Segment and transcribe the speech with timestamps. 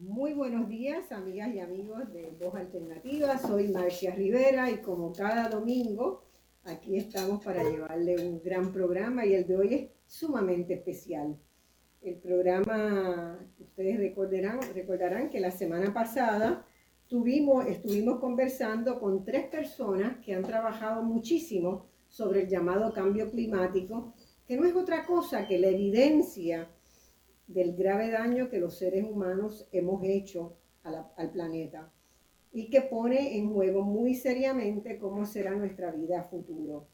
[0.00, 3.36] Muy buenos días, amigas y amigos de Voz Alternativa.
[3.36, 6.24] Soy Marcia Rivera y como cada domingo,
[6.64, 11.38] aquí estamos para llevarle un gran programa y el de hoy es sumamente especial.
[12.00, 16.66] El programa, ustedes recordarán, recordarán que la semana pasada
[17.06, 24.14] tuvimos, estuvimos conversando con tres personas que han trabajado muchísimo sobre el llamado cambio climático,
[24.46, 26.70] que no es otra cosa que la evidencia
[27.52, 31.92] del grave daño que los seres humanos hemos hecho al planeta
[32.52, 36.86] y que pone en juego muy seriamente cómo será nuestra vida a futuro.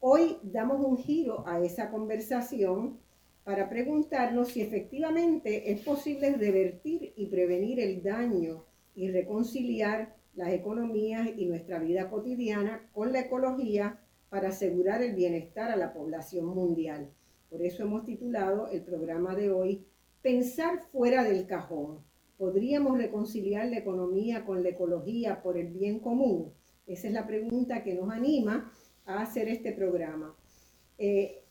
[0.00, 3.00] Hoy damos un giro a esa conversación
[3.44, 11.28] para preguntarnos si efectivamente es posible revertir y prevenir el daño y reconciliar las economías
[11.36, 17.10] y nuestra vida cotidiana con la ecología para asegurar el bienestar a la población mundial.
[17.52, 19.86] Por eso hemos titulado el programa de hoy
[20.22, 21.98] Pensar fuera del cajón.
[22.38, 26.52] ¿Podríamos reconciliar la economía con la ecología por el bien común?
[26.86, 28.72] Esa es la pregunta que nos anima
[29.04, 30.36] a hacer este programa.
[30.96, 31.42] Eh,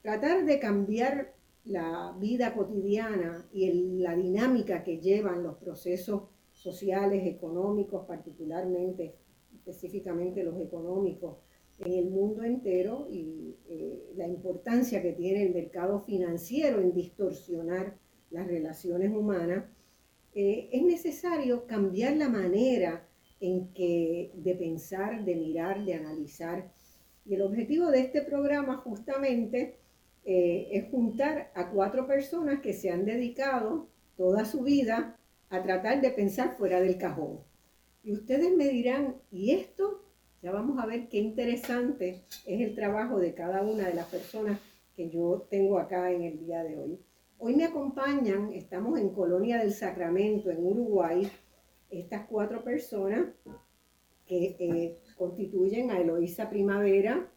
[0.00, 8.06] tratar de cambiar la vida cotidiana y la dinámica que llevan los procesos sociales, económicos,
[8.06, 9.14] particularmente,
[9.54, 11.36] específicamente los económicos,
[11.84, 17.96] en el mundo entero y eh, la importancia que tiene el mercado financiero en distorsionar
[18.30, 19.64] las relaciones humanas,
[20.34, 23.06] eh, es necesario cambiar la manera
[23.40, 26.72] en que de pensar, de mirar, de analizar.
[27.24, 29.76] Y el objetivo de este programa justamente
[30.24, 35.18] eh, es juntar a cuatro personas que se han dedicado toda su vida
[35.50, 37.40] a tratar de pensar fuera del cajón.
[38.04, 40.02] Y ustedes me dirán, ¿y esto
[40.42, 44.58] ya vamos a ver qué interesante es el trabajo de cada una de las personas
[44.96, 47.00] que yo tengo acá en el día de hoy.
[47.38, 51.30] Hoy me acompañan, estamos en Colonia del Sacramento, en Uruguay,
[51.90, 53.26] estas cuatro personas
[54.26, 57.30] que eh, constituyen a Eloísa Primavera,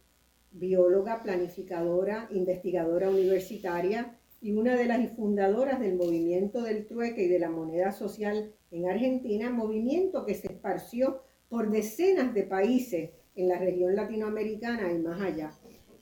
[0.50, 7.38] bióloga, planificadora, investigadora universitaria y una de las fundadoras del movimiento del trueque y de
[7.38, 13.58] la moneda social en Argentina, movimiento que se esparció por decenas de países en la
[13.58, 15.52] región latinoamericana y más allá.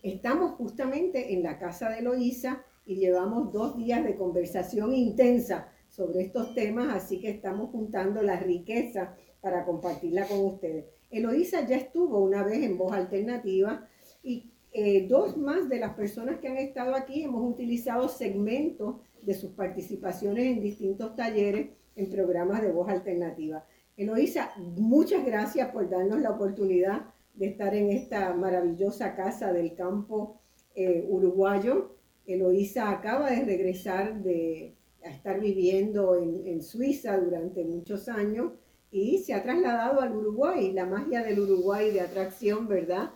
[0.02, 6.22] Estamos justamente en la casa de Eloísa y llevamos dos días de conversación intensa sobre
[6.22, 10.86] estos temas, así que estamos juntando la riqueza para compartirla con ustedes.
[11.10, 13.88] Eloísa ya estuvo una vez en Voz Alternativa
[14.22, 19.34] y eh, dos más de las personas que han estado aquí hemos utilizado segmentos de
[19.34, 23.64] sus participaciones en distintos talleres en programas de Voz Alternativa.
[23.96, 30.40] Eloísa, muchas gracias por darnos la oportunidad de estar en esta maravillosa casa del campo
[30.74, 31.96] eh, uruguayo.
[32.26, 38.52] Eloísa acaba de regresar de estar viviendo en, en, Suiza durante muchos años
[38.90, 43.10] y se ha trasladado al Uruguay, la magia del Uruguay de atracción, ¿verdad?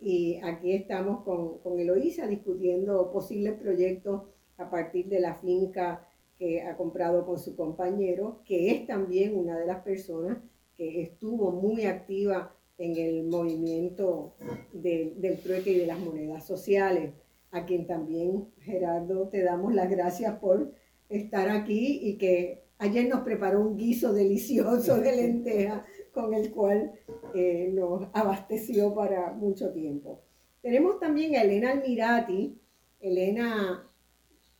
[0.00, 4.22] Y aquí estamos con, con Eloísa discutiendo posibles proyectos
[4.56, 6.08] a partir de la finca
[6.44, 10.36] que ha comprado con su compañero, que es también una de las personas
[10.76, 14.34] que estuvo muy activa en el movimiento
[14.74, 17.14] del trueque y de las monedas sociales,
[17.50, 20.70] a quien también, Gerardo, te damos las gracias por
[21.08, 26.92] estar aquí y que ayer nos preparó un guiso delicioso de lenteja con el cual
[27.34, 30.20] eh, nos abasteció para mucho tiempo.
[30.60, 32.60] Tenemos también a Elena Almirati.
[33.00, 33.88] Elena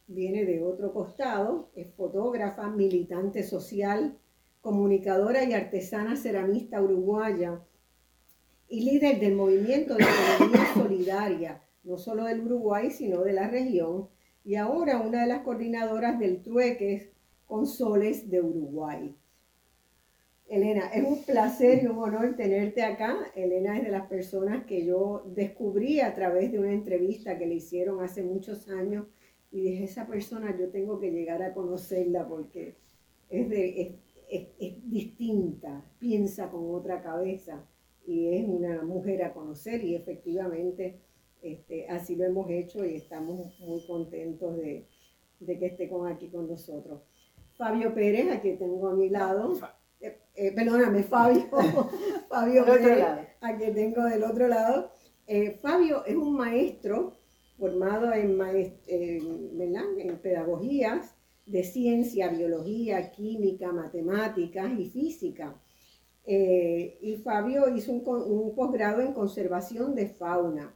[0.07, 4.19] viene de otro costado, es fotógrafa, militante social,
[4.61, 7.61] comunicadora y artesana ceramista uruguaya
[8.69, 14.09] y líder del movimiento de economía solidaria, no solo del Uruguay, sino de la región,
[14.43, 17.11] y ahora una de las coordinadoras del Trueques
[17.47, 19.15] con Soles de Uruguay.
[20.47, 23.17] Elena, es un placer y un honor tenerte acá.
[23.35, 27.55] Elena es de las personas que yo descubrí a través de una entrevista que le
[27.55, 29.07] hicieron hace muchos años
[29.55, 32.75] y dije, esa persona yo tengo que llegar a conocerla porque
[33.31, 37.65] es, de, es, distinta, piensa con otra cabeza
[38.05, 41.03] y es una mujer a conocer y efectivamente
[41.41, 44.89] este, así lo hemos hecho y estamos muy contentos de,
[45.47, 47.03] que esté con aquí con nosotros.
[47.57, 49.53] Fabio Pérez, aquí tengo a mi lado.
[50.01, 51.45] Eh, eh, perdóname, Fabio.
[52.29, 53.05] Fabio Pérez,
[53.41, 54.91] aquí tengo del otro lado.
[55.29, 57.24] Eh, Fabio es un maestro
[57.59, 58.39] formado en,
[58.87, 61.15] en pedagogías
[61.47, 65.61] de ciencia, biología, química, matemáticas y física.
[66.27, 70.75] Eh, y Fabio hizo un, un posgrado en conservación de fauna.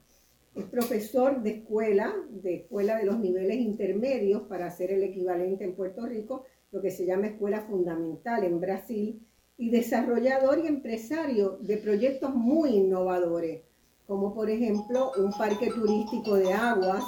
[0.54, 5.74] Es profesor de escuela, de escuela de los niveles intermedios para hacer el equivalente en
[5.74, 9.22] Puerto Rico, lo que se llama Escuela Fundamental en Brasil,
[9.56, 13.62] y desarrollador y empresario de proyectos muy innovadores,
[14.08, 17.04] como por ejemplo un parque turístico de aguas,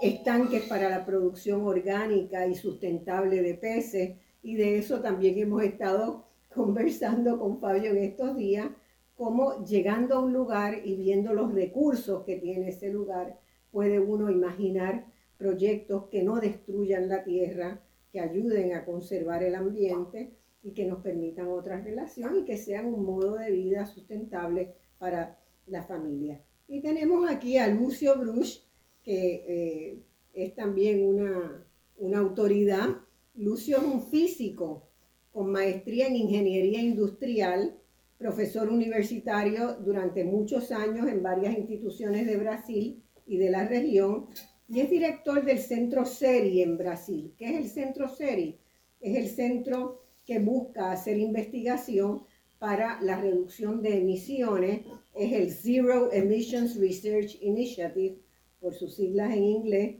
[0.00, 6.28] estanques para la producción orgánica y sustentable de peces, y de eso también hemos estado
[6.54, 8.68] conversando con Fabio en estos días,
[9.16, 13.40] como llegando a un lugar y viendo los recursos que tiene ese lugar,
[13.72, 15.06] puede uno imaginar
[15.38, 17.80] proyectos que no destruyan la tierra,
[18.12, 22.86] que ayuden a conservar el ambiente y que nos permitan otra relación y que sean
[22.86, 25.36] un modo de vida sustentable para
[25.70, 26.42] la familia.
[26.66, 28.62] Y tenemos aquí a Lucio Bruch,
[29.02, 30.02] que eh,
[30.34, 31.66] es también una,
[31.96, 32.88] una autoridad.
[33.34, 34.88] Lucio es un físico
[35.32, 37.78] con maestría en ingeniería industrial,
[38.18, 44.26] profesor universitario durante muchos años en varias instituciones de Brasil y de la región,
[44.68, 47.32] y es director del Centro SERI en Brasil.
[47.38, 48.58] ¿Qué es el Centro SERI?
[49.00, 52.24] Es el centro que busca hacer investigación
[52.58, 54.80] para la reducción de emisiones,
[55.18, 58.18] es el Zero Emissions Research Initiative,
[58.60, 59.96] por sus siglas en inglés,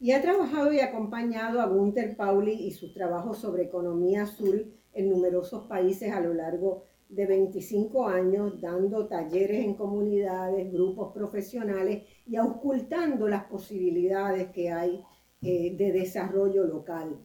[0.00, 5.08] y ha trabajado y acompañado a Gunther Pauli y sus trabajos sobre economía azul en
[5.08, 12.38] numerosos países a lo largo de 25 años, dando talleres en comunidades, grupos profesionales y
[12.38, 15.02] ocultando las posibilidades que hay
[15.42, 17.16] eh, de desarrollo local.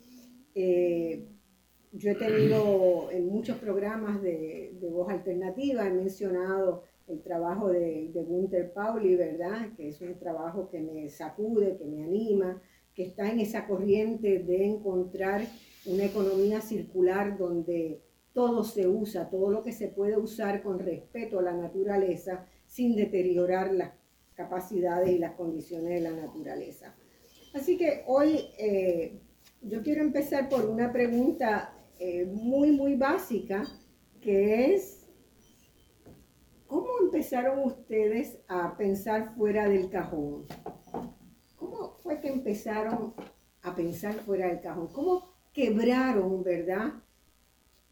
[0.54, 1.28] Eh,
[1.92, 8.24] yo he tenido en muchos programas de, voz alternativa, he mencionado el trabajo de, de
[8.24, 9.74] Gunther Pauli, ¿verdad?
[9.76, 12.62] Que es un trabajo que me sacude, que me anima,
[12.94, 15.42] que está en esa corriente de encontrar
[15.86, 18.02] una economía circular donde
[18.34, 22.96] todo se usa, todo lo que se puede usar con respeto a la naturaleza sin
[22.96, 23.94] deteriorar las
[24.36, 26.96] capacidades y las condiciones de la naturaleza.
[27.54, 29.20] Así que hoy eh,
[29.62, 33.64] yo quiero empezar por una pregunta eh, muy, muy básica,
[34.22, 35.06] que es,
[36.66, 40.46] ¿cómo empezaron ustedes a pensar fuera del cajón?
[41.58, 43.14] ¿Cómo fue que empezaron
[43.64, 44.88] a pensar fuera del cajón?
[44.94, 46.94] ¿Cómo quebraron, verdad?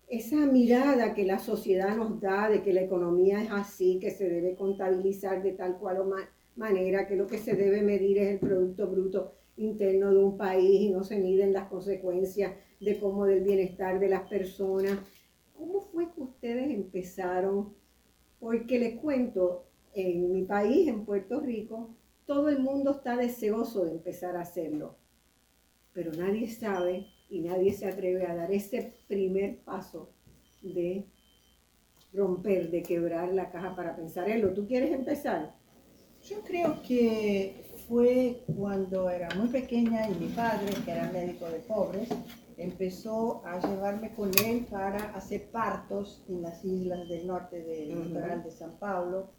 [0.08, 4.30] Esa mirada que la sociedad nos da de que la economía es así, que se
[4.30, 6.10] debe contabilizar de tal cual o
[6.56, 10.82] manera, que lo que se debe medir es el Producto Bruto interno de un país
[10.82, 14.98] y no se miden las consecuencias de cómo del bienestar de las personas.
[15.56, 17.74] ¿Cómo fue que ustedes empezaron?
[18.40, 21.96] Porque les cuento, en mi país, en Puerto Rico,
[22.26, 24.98] todo el mundo está deseoso de empezar a hacerlo,
[25.94, 30.12] pero nadie sabe y nadie se atreve a dar ese primer paso
[30.62, 31.06] de
[32.14, 34.54] romper, de quebrar la caja para pensar en lo.
[34.54, 35.56] ¿Tú quieres empezar?
[36.24, 41.60] Yo creo que fue cuando era muy pequeña y mi padre, que era médico de
[41.60, 42.10] pobres,
[42.58, 48.44] empezó a llevarme con él para hacer partos en las islas del norte del litoral
[48.44, 49.30] de San Paulo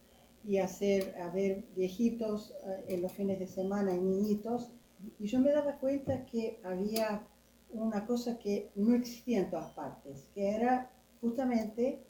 [0.45, 4.73] y hacer, a ver viejitos eh, en los fines de semana y niñitos.
[5.19, 7.27] Y yo me daba cuenta que había
[7.71, 12.05] una cosa que no existía en todas partes, que era justamente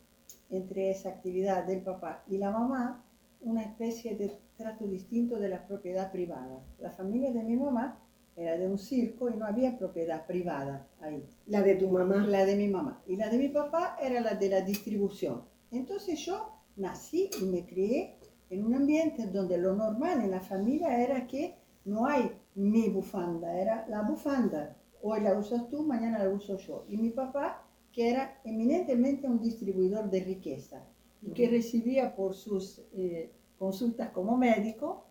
[0.51, 3.05] entre esa actividad del papá y la mamá
[3.41, 6.61] una especie de trato distinto de la propiedad privada.
[6.81, 7.99] La familia de mi mamá
[8.39, 11.27] era de un circo y no había propiedad privada ahí.
[11.47, 12.25] La de tu mamá.
[12.27, 13.03] La de mi mamá.
[13.07, 15.43] Y la de mi papá era la de la distribución.
[15.73, 18.15] Entonces yo nací y me crié
[18.49, 23.59] en un ambiente donde lo normal en la familia era que no hay mi bufanda,
[23.59, 24.77] era la bufanda.
[25.03, 26.85] Hoy la usas tú, mañana la uso yo.
[26.89, 30.85] Y mi papá, que era eminentemente un distribuidor de riqueza
[31.23, 35.07] y que recibía por sus eh, consultas como médico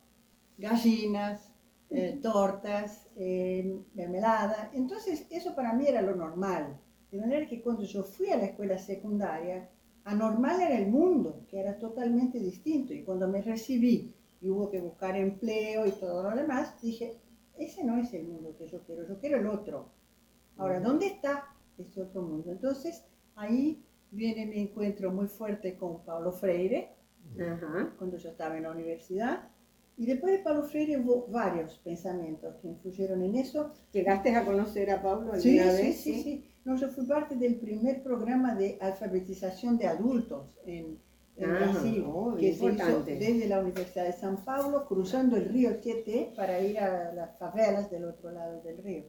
[0.57, 1.46] gallinas,
[1.89, 4.71] eh, tortas, eh, mermelada.
[4.73, 6.79] Entonces, eso para mí era lo normal.
[7.11, 9.69] De manera que cuando yo fui a la escuela secundaria,
[10.03, 12.93] anormal era el mundo, que era totalmente distinto.
[12.93, 17.17] Y cuando me recibí y hubo que buscar empleo y todo lo demás, dije,
[17.57, 19.89] ese no es el mundo que yo quiero, yo quiero el otro.
[20.57, 22.51] Ahora, ¿dónde está ese otro mundo?
[22.51, 26.95] Entonces, ahí viene mi encuentro muy fuerte con Paulo Freire,
[27.97, 29.49] cuando yo estaba en la universidad.
[29.97, 33.73] Y después de Pablo Freire hubo varios pensamientos que influyeron en eso.
[33.91, 35.75] ¿Llegaste a conocer a Pablo alguna sí, vez?
[35.75, 36.45] Sí, sí, sí.
[36.65, 40.99] No, yo fui parte del primer programa de alfabetización de adultos en,
[41.35, 45.45] en Ah, Brasil, oh, que se hizo desde la Universidad de San Paulo, cruzando el
[45.45, 49.05] río Tieté para ir a las favelas del otro lado del río.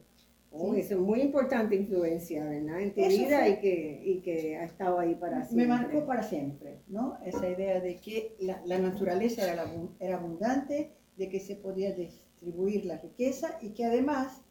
[0.50, 0.80] Oh, Sí.
[0.80, 2.80] Eso es muy importante influencia, ¿verdad?
[2.80, 5.66] En tu Eso vida fue- y que, y que ha estado ahí para Me siempre.
[5.66, 7.18] marcó para siempre, ¿no?
[7.24, 11.92] Esa idea de que la, la naturaleza era, la era abundante, de que se podía
[11.92, 14.42] distribuir la riqueza y que además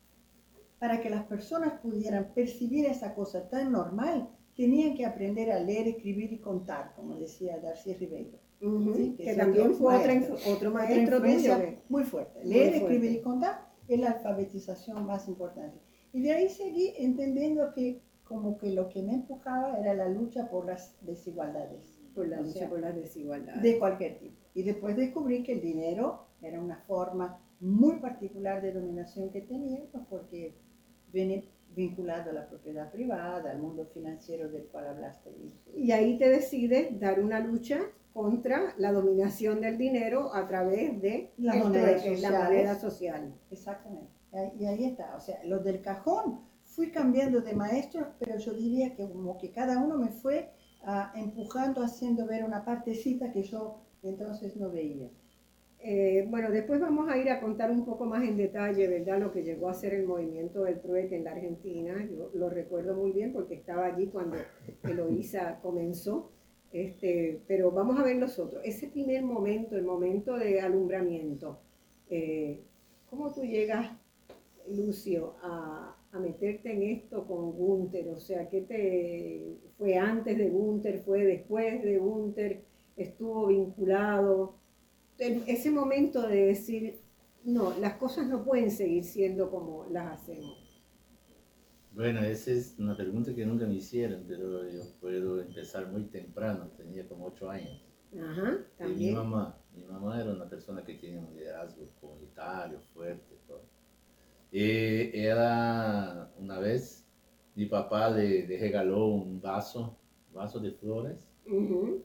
[0.80, 5.88] para que las personas pudieran percibir esa cosa tan normal, tenían que aprender a leer,
[5.88, 8.38] escribir y contar, como decía Darcy Ribeiro.
[8.62, 10.36] Ujú, Sí, que, que también fue otra maestro.
[10.36, 12.40] inf- otro Otra maestro que- muy fuerte.
[12.44, 12.78] Muy Leer, fuerte.
[12.96, 15.80] escribir y contar es la alfabetización más importante.
[16.14, 20.50] Y de ahí seguí entendiendo que como que lo que me empujaba era la lucha
[20.50, 23.62] por las desigualdades por la O lucha sea, por las desigualdades.
[23.62, 24.36] de cualquier tipo.
[24.56, 29.84] Y después descubrí que el dinero era una forma muy particular de dominación que tenía,
[29.92, 30.56] pues porque
[31.14, 35.30] viene vinculado a la propiedad privada, al mundo financiero del cual hablaste.
[35.76, 37.80] Y ahí te decides dar una lucha
[38.18, 42.20] contra la dominación del dinero a través de la sociales.
[42.24, 43.36] moneda social.
[43.52, 44.10] Exactamente.
[44.60, 45.16] Y ahí está.
[45.16, 49.52] O sea, los del cajón fui cambiando de maestros, pero yo diría que como que
[49.52, 50.50] cada uno me fue
[50.84, 55.12] ah, empujando, haciendo ver una partecita que yo entonces no veía.
[55.80, 59.20] Eh, bueno, después vamos a ir a contar un poco más en detalle, ¿verdad?
[59.20, 62.04] Lo que llegó a ser el movimiento del trueque en la Argentina.
[62.10, 64.38] Yo lo recuerdo muy bien porque estaba allí cuando
[64.82, 66.32] Eloísa comenzó.
[66.72, 68.62] Este, pero vamos a ver los otros.
[68.66, 71.60] Ese primer momento, el momento de alumbramiento,
[72.10, 72.62] eh,
[73.10, 73.92] ¿cómo tú llegas,
[74.70, 78.10] Lucio, a, meterte en esto con Gunther?
[78.10, 82.64] O sea, ¿qué te fue antes de Gunther, fue después de Gunther,
[82.96, 84.56] estuvo vinculado?
[85.20, 87.00] ese momento de decir,
[87.44, 90.67] no, las cosas no pueden seguir siendo como las hacemos.
[91.98, 96.70] Bueno, esa es una pregunta que nunca me hicieron, pero yo puedo empezar muy temprano,
[96.78, 97.84] tenía como ocho años.
[98.14, 99.16] Ajá, Y mi también.
[99.16, 103.38] mamá, mi mamá era una persona que tenía un liderazgo comunitario fuerte.
[103.48, 103.64] Todo.
[104.52, 107.08] Y era una vez,
[107.56, 109.98] mi papá le, le regaló un vaso,
[110.34, 112.04] vaso de flores, Ujú,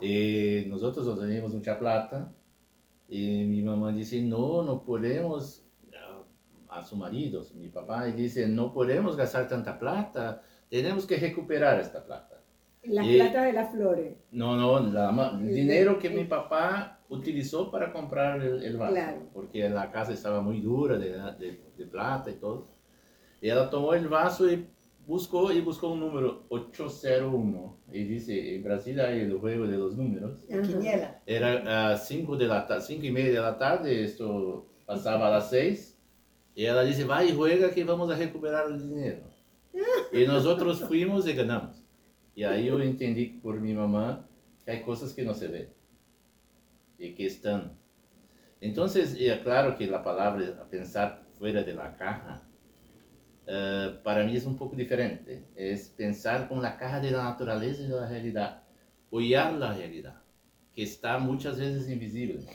[0.00, 2.34] y nosotros no teníamos mucha plata,
[3.08, 5.65] y mi mamá dice, no, no podemos,
[6.78, 11.80] a su marido, mi papá, y dice, no podemos gastar tanta plata, tenemos que recuperar
[11.80, 12.40] esta plata.
[12.84, 14.16] La Y- plata de las flores.
[14.30, 19.18] No, no, la el dinero que mi papá utilizó para comprar el, el vaso, Claro.
[19.32, 22.68] porque la casa estaba muy dura de, de- de plata y todo.
[23.40, 24.66] Y ella tomó el vaso y
[25.06, 27.76] buscó y buscó un número 801.
[27.92, 30.44] Y dice, en Brasil hay el juego de los números.
[31.26, 35.30] Era a 5 de la ta- cinco y media de la tarde, esto pasaba a
[35.30, 35.95] las 6.
[36.56, 39.20] Y ella dice, va y juega que vamos a recuperar el dinero.
[40.10, 41.84] Y nosotros fuimos y ganamos.
[42.34, 44.26] Y ahí yo entendí por mi mamá
[44.64, 45.68] que hay cosas que no se ven
[46.98, 47.76] y que están.
[48.58, 52.42] Entonces, es claro que la palabra pensar fuera de la caja,
[53.46, 55.44] eh, para mí es un poco diferente.
[55.54, 58.62] Es pensar con la caja de la naturaleza y de la realidad,
[59.10, 60.22] olhar la realidad,
[60.74, 62.46] que está muchas veces invisible.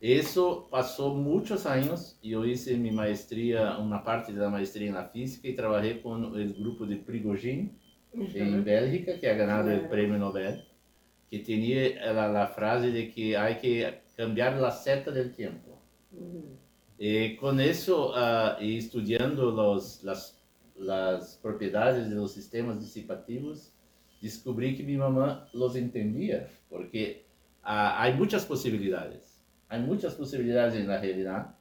[0.00, 4.94] Eso pasó muchos años y yo hice mi maestría, una parte de la maestría en
[4.94, 7.70] la física y trabajé con el grupo de Prigogine
[8.12, 8.62] en Ajá.
[8.62, 9.90] Bélgica, que ha ganado el Claro.
[9.90, 10.64] premio Nobel,
[11.30, 15.80] que tenía la, la frase de que hay que cambiar la seta del tiempo.
[16.12, 16.44] Ujú.
[16.98, 20.38] Y con eso, ah, y estudiando los, las,
[20.76, 23.72] las propiedades de los sistemas disipativos,
[24.20, 27.24] descubrí que mi mamá los entendía, porque
[27.62, 29.25] ah, hay muchas posibilidades,
[29.68, 31.56] hay muchas posibilidades en la realidad,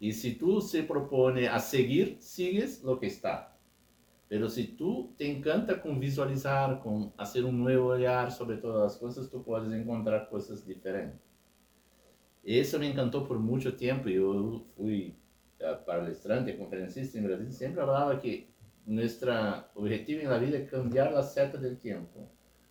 [0.00, 3.56] y si tú se propone a seguir, sigues lo que está.
[4.28, 8.96] Pero si tú te encanta con visualizar, con hacer un nuevo olhar sobre todas las
[8.98, 11.18] cosas, tú puedes encontrar cosas diferentes.
[12.44, 14.08] Eso me encantó por mucho tiempo.
[14.08, 15.16] Yo fui
[15.60, 18.48] uh, palestrante, conferencista en Brasil, siempre hablaba que
[18.86, 19.32] nuestro
[19.74, 22.28] objetivo en la vida es cambiar la seta del tiempo.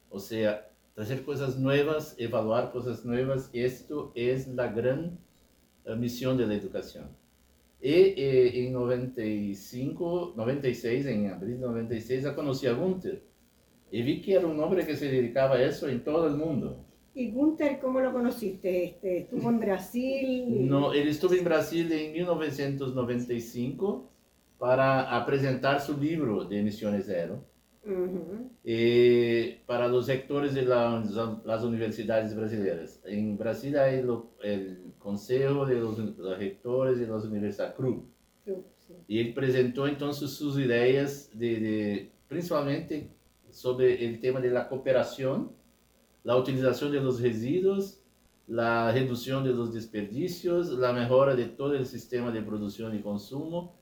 [0.09, 0.66] O sea,
[1.05, 3.51] traer cosas nuevas, evaluar cosas nuevas.
[3.53, 5.19] Esto es la gran
[5.85, 7.09] uh, misión de la educación.
[7.79, 13.21] Y eh, en 95, 96, en abril de 96, ya conocí a Gunther.
[13.91, 16.83] Y vi que era un hombre que se dedicaba a eso en todo el mundo.
[17.13, 18.85] ¿Y Gunther cómo lo conociste?
[18.85, 20.67] Este, ¿Estuvo en Brasil?
[20.67, 24.09] No, él estuvo en Brasil en 1995
[24.57, 27.43] para a presentar su libro de Emisiones Zero
[28.63, 33.01] Eh, para los rectores de la- las universidades brasileñas.
[33.05, 38.05] En Brasil hay lo- el Consejo de los, los Rectores de las Universidades, CRU.
[38.45, 38.53] Sí.
[39.07, 43.09] Y él presentó entonces sus ideas, de, de- principalmente
[43.49, 45.51] sobre el tema de la cooperación,
[46.23, 48.01] la utilización de los residuos,
[48.47, 53.76] la reducción de los desperdicios, la mejora de todo el sistema de producción y consumo,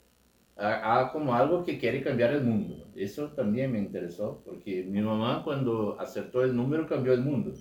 [1.01, 2.87] a como algo que quiere cambiar el mundo.
[2.95, 7.53] Eso también me interesó, porque mi mamá cuando acertó el número cambió el mundo,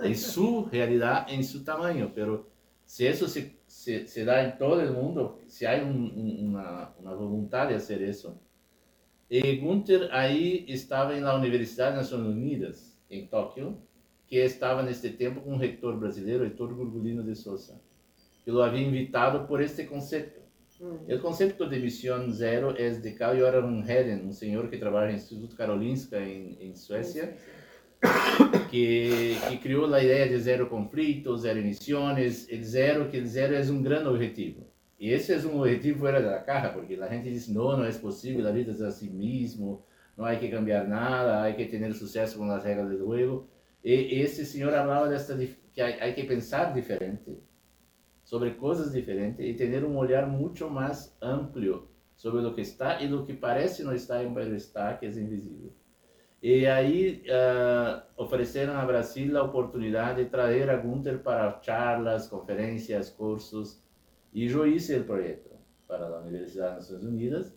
[0.00, 2.46] en su realidad, en su tamaño, pero
[2.84, 5.38] si eso se, se, se da en todo el mundo,
[5.82, 8.38] un- una, una voluntad de hacer eso.
[9.28, 12.00] Y Gunther ahí estaba en la Universidad de
[12.30, 13.78] Unidas, en Tokio,
[14.28, 17.80] que estaba en este tiempo con un rector brasileiro, Heitor Gurgulino de Souza,
[18.44, 20.39] que lo había invitado por este concepto.
[20.80, 21.10] Mm.
[21.10, 25.10] El concepto de misión cero es de Carl Göran Heden, un señor que trabaja en
[25.10, 27.36] el Instituto Karolinska en, en Suecia,
[28.70, 33.54] que, que criou a ideia de zero conflito, zero emissões, el zero, que el zero
[33.54, 34.66] é um grande objetivo.
[34.98, 37.92] E esse é um objetivo fora da caja, porque a gente diz, não, não é
[37.92, 39.82] possível, a vida é assim mesmo,
[40.16, 43.48] não há que cambiar nada, há que ter sucesso com as regras do jogo.
[43.82, 47.36] E esse senhor falava dessa, dif- que há, há que pensar diferente,
[48.30, 53.12] sobre coisas diferentes e ter um olhar muito mais amplo sobre o que está e
[53.12, 55.72] o que parece não estar, mas está, que é invisível.
[56.40, 63.10] E aí ah, ofereceram a Brasil a oportunidade de trazer a Gunther para charlas, conferências,
[63.10, 63.82] cursos.
[64.32, 65.50] E eu hice o projeto
[65.88, 67.52] para a Universidade das Nações Unidas.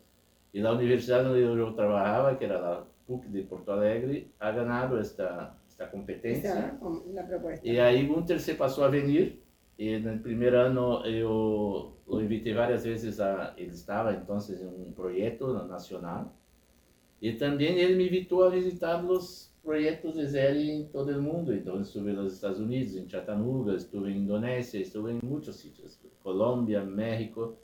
[0.52, 4.98] E a universidade onde eu trabalhava, que era a PUC de Porto Alegre, ha ganado
[4.98, 6.80] esta, esta competência.
[7.14, 7.68] La propuesta.
[7.68, 9.43] E aí Gunther se passou a vir.
[9.78, 13.54] E no primeiro ano eu o invitei várias vezes a.
[13.58, 16.36] Ele estava então em um projeto nacional.
[17.22, 21.54] E também ele me invitou a visitar os projetos de Zé em todo o mundo.
[21.54, 26.84] Então estive nos Estados Unidos, em Chattanooga, estive em Indonésia, estive em muitos sítios, Colômbia,
[26.84, 27.58] México.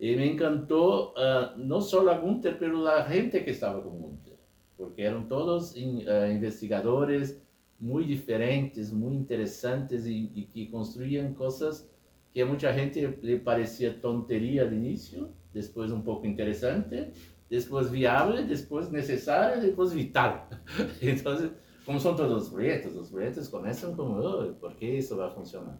[0.00, 4.34] E me encantou ah, não só a Gunther, mas a gente que estava com Gunther,
[4.76, 7.40] porque eram todos in- ah, investigadores
[7.82, 11.90] muito diferentes, muito interessantes e, e que construíam coisas
[12.32, 17.10] que a muita gente lhe parecia tonteria al início, depois um pouco interessante,
[17.50, 20.48] depois viável, depois necessário, depois vital.
[21.02, 21.50] Então,
[21.84, 25.76] como são todos os projetos, os projetos começam como, oh, por que isso vai funcionar?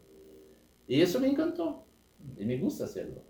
[0.88, 1.87] E isso me encantou,
[2.37, 3.23] e me gusta hacerlo.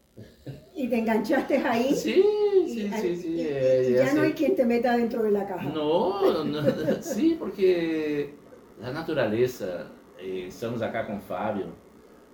[0.75, 1.95] Y te enganchaste ahí.
[1.95, 2.23] Sí,
[2.67, 3.29] sí, y- sí, y- sí.
[3.37, 5.71] y- eh, y ya ya no hay quien te meta dentro de la caja.
[5.71, 6.61] No, no,
[7.03, 8.35] sí, porque
[8.83, 9.87] a natureza,
[10.19, 11.73] eh, estamos acá com o Fábio,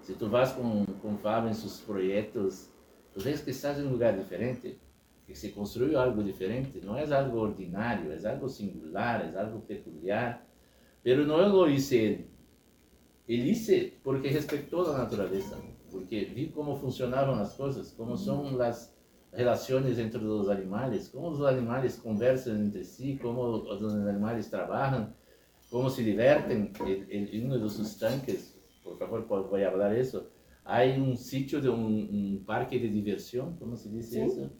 [0.00, 2.72] se tu vas com, com o Fábio em seus projetos,
[3.12, 4.80] tu vês que estás em um lugar diferente,
[5.26, 10.46] que se construiu algo diferente, não é algo ordinário, é algo singular, é algo peculiar,
[11.02, 12.30] pero não lo hice ele.
[13.28, 15.58] Ele hice porque respeitou a natureza,
[15.90, 18.96] porque vi como funcionavam as coisas, como são as
[19.34, 25.12] relações entre os animais, como os animais conversam entre si, como os animais trabalham,
[25.70, 26.72] como se divertem.
[26.86, 30.30] En, en uno de sus tanques, por favor, voy a hablar eso,
[30.64, 34.50] hay un sitio de un, un parque de diversión, ¿cómo se dice Sí, eso?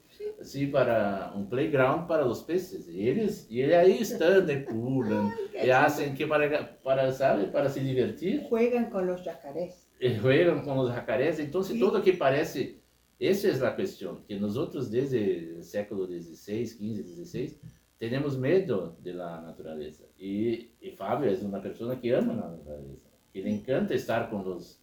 [0.43, 2.89] Sí, para un playground para los peces.
[2.89, 7.45] Y ellos, y ellos ahí están, y pulan, y hacen que para, para, ¿sabe?
[7.45, 8.45] Para se divertir.
[8.49, 9.87] Juegan con los yacarés.
[10.01, 11.41] e juegan com os jacarés.
[11.41, 11.79] Então, Sim.
[11.79, 12.81] tudo que parece.
[13.21, 17.59] Essa é a questão, que nós outros, desde o século XVI, XV, XVI,
[17.99, 20.08] temos medo da natureza.
[20.19, 24.41] E, e Fábio é uma pessoa que ama a natureza, que lhe encanta estar com
[24.41, 24.83] os,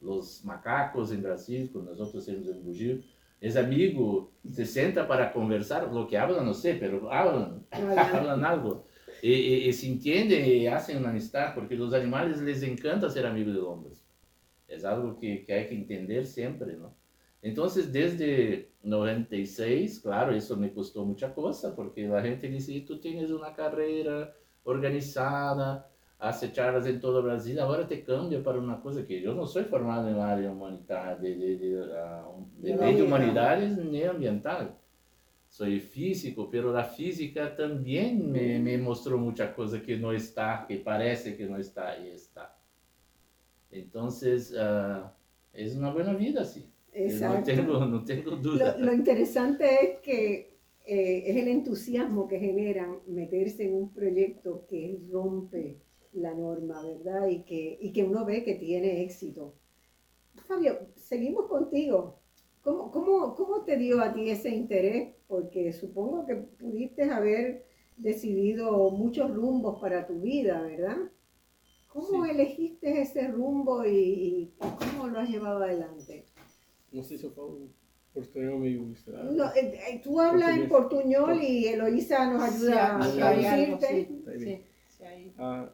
[0.00, 3.02] os macacos em Brasil, com nós outros temos em Bugio.
[3.40, 8.84] É amigo, se senta para conversar, lo que hablan, não sei, pero hablan, hablan algo.
[9.22, 13.26] E, e, e se entendem e fazem uma amistade, porque os animais les encanta ser
[13.26, 14.04] amigos de homens.
[14.68, 16.94] É algo que, que hay que entender sempre, ¿no?
[17.42, 23.30] Entonces, desde 96, claro, eso me costó mucha cosa, porque la gente dice, tú tienes
[23.30, 24.34] una carrera
[24.68, 29.46] organizada, hace charlas en todo Brasil, ahora te cambia para una cosa que yo no
[29.46, 32.26] soy formado en la área humanitaria, de, de, de, ah,
[32.58, 33.04] de No, medio no.
[33.06, 34.76] humanidades ni ambiental.
[35.48, 40.76] Soy físico, pero la física también me, me mostró mucha cosa que no está, que
[40.76, 42.54] parece que no está y está.
[43.70, 45.14] Entonces, ah,
[45.52, 46.70] es una buena vida, sí.
[46.94, 47.44] No Exacto.
[47.44, 48.76] tengo, no tengo duda.
[48.78, 50.57] Lo, lo interesante es que
[50.88, 54.80] eh, es el entusiasmo que generan meterse en un proyecto que
[55.12, 55.64] rompe
[56.14, 57.28] la norma, ¿verdad?
[57.28, 59.54] Y que, y que uno ve que tiene éxito.
[60.48, 61.98] Fabio, seguimos contigo.
[62.62, 65.14] ¿Cómo, cómo, ¿Cómo te dio a ti ese interés?
[65.26, 67.64] Porque supongo que pudiste haber
[67.96, 70.96] decidido muchos rumbos para tu vida, ¿verdad?
[71.92, 72.30] ¿Cómo Sí.
[72.30, 76.24] elegiste ese rumbo y, y cómo lo has llevado adelante?
[76.92, 77.68] Não sei se eu falo
[78.12, 79.32] portunhol meio misturado.
[79.32, 84.08] No, eh, eh, tú hablas en portuñol y Eloísa nos ayuda a Sí, algo, traducirte.
[84.38, 84.64] sí.
[84.88, 85.70] Sí, Ah,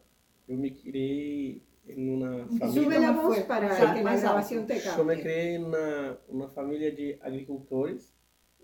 [0.46, 3.00] eu me criei em uma Sube família.
[3.00, 5.22] la ¿Cómo voz para O sea, que la más grabación te Eu me capte.
[5.22, 8.14] criei em uma, uma família de agricultores,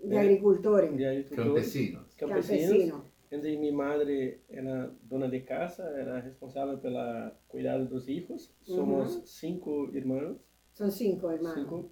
[0.03, 2.15] De agricultores, de agricultores Campesinos.
[2.15, 3.01] campesinos, campesinos.
[3.31, 8.53] onde minha madre era dona de casa, era responsável pela cuidado dos filhos.
[8.61, 9.25] Somos Uhum.
[9.25, 10.37] cinco irmãos
[10.73, 11.55] Son cinco hermanos.
[11.59, 11.91] cinco.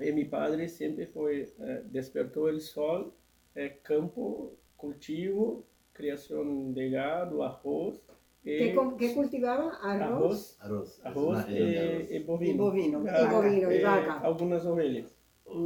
[0.00, 3.12] E mi padre sempre foi, eh, despertou el sol,
[3.54, 8.00] eh, campo, cultivo, criação de gado, arroz,
[8.44, 9.70] e, ¿Qué, com- qué cultivaban?
[9.80, 10.58] Arroz.
[10.60, 11.38] arroz, Arroz.
[11.38, 12.10] arroz de e, arroz.
[12.10, 12.52] e bovino.
[12.52, 12.98] E bovino.
[13.08, 14.26] E bovino, e vaca.
[14.26, 15.16] Algumas ovelhas.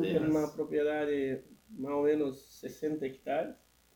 [0.05, 3.55] Era uma propriedade mais ou menos 60 hectares,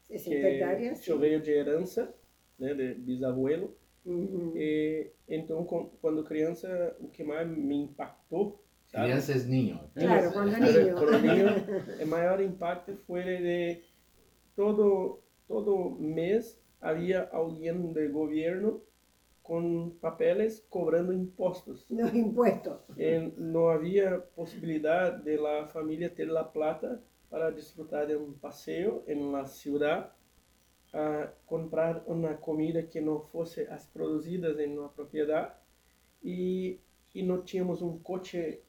[0.08, 1.00] 60 hectáreas.
[1.00, 2.12] que eu veio de herança,
[2.58, 3.76] né, de bisabuelo.
[4.04, 4.52] Ujú.
[4.56, 8.60] E então, com- quando criança, o que mais me impactou,
[8.92, 9.90] Crianza es niño.
[9.94, 10.96] Claro, cuando niño.
[12.02, 13.82] o maior impacto foi de
[14.54, 18.82] todo todo mês havia alguém do governo
[19.42, 21.86] com papeles cobrando impostos.
[21.90, 22.78] Los impuestos.
[23.36, 29.32] Não havia possibilidade de la família ter la plata para disfrutar de um passeio em
[29.32, 30.12] la ciudad,
[30.92, 35.54] a comprar uma comida que não fosse as produzidas em uma propriedade
[36.22, 36.78] e,
[37.14, 38.60] e não tínhamos um coche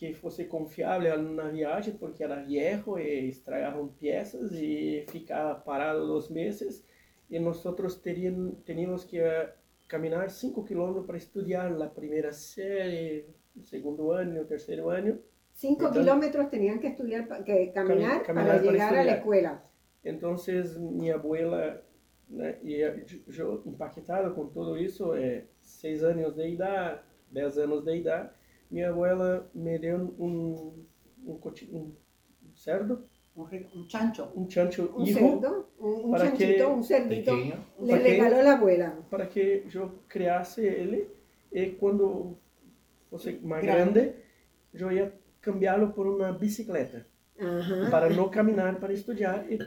[0.00, 6.30] que fosse confiável na viagem porque era viejo e estragavam peças e ficava parado dois
[6.30, 6.82] meses
[7.28, 7.62] e nós
[7.96, 9.52] teríamos, teníamos que eh,
[9.86, 13.26] caminhar 5 quilômetros para estudar a primeira série,
[13.62, 15.18] segundo ano, terceiro ano.
[15.52, 19.00] Cinco Entonces- kilómetros tenían que estudiar, pa- que caminar, caminar para para llegar a la
[19.02, 19.18] estudiar.
[19.18, 19.62] escuela.
[20.02, 20.34] Então,
[20.78, 21.84] minha abuela,
[22.26, 23.04] né, e eu,
[23.38, 28.30] eu impactado com tudo isso, é, seis anos de idade, dez anos de idade,
[28.70, 30.84] minha abuela me deu um,
[31.26, 31.92] um, cochi- um
[32.54, 33.04] cerdo,
[33.36, 34.28] Un, re- un chancho.
[34.36, 37.64] um chancho Un hijo, cerdo, un, un para que- chanchito, un cerdito, Pequeño.
[37.80, 38.98] le para que- regaló la abuela.
[39.10, 41.08] para que eu criasse ele
[41.52, 42.36] e quando
[43.08, 43.92] fosse mais Grande.
[43.92, 44.14] grande,
[44.74, 47.06] eu ia cambiá-lo por uma bicicleta,
[47.40, 47.90] Ajá.
[47.90, 49.58] para não caminhar para estudar e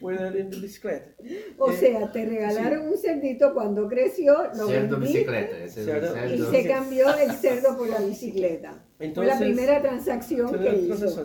[0.00, 1.14] poder ir de bicicleta.
[1.58, 5.56] O Eh, sea, te regalaron un cerdito cuando creció, lo Cerdo vendiste bicicleta.
[5.58, 6.06] El Cerdo.
[6.06, 6.50] y cerdo.
[6.50, 8.70] se cambió el cerdo por la bicicleta.
[8.96, 11.24] Fue la Entonces- primera transacción que hizo.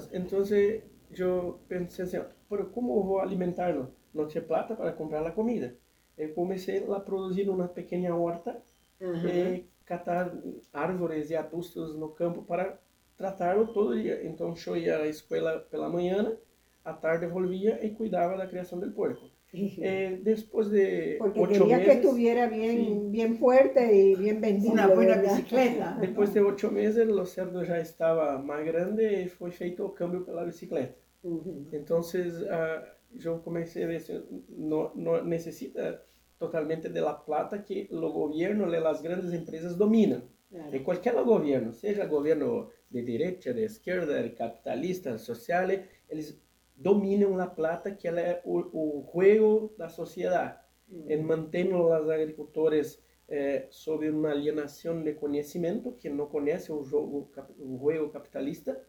[1.16, 3.94] eu pensei assim, ó, "Pero como eu vou alimentá-lo?
[4.14, 5.76] Não tinha plata para comprar a comida.
[6.18, 8.62] Eu comecei a produzir uma pequena horta
[9.02, 9.28] Ajá.
[9.28, 10.32] e catar
[10.72, 12.80] árvores e arbustos no campo para
[13.24, 14.20] tratá-lo todo dia.
[14.28, 16.36] Então eu ia à escola pela manhã,
[16.84, 19.26] à tarde volvia e cuidava da criação do porco.
[19.54, 23.10] E depois de Porque oito querías que meses, estuviera bien, Sí.
[23.12, 24.74] bien fuerte y bien vendido.
[24.74, 25.36] Una buena ¿verdad?
[25.36, 25.98] bicicleta.
[26.02, 30.22] depois de oito meses, o cerdo já estava mais grande e foi feito o câmbio
[30.26, 30.96] pela bicicleta.
[31.24, 31.68] Ujú.
[31.72, 32.02] Então,
[32.50, 32.84] ah,
[33.24, 36.02] eu comecei a ver assim, não, não necessita
[36.40, 40.24] totalmente de la plata que o governo e as grandes empresas dominam.
[40.54, 40.76] Claro.
[40.76, 45.68] E qualquer governo, seja governo de direita, de esquerda, de capitalista, social,
[46.10, 46.40] eles
[46.76, 50.60] dominam a plata que ela é o, o juego da sociedade.
[51.08, 57.32] Em mantendo os agricultores eh, sob uma alienação de conhecimento que não conhece o jogo,
[57.58, 58.80] o juego capitalista.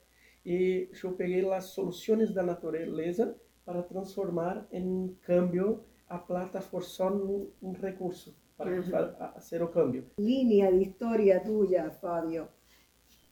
[0.44, 7.08] E eu peguei as soluções da natureza para transformar em câmbio a plata for só
[7.10, 9.16] um, recurso para Uhum.
[9.34, 10.04] hacer o câmbio.
[10.18, 12.46] Línea de historia tuya, Fabio.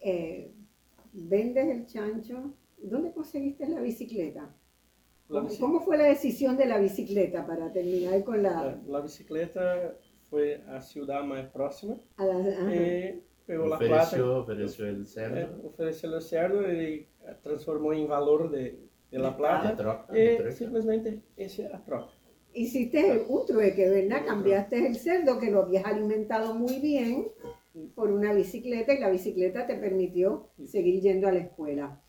[0.00, 0.48] Eh,
[1.12, 2.54] ¿Vendes el chancho?
[2.78, 4.54] ¿Dónde conseguiste la bicicleta?
[5.28, 8.60] La ¿Cómo, fue la decisión de la bicicleta para terminar con la...
[8.60, 9.94] A, a bicicleta
[10.28, 12.74] foi a cidade mais próxima a la- ajá.
[12.74, 15.66] e pegou a plata, ofereció el eh, cerdo.
[15.68, 17.06] ofereceu o cerdo e
[17.42, 18.64] transformou em valor de,
[19.10, 20.52] de la de plata troca, de e troca.
[20.52, 22.12] simplesmente essa é a troca.
[22.54, 24.24] Hiciste un trueque, ¿verdad?
[24.26, 27.28] Cambiaste el cerdo que lo habías alimentado muy bien
[27.94, 32.00] por una bicicleta y la bicicleta te permitió seguir yendo a la escuela.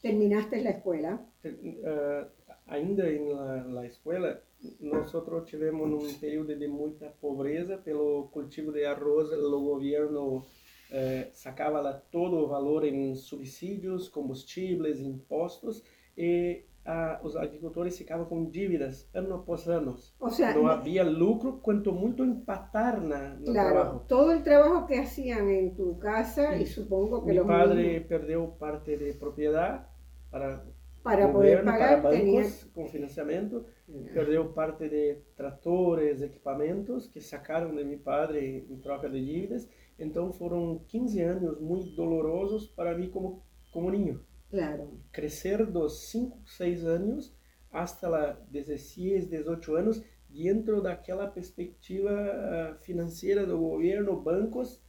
[0.00, 1.26] Terminaste la escuela.
[1.44, 2.26] Eh,
[2.66, 4.42] ainda na, na escola,
[4.80, 5.12] nós
[5.46, 9.30] tivemos um período de muita pobreza pelo cultivo de arroz.
[9.32, 10.46] O governo
[10.90, 15.84] eh, sacava lá todo o valor em subsídios, combustíveis, impostos
[16.16, 19.96] e ah, os agricultores ficavam com dívidas ano após ano.
[20.18, 24.00] O sea, Não havia lucro, quanto muito empatar na, no claro, trabalho.
[24.08, 26.66] todo el trabajo que hacían en tu casa Sí.
[26.66, 29.84] supongo que los padre perdeu parte de propriedade
[30.30, 30.64] para
[31.02, 33.64] para poder governo, pagar para bancos com financiamento.
[34.12, 39.66] perdeu parte de tratores, equipamentos que sacaram de meu padre em troca de dívidas.
[39.98, 44.20] Então foram 15 anos muito dolorosos para mim como como niño.
[44.50, 44.90] Claro.
[45.12, 47.32] Crescer dos 5, 6 anos
[47.70, 54.80] hasta la 16, 18 anos dentro daquela perspectiva ah, financeira do governo, bancos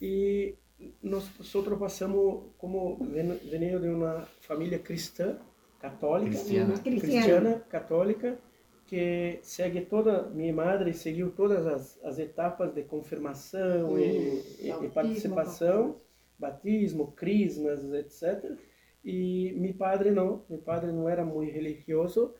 [0.00, 0.56] e
[1.02, 5.38] nós nosotros passamos como ven- venho de uma família cristã,
[5.80, 6.78] católica, Cristiana.
[6.78, 7.60] Cristiana.
[7.68, 8.38] católica,
[8.86, 14.88] que segue toda, minha madre seguiu todas as, as etapas de confirmação e, e- e
[14.88, 16.00] participação
[16.38, 18.56] batismo, crismas, etc.
[19.04, 22.34] E meu padre não, meu padre não era muito religioso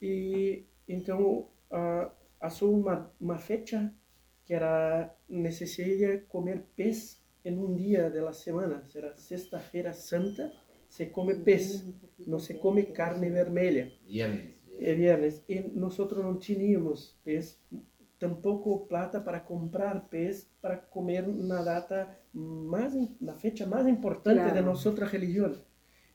[0.00, 2.10] e então uh,
[2.66, 3.92] uma, uma fecha
[4.44, 10.52] que era necessária comer peixe em um dia da semana, será sexta-feira santa,
[10.88, 11.94] se come peixe,
[12.26, 13.92] não se come carne vermelha.
[14.06, 14.62] Viernes.
[14.78, 15.42] É viernes.
[15.48, 17.56] E nós não tínhamos peixe,
[18.18, 24.54] tampouco plata para comprar peixe para comer na data mais, na fecha mais importante claro.
[24.54, 25.52] de nossa religião.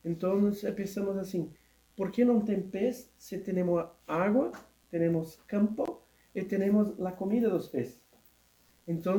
[0.08, 1.52] Então pensamos assim,
[1.96, 4.54] por que não tem peixe se temos água,
[4.90, 6.02] temos campo
[6.34, 8.02] e temos a comida dos peixes?
[8.88, 9.18] Então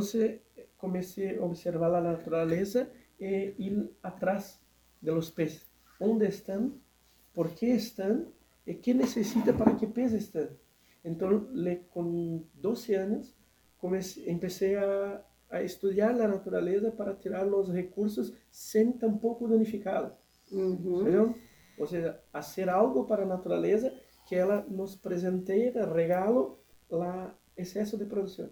[0.78, 4.58] comecei a observar a natureza e ir atrás
[5.02, 5.68] de los peces.
[6.00, 6.72] Onde estão?
[7.34, 8.32] Por que estão?
[8.66, 10.48] E que necessita para que peces estão?
[11.04, 11.48] Então,
[11.90, 13.36] com 12 anos,
[13.76, 20.16] comecei, empecé a, a estudar a natureza para tirar os recursos sem tampouco danificá-la.
[20.52, 21.34] Uhum.
[21.78, 23.92] Ou seja, fazer algo para a natureza
[24.26, 26.58] que ela nos presenteie de regalo
[26.90, 27.02] o
[27.56, 28.50] excesso de produção.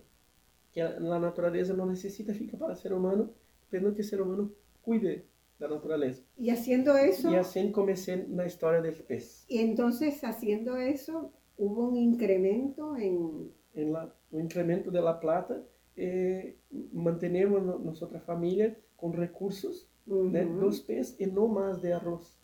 [0.73, 3.35] Que a, a natureza não necessita ficar para o ser humano,
[3.71, 5.25] pedindo que o ser humano cuide
[5.59, 6.23] da natureza.
[6.39, 7.31] E haciendo isso.
[7.31, 9.45] E assim comecei na história dos peixes.
[9.49, 13.51] E então, haciendo isso, hubo un incremento en...
[13.75, 15.63] en la, un incremento de la plata.
[15.99, 16.59] Eh,
[16.93, 20.31] mantenemos nuestra familia con recursos uh -huh.
[20.31, 22.39] de dos peces y no más de arroz.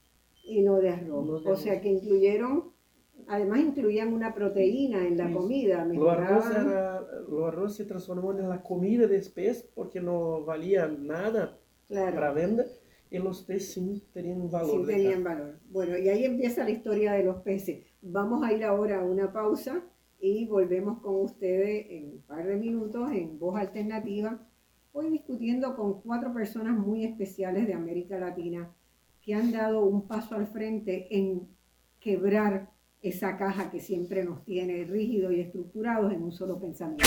[0.45, 1.27] Y no de arroz.
[1.27, 1.63] No de o arroz.
[1.63, 2.73] sea que incluyeron,
[3.27, 5.35] además incluían una proteína en la sí.
[5.35, 5.85] comida.
[5.85, 10.87] Lo arroz, era, lo arroz se transformó en la comida de pez porque no valía
[10.89, 12.15] nada claro.
[12.15, 12.67] para vender
[13.13, 14.87] y los peces sí tenían valor.
[14.87, 15.59] Sí tenían valor.
[15.71, 17.85] Bueno, y ahí empieza la historia de los peces.
[18.01, 19.85] Vamos a ir ahora a una pausa
[20.19, 24.41] y volvemos con ustedes en un par de minutos en Voz Alternativa,
[24.93, 28.71] hoy discutiendo con cuatro personas muy especiales de América Latina
[29.23, 31.49] que han dado un paso al frente en
[31.99, 37.05] quebrar esa caja que siempre nos tiene rígidos y estructurados en un solo pensamiento.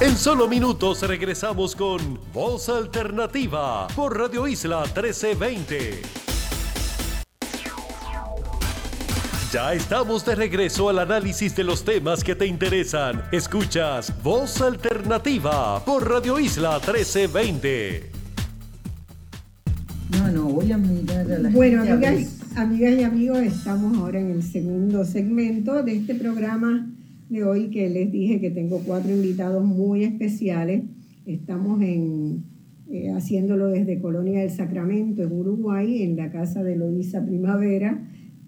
[0.00, 1.98] En solo minutos regresamos con
[2.32, 6.27] Voz Alternativa por Radio Isla 1320.
[9.50, 13.22] Ya estamos de regreso al análisis de los temas que te interesan.
[13.32, 18.02] Escuchas Voz Alternativa por Radio Isla 1320.
[20.12, 24.32] No, no, voy a mirar a la Bueno, amigas, amigas y amigos, estamos ahora en
[24.32, 26.86] el segundo segmento de este programa
[27.30, 30.82] de hoy que les dije que tengo cuatro invitados muy especiales.
[31.24, 32.44] Estamos en,
[32.90, 37.98] eh, haciéndolo desde Colonia del Sacramento, en Uruguay, en la casa de Loisa Primavera,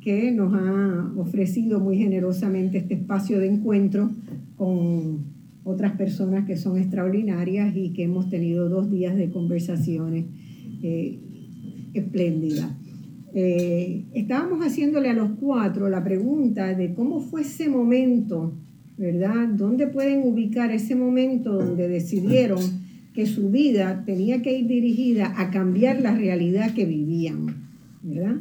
[0.00, 4.10] que nos ha ofrecido muy generosamente este espacio de encuentro
[4.56, 5.24] con
[5.64, 10.24] otras personas que son extraordinarias y que hemos tenido dos días de conversaciones
[10.82, 11.18] eh,
[11.94, 12.70] espléndidas.
[13.34, 18.54] Eh, estábamos haciéndole a los cuatro la pregunta de cómo fue ese momento
[19.00, 19.48] ¿verdad?
[19.48, 22.60] ¿Dónde pueden ubicar ese momento donde decidieron
[23.14, 27.46] que su vida tenía que ir dirigida a cambiar la realidad que vivían,
[28.02, 28.36] ¿verdad?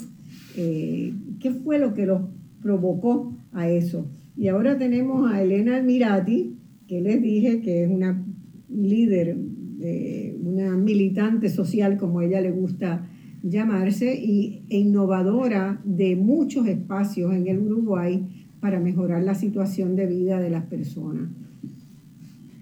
[0.58, 2.21] Eh, ¿Qué fue lo que los
[2.62, 4.08] provocó a eso?
[4.36, 6.56] Y ahora tenemos a Elena Almirati,
[6.88, 8.25] que les dije que es una
[8.69, 9.38] líder,
[9.82, 13.08] eh, una militante social, como ella le gusta
[13.43, 20.06] llamarse, y, e innovadora de muchos espacios en el Uruguay para mejorar la situación de
[20.06, 21.30] vida de las personas.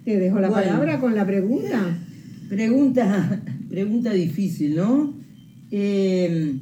[0.04, 1.98] Te dejo la palabra con la pregunta.
[2.48, 5.14] Pregunta, pregunta difícil, ¿no?
[5.70, 6.60] Eh,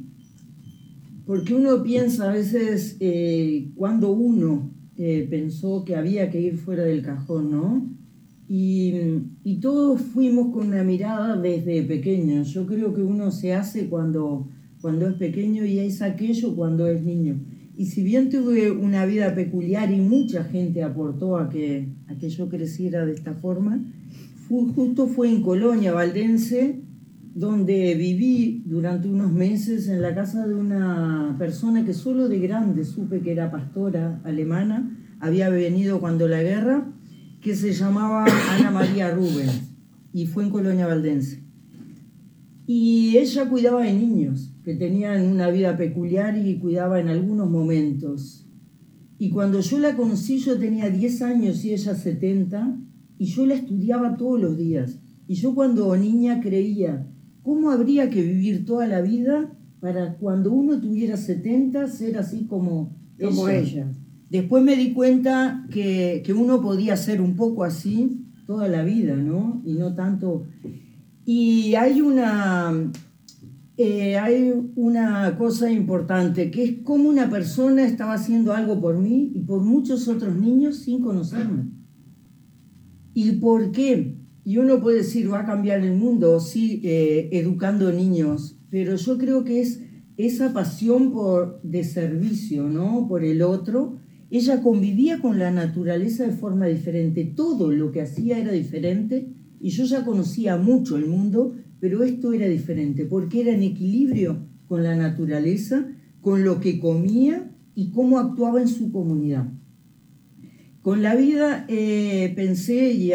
[1.27, 6.85] porque uno piensa a veces eh, cuando uno eh, pensó que había que ir fuera
[6.85, 7.85] del cajón, ¿no?
[8.49, 12.53] Y, todos fuimos con una mirada desde pequeños.
[12.53, 14.47] Yo creo que uno se hace cuando,
[14.79, 17.37] cuando es pequeño y es aquello cuando es niño.
[17.75, 22.29] Y si bien tuve una vida peculiar y mucha gente aportó a que, a que
[22.29, 23.83] yo creciera de esta forma,
[24.47, 26.79] justo fue en Colonia Valdense,
[27.37, 32.83] donde viví durante unos meses en la casa de una persona que solo de grande
[32.83, 36.91] supe que era pastora alemana, había venido cuando la guerra,
[37.39, 39.71] que se llamaba Ana María Rubens,
[40.13, 41.43] y fue en Colonia Valdense.
[42.65, 48.47] Y ella cuidaba de niños que tenían una vida peculiar y cuidaba en algunos momentos.
[49.19, 52.79] Y cuando yo la conocí yo tenía 10 años y ella 70
[53.19, 54.97] y yo la estudiaba todos los días.
[55.27, 57.05] Y yo cuando niña creía,
[57.47, 62.93] ¿cómo habría que vivir toda la vida para cuando uno tuviera 70 ser así como,
[63.17, 63.87] como ella.
[64.29, 69.15] Después me di cuenta que, que uno podía ser un poco así toda la vida,
[69.15, 69.61] ¿no?
[69.63, 70.43] Y no tanto
[71.23, 72.91] Y hay una,
[73.77, 79.31] eh, hay una cosa importante, que es cómo una persona estaba haciendo algo por mí
[79.33, 81.69] y por muchos otros niños sin conocerme.
[83.13, 84.17] ¿Y por qué?
[84.47, 89.17] Y uno puede decir, va a cambiar el mundo, sí, eh, educando niños, pero yo
[89.17, 89.81] creo que es
[90.15, 93.09] esa pasión por, de servicio, ¿no?
[93.09, 93.97] Por el otro.
[94.31, 99.27] Ella convivía con la naturaleza de forma diferente, todo lo que hacía era diferente
[99.59, 104.45] y yo ya conocía mucho el mundo, pero esto era diferente, porque era en equilibrio
[104.69, 105.89] con la naturaleza,
[106.21, 109.51] con lo que comía y cómo actuaba en su comunidad.
[110.87, 113.11] Con la vida eh, pensé y,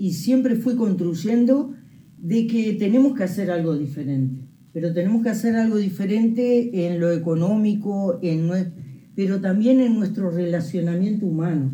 [0.00, 1.72] y, siempre fui construyendo
[2.20, 7.12] de que tenemos que hacer algo diferente, pero tenemos que hacer algo diferente en lo
[7.12, 8.50] económico, en,
[9.14, 11.70] pero también en nuestro relacionamiento humano.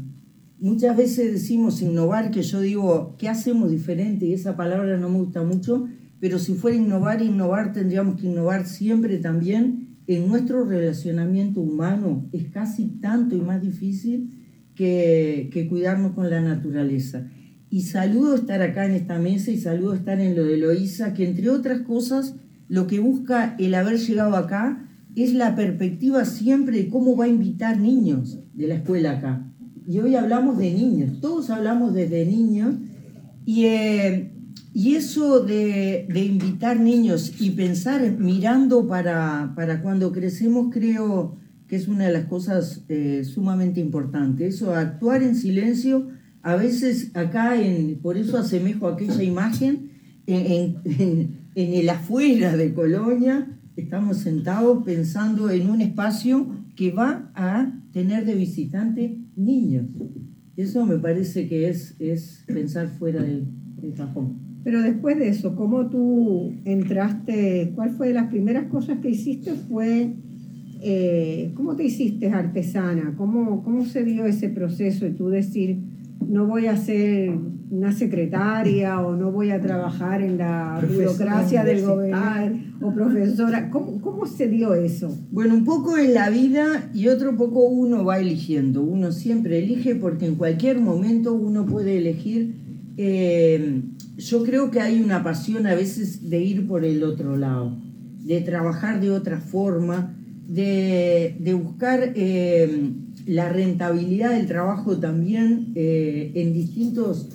[0.60, 4.26] Muchas veces decimos innovar, que yo digo, ¿qué hacemos diferente?
[4.26, 5.88] Y esa palabra no me gusta mucho,
[6.20, 12.28] pero si fuera innovar, innovar, tendríamos que innovar siempre también en nuestro relacionamiento humano.
[12.30, 14.43] Es casi tanto y más difícil
[14.74, 17.28] que, que cuidarnos con la naturaleza.
[17.70, 21.26] Y saludo estar acá en esta mesa y saludo estar en lo de Loisa, que
[21.26, 22.36] entre otras cosas,
[22.68, 27.28] lo que busca el haber llegado acá es la perspectiva siempre de cómo va a
[27.28, 29.46] invitar niños de la escuela acá.
[29.86, 32.74] Y hoy hablamos de niños, todos hablamos desde niños,
[33.44, 34.30] y eh,
[34.76, 41.36] y eso de, invitar niños y pensar mirando para, para, cuando crecemos, creo
[41.74, 44.54] que es una de las cosas eh, sumamente importantes.
[44.54, 46.06] Eso, actuar en silencio,
[46.40, 49.90] a veces acá, en, por eso asemejo aquella imagen,
[50.28, 50.76] en,
[51.56, 58.36] el afuera de Colonia, estamos sentados pensando en un espacio que va a tener de
[58.36, 59.86] visitante niños.
[60.56, 63.48] Eso me parece que es, es pensar fuera del,
[63.80, 64.38] del cajón.
[64.62, 67.72] Pero después de eso, ¿cómo tú entraste?
[67.74, 69.54] ¿Cuál fue de las primeras cosas que hiciste?
[69.54, 70.14] Fue,
[70.86, 73.14] eh, ¿cómo te hiciste artesana?
[73.16, 75.78] ¿Cómo, ¿Cómo se dio ese proceso de tú decir,
[76.28, 77.32] no voy a ser
[77.70, 83.70] una secretaria o no voy a trabajar en la burocracia del gobierno o profesora?
[83.70, 85.16] ¿Cómo, ¿Cómo se dio eso?
[85.30, 88.82] Bueno, un poco en la vida y otro poco uno va eligiendo.
[88.82, 92.56] Uno siempre elige porque en cualquier momento uno puede elegir.
[92.98, 93.80] Eh,
[94.18, 97.74] yo creo que hay una pasión a veces de ir por el otro lado,
[98.22, 100.14] de trabajar de otra forma,
[100.46, 102.90] de, buscar eh,
[103.26, 107.30] la rentabilidad del trabajo también eh, en distintos,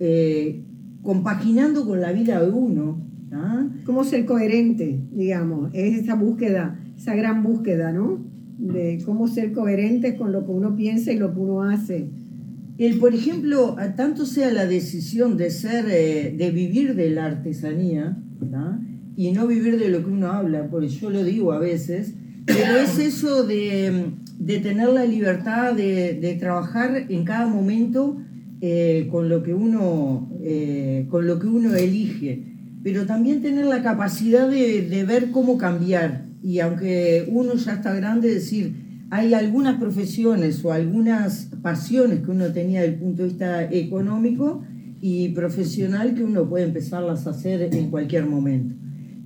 [0.00, 0.62] eh,
[1.02, 3.02] compaginando con la vida de uno.
[3.32, 3.66] ¿ah?
[3.84, 5.70] ¿Cómo ser coherente, digamos?
[5.74, 8.18] Es esa búsqueda, esa gran búsqueda, ¿no?
[8.58, 12.08] De cómo ser coherente con lo que uno piensa y lo que uno hace
[12.76, 18.18] el, por ejemplo, tanto sea la decisión de ser, eh, de vivir de la artesanía,
[19.16, 22.14] y no vivir de lo que uno habla, porque yo lo digo a veces,
[22.46, 24.12] pero es eso de,
[24.62, 28.18] tener la libertad de, trabajar en cada momento
[28.60, 32.42] eh, con, lo que uno, eh, con lo que uno elige,
[32.82, 36.26] pero también tener la capacidad de, de ver cómo cambiar.
[36.42, 38.74] Y aunque uno ya está grande, decir,
[39.10, 44.62] hay algunas profesiones o algunas pasiones que uno tenía desde el punto de vista económico
[45.00, 48.74] y profesional que uno puede empezarlas a hacer en cualquier momento.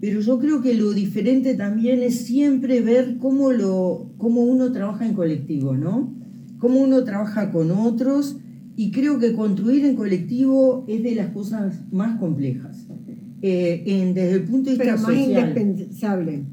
[0.00, 5.06] Pero yo creo que lo diferente también es siempre ver cómo, lo, cómo uno trabaja
[5.06, 6.14] en colectivo, ¿no?
[6.58, 8.37] Cómo uno trabaja con otros
[8.76, 12.87] y creo que construir en colectivo es de las cosas más complejas.
[13.42, 16.44] Eh, en, desde el punto de vista Pero más indispensable.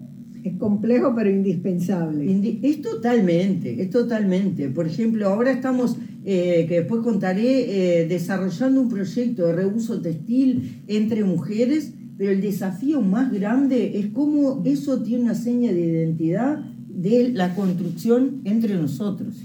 [0.44, 2.60] Es complejo pero indispensable.
[2.62, 4.70] Es totalmente, es totalmente.
[4.70, 10.82] Por ejemplo, ahora estamos, eh, que después contaré, eh, desarrollando un proyecto de reuso textil
[10.88, 16.64] entre mujeres, pero el desafío más grande es cómo eso tiene una seña de identidad
[16.88, 19.36] de la construcción entre nosotros.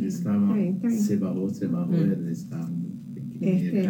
[0.00, 0.56] Estaba,
[0.90, 2.28] se bajó, se bajó, mm.
[3.40, 3.88] este,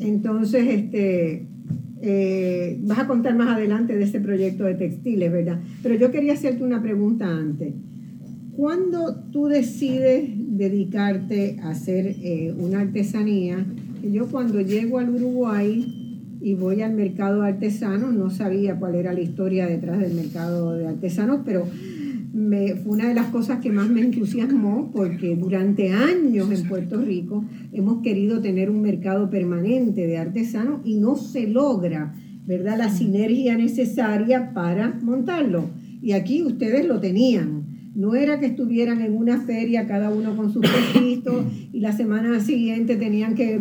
[0.00, 1.46] entonces, este,
[2.02, 5.60] eh, vas a contar más adelante de ese proyecto de textiles, ¿verdad?
[5.82, 7.74] Pero yo quería hacerte una pregunta antes.
[8.56, 13.64] ¿Cuándo tú decides dedicarte a hacer eh, una artesanía?
[14.02, 16.09] Yo cuando llego al Uruguay
[16.40, 20.88] y voy al mercado artesano, no sabía cuál era la historia detrás del mercado de
[20.88, 21.66] artesanos, pero
[22.32, 27.00] me, fue una de las cosas que más me entusiasmó porque durante años en Puerto
[27.00, 32.14] Rico hemos querido tener un mercado permanente de artesanos y no se logra,
[32.46, 32.78] ¿verdad?
[32.78, 35.70] La sinergia necesaria para montarlo.
[36.02, 37.64] Y aquí ustedes lo tenían.
[37.94, 40.62] No era que estuvieran en una feria cada uno con sus
[40.94, 43.60] puestitos y la semana siguiente tenían que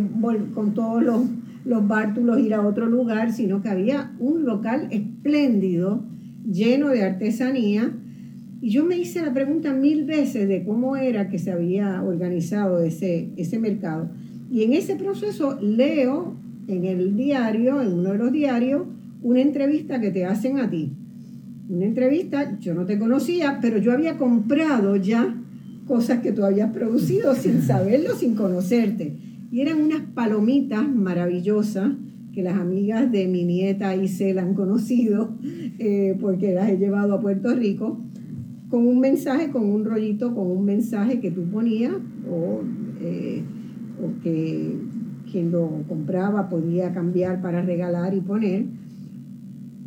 [0.53, 1.21] con todos los
[1.69, 6.03] los bártulos, ir a otro lugar, sino que había un local espléndido,
[6.51, 7.93] lleno de artesanía.
[8.59, 12.79] Y yo me hice la pregunta mil veces de cómo era que se había organizado
[12.79, 14.09] ese, ese mercado.
[14.51, 16.35] Y en ese proceso leo
[16.67, 18.87] en el diario, en uno de los diarios,
[19.21, 20.91] una entrevista que te hacen a ti.
[21.69, 25.35] Una entrevista, yo no te conocía, pero yo había comprado ya
[25.85, 29.28] cosas que tú habías producido sin saberlo, sin conocerte.
[29.51, 31.91] Y eran unas palomitas maravillosas
[32.33, 35.35] que las amigas de mi nieta la han conocido
[35.79, 37.99] eh, porque las he llevado a Puerto Rico
[38.69, 41.93] con un mensaje, con un rollito, con un mensaje que tú ponías
[42.29, 42.61] o,
[43.01, 43.41] eh,
[44.01, 44.75] o que
[45.31, 48.65] quien lo compraba podía cambiar para regalar y poner.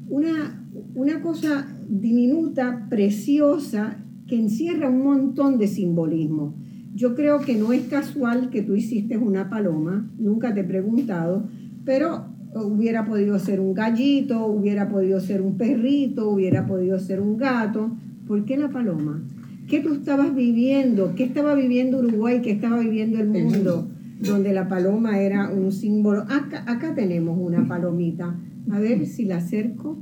[0.08, 6.54] Una, una cosa diminuta, preciosa, que encierra un montón de simbolismo.
[6.94, 11.44] Yo creo que no es casual que tú hiciste una paloma, nunca te he preguntado,
[11.84, 17.36] pero hubiera podido ser un gallito, hubiera podido ser un perrito, hubiera podido ser un
[17.36, 17.96] gato.
[18.26, 19.22] ¿Por qué la paloma?
[19.68, 21.14] ¿Qué tú estabas viviendo?
[21.14, 22.40] ¿Qué estaba viviendo Uruguay?
[22.42, 23.88] ¿Qué estaba viviendo el mundo?
[24.20, 26.22] Donde la paloma era un símbolo.
[26.22, 28.36] Acá, acá tenemos una palomita.
[28.70, 29.98] A ver si la acerco.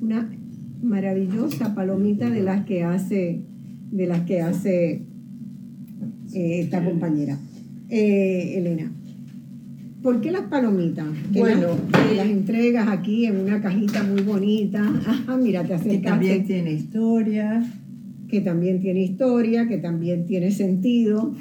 [0.00, 0.30] Una
[0.82, 3.42] maravillosa palomita de las que hace,
[3.92, 5.02] de las que hace
[6.34, 7.38] eh, esta compañera.
[7.88, 8.92] Eh, Elena,
[10.02, 11.06] ¿por qué las palomitas?
[11.32, 14.80] bueno, las, las, entregas aquí en una cajita muy bonita.
[15.06, 16.00] Ajá, mira, te acercaste.
[16.00, 17.64] Que también tiene historia.
[18.28, 21.34] Que también tiene historia, que también tiene sentido.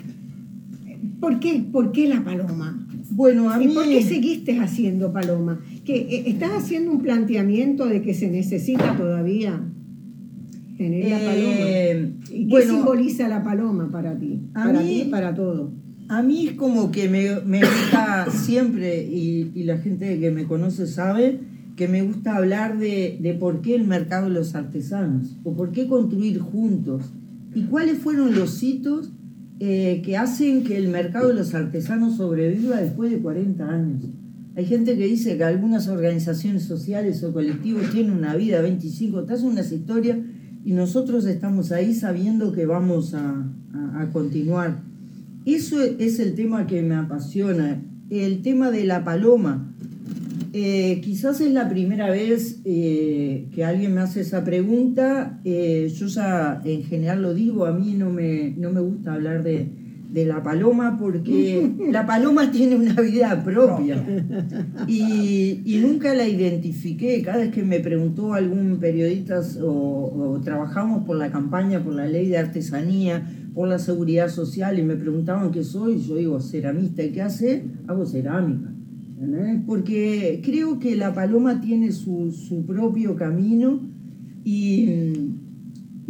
[1.20, 1.64] ¿Por qué?
[1.72, 2.88] ¿Por qué la paloma?
[3.12, 3.66] Bueno, a mí...
[3.66, 5.60] ¿Y por qué seguiste haciendo paloma?
[5.86, 9.62] Que eh, estás haciendo un planteamiento de que se necesita todavía
[10.80, 12.16] tener la paloma.
[12.32, 14.40] ¿Y qué simboliza la paloma para ti?
[14.54, 15.72] para mí, para todo.
[16.08, 20.46] A mí es como que me, me gusta siempre, y, y, la gente que me
[20.46, 21.40] conoce sabe,
[21.76, 25.72] que me gusta hablar de, de por qué el mercado de los artesanos, o por
[25.72, 27.14] qué construir juntos,
[27.54, 29.12] y cuáles fueron los hitos
[29.60, 34.06] eh, que hacen que el mercado de los artesanos sobreviva después de 40 años.
[34.56, 39.34] Hay gente que dice que algunas organizaciones sociales o colectivos tienen una vida 25, te
[39.34, 40.18] hacen unas historias
[40.64, 43.46] y nosotros estamos ahí sabiendo que vamos a,
[44.14, 44.82] continuar.
[45.46, 49.74] Eso es el tema que me apasiona, el tema de la paloma.
[50.54, 55.40] Eh, quizás es la primera vez eh, que alguien me hace esa pregunta.
[55.44, 59.44] Eh, yo ya en general lo digo, a mí no me, no me gusta hablar
[59.44, 59.70] de,
[60.10, 64.04] de la paloma porque la paloma tiene una vida propia
[64.88, 67.22] y, y, nunca la identifiqué.
[67.22, 72.28] Cada vez que me preguntó algún periodista o, trabajamos por la campaña, por la ley
[72.28, 77.04] de artesanía, por la seguridad social y me preguntaban qué soy, yo digo ceramista.
[77.04, 77.66] ¿Y qué hace?
[77.88, 78.74] Hago cerámica.
[79.68, 83.82] Porque creo que la paloma tiene su, su propio camino
[84.46, 85.36] y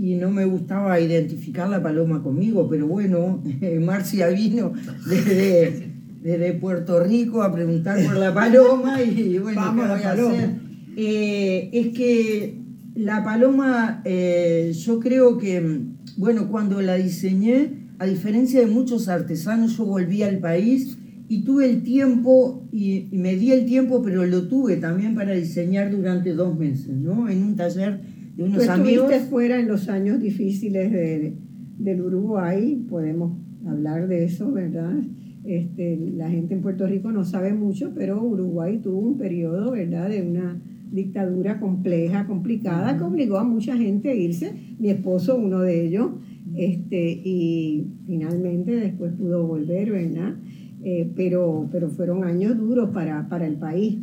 [0.01, 3.43] y no me gustaba identificar la paloma conmigo, pero bueno,
[3.81, 4.71] Marcia vino
[5.05, 5.91] desde,
[6.23, 10.49] desde Puerto Rico a preguntar por la paloma y bueno, Vamos ¿qué voy a hacer?
[10.95, 12.59] Eh, es que
[12.95, 15.81] la paloma, eh, yo creo que,
[16.15, 20.97] bueno, cuando la diseñé, a diferencia de muchos artesanos, yo volví al país
[21.27, 25.33] y tuve el tiempo, y, y me di el tiempo, pero lo tuve también para
[25.33, 27.27] diseñar durante dos meses, ¿no?
[27.27, 27.99] En un taller
[28.39, 31.33] de unos Tú fuera en los años difíciles de,
[31.77, 34.95] del Uruguay, podemos hablar de eso, ¿verdad?
[35.43, 40.09] Este, la gente en Puerto Rico no sabe mucho, pero Uruguay tuvo un periodo, ¿verdad?,
[40.09, 40.61] de una
[40.91, 46.11] dictadura compleja, complicada, que obligó a mucha gente a irse, mi esposo uno de ellos,
[46.55, 50.35] este, y finalmente después pudo volver, ¿verdad?
[50.83, 53.97] Eh, pero, pero fueron años duros para, para el país.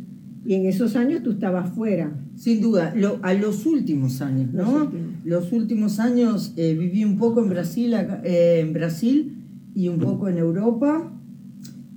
[0.47, 2.09] Y en esos años tú estabas fuera.
[2.37, 4.89] Sin duda, a los últimos años, ¿no?
[5.25, 7.93] Los últimos, años eh, viví un poco en Brasil,
[8.23, 9.43] eh, en Brasil
[9.75, 11.11] y un poco en Europa.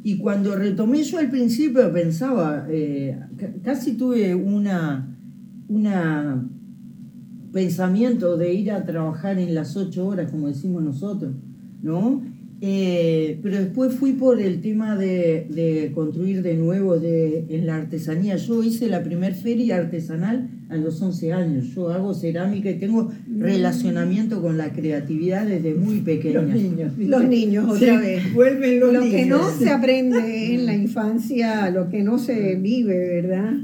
[0.02, 3.20] Y cuando retomé yo al principio pensaba, eh,
[3.62, 5.16] casi tuve una,
[5.68, 6.44] una
[7.52, 11.36] pensamiento de ir a trabajar en las ocho horas, como decimos nosotros,
[11.82, 12.20] ¿no?
[12.62, 17.76] Eh, pero después fui por el tema de, de construir de nuevo de, en la
[17.76, 18.36] artesanía.
[18.36, 21.74] Yo hice la primer feria artesanal a los 11 años.
[21.74, 26.42] Yo hago cerámica y tengo relacionamiento con la creatividad desde muy pequeña.
[26.42, 28.34] Los niños, los niños otra vez.
[28.34, 33.22] Vuelven los lo que no se aprende en la infancia, lo que no se vive,
[33.22, 33.54] ¿verdad?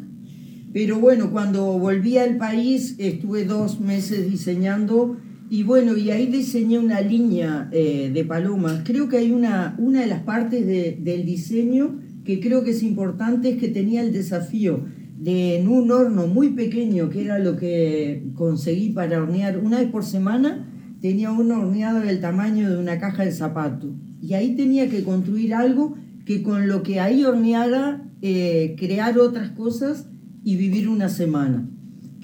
[0.73, 5.17] Pero bueno, cuando volví al país estuve dos meses diseñando
[5.49, 8.83] y bueno, y ahí diseñé una línea eh, de palomas.
[8.85, 13.51] Creo que hay una, una de las partes del diseño que creo que es importante
[13.51, 14.85] es que tenía el desafío
[15.19, 19.91] de en un horno muy pequeño, que era lo que conseguí para hornear una vez
[19.91, 20.69] por semana,
[21.01, 23.95] tenía un horneado del tamaño de una caja de zapato.
[24.21, 25.95] Y ahí tenía que construir algo
[26.25, 30.09] que con lo que ahí horneara, eh, crear otras cosas
[30.43, 31.69] y vivir una semana.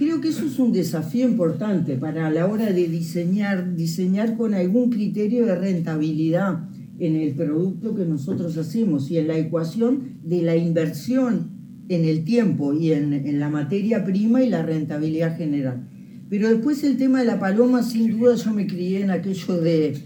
[0.03, 4.91] Creo que eso es un desafío importante para la hora de diseñar, diseñar con algún
[4.91, 6.65] criterio de rentabilidad
[6.99, 11.53] en el producto que nosotros hacemos y en la ecuación de la inversión
[11.89, 15.87] en el tiempo y en, la materia prima y la rentabilidad general.
[16.29, 19.99] Pero después el tema de la paloma, sin duda yo me crié en aquello de,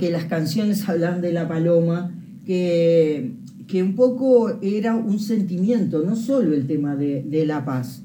[0.00, 2.10] que las canciones hablan de la paloma,
[2.46, 3.32] que,
[3.66, 8.02] que, un poco era un sentimiento, no solo el tema de, de la paz.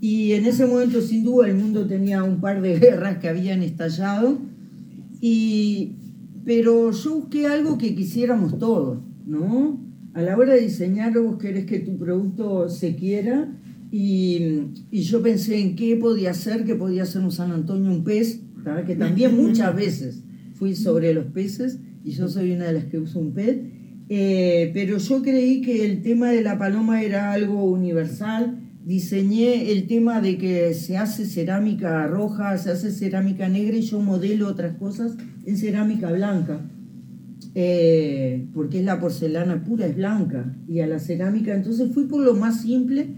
[0.00, 3.62] Y en ese momento, sin duda, el mundo tenía un par de guerras que habían
[3.62, 4.38] estallado,
[5.20, 5.96] y,
[6.44, 9.78] pero yo busqué algo que quisiéramos todos, ¿no?
[10.14, 13.56] A la hora de diseñar vos querés que tu producto se quiera.
[13.92, 18.04] Y, y yo pensé en qué podía ser, que podía ser un San Antonio, un
[18.04, 18.40] pez,
[18.86, 20.22] que también muchas veces
[20.54, 23.58] fui sobre los peces y yo soy una de las que uso un pez,
[24.08, 29.86] eh, pero yo creí que el tema de la paloma era algo universal, diseñé el
[29.86, 34.76] tema de que se hace cerámica roja, se hace cerámica negra y yo modelo otras
[34.76, 36.60] cosas en cerámica blanca.
[37.54, 42.22] Eh, porque es la porcelana pura, es blanca, y a la cerámica, entonces fui por
[42.22, 43.08] lo más simple,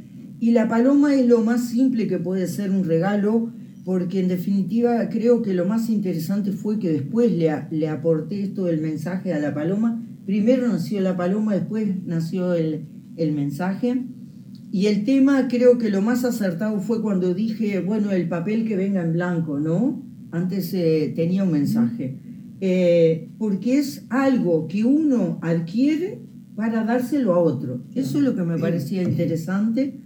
[0.41, 3.53] y la paloma es lo más simple que puede ser un regalo,
[3.85, 8.65] porque en definitiva creo que lo más interesante fue que después le, le aporté esto
[8.65, 12.87] del mensaje a la paloma, primero nació la paloma, después nació el,
[13.17, 14.07] el mensaje,
[14.73, 18.75] y el tema creo que lo más acertado fue cuando dije, bueno, el papel que
[18.75, 20.03] venga en blanco, ¿no?
[20.31, 22.17] Antes eh, tenía un mensaje.
[22.59, 26.23] Eh, porque es algo que uno adquiere
[26.57, 27.83] para dárselo a otro.
[27.95, 30.01] Eso es lo que me parecía interesante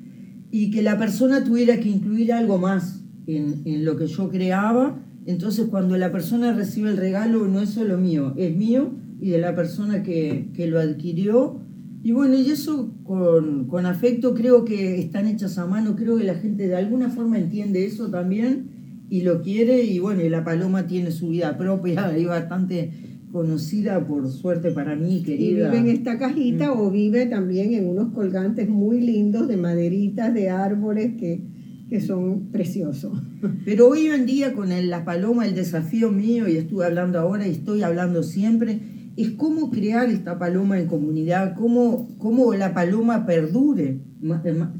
[0.50, 4.98] y que la persona tuviera que incluir algo más en, en lo que yo creaba.
[5.26, 8.90] Entonces cuando la persona recibe el regalo no es solo mío, es mío
[9.20, 11.60] y de la persona que, que lo adquirió.
[12.02, 16.24] Y bueno, y eso con, con afecto creo que están hechas a mano, creo que
[16.24, 18.76] la gente de alguna forma entiende eso también
[19.08, 22.90] y lo quiere y bueno, y la paloma tiene su vida propia y bastante
[23.32, 25.68] conocida por suerte para mí, querida.
[25.68, 26.80] Y vive en esta cajita mm.
[26.80, 31.42] o vive también en unos colgantes muy lindos de maderitas, de árboles que,
[31.88, 33.20] que son preciosos.
[33.64, 37.50] Pero hoy en día con la paloma, el desafío mío, y estuve hablando ahora y
[37.50, 38.80] estoy hablando siempre,
[39.16, 43.98] es cómo crear esta paloma en comunidad, cómo, cómo la paloma perdure,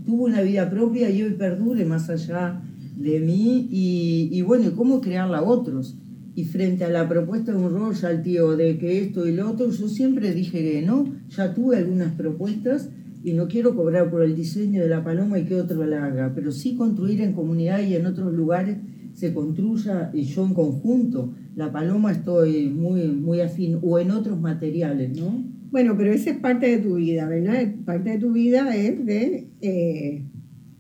[0.05, 2.63] tuvo una vida propia y hoy perdure más allá
[2.97, 5.97] de mí y, bueno, cómo crearla a otros.
[6.35, 9.71] Y frente a la propuesta de un royalty o de que esto y lo otro,
[9.71, 12.91] yo siempre dije que no, ya tuve algunas propuestas
[13.25, 16.33] y no quiero cobrar por el diseño de la paloma y que otro la haga,
[16.35, 18.77] pero sí construir en comunidad y en otros lugares
[19.17, 21.33] se construya y yo en conjunto.
[21.55, 25.43] La paloma estoy muy, muy afín, o en otros materiales, ¿no?
[25.71, 27.75] Bueno, pero esa es parte de tu vida, ¿verdad?
[27.87, 30.23] Parte de tu vida es de eh,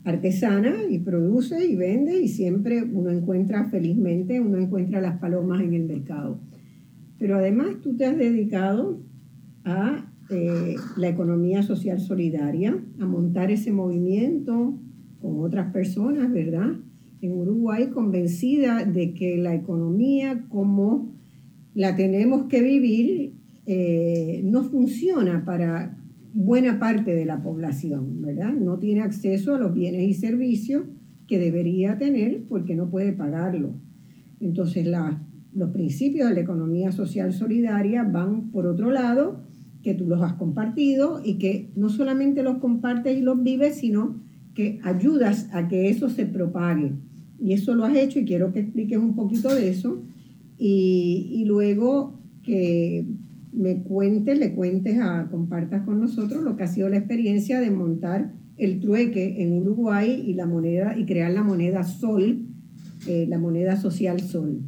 [0.05, 5.72] artesana y produce y vende y siempre uno encuentra felizmente, uno encuentra las palomas en
[5.72, 6.39] el mercado.
[7.18, 9.01] Pero además tú te has dedicado
[9.64, 14.78] a eh, la economía social solidaria, a montar ese movimiento
[15.22, 16.74] con otras personas, ¿verdad?
[17.20, 21.14] En Uruguay, convencida de que la economía como
[21.74, 23.34] la tenemos que vivir
[23.66, 25.98] eh, no funciona para
[26.32, 28.52] buena parte de la población, ¿verdad?
[28.52, 30.84] No tiene acceso a los bienes y servicios
[31.26, 33.74] que debería tener porque no puede pagarlo.
[34.38, 34.86] Entonces,
[35.54, 39.40] los principios de la economía social solidaria van por otro lado,
[39.82, 44.20] que tú los has compartido y que no solamente los compartes y los vives, sino
[44.54, 46.92] que ayudas a que eso se propague.
[47.41, 50.03] Y eso lo has hecho y quiero que expliques un poquito de eso.
[50.59, 53.07] Y, y luego que
[53.53, 57.70] me cuentes, le cuentes, a, compartas con nosotros lo que ha sido la experiencia de
[57.70, 62.47] montar el trueque en Uruguay y la moneda y crear la moneda Sol,
[63.07, 64.61] eh, la moneda social Sol.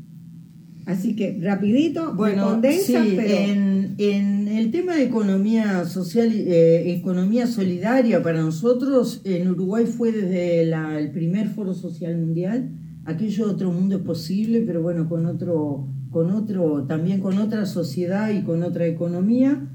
[0.88, 7.46] Así que rapidito, bueno, condensa, sí, en, en, el tema de economía social, eh, economía
[7.46, 12.70] solidaria para nosotros en Uruguay fue desde la, el primer foro social mundial.
[13.04, 18.30] Aquello otro mundo es posible, pero bueno, con otro con otro, también con otra sociedad
[18.30, 19.68] y con otra economía.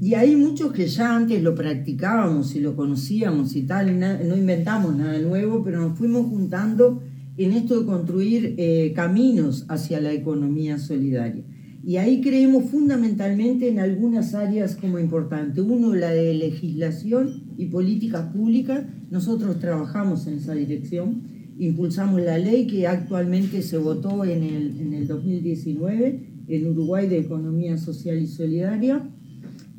[0.00, 4.96] Y hay muchos que ya antes lo practicábamos y lo conocíamos y tal, no inventamos
[4.96, 7.02] nada nuevo, pero nos fuimos juntando
[7.36, 11.44] en esto de construir eh, caminos hacia la economía solidaria.
[11.84, 15.60] Y ahí creemos fundamentalmente en algunas áreas como importante.
[15.60, 18.84] Uno, la de legislación y políticas públicas.
[19.10, 21.22] Nosotros trabajamos en esa dirección.
[21.58, 27.18] Impulsamos la ley que actualmente se votó en el, en el 2019 en Uruguay de
[27.18, 29.08] Economía Social y Solidaria.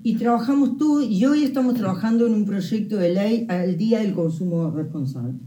[0.03, 4.14] Y trabajamos todo, y hoy estamos trabajando en un proyecto de ley al Día del
[4.14, 5.39] Consumo Responsable.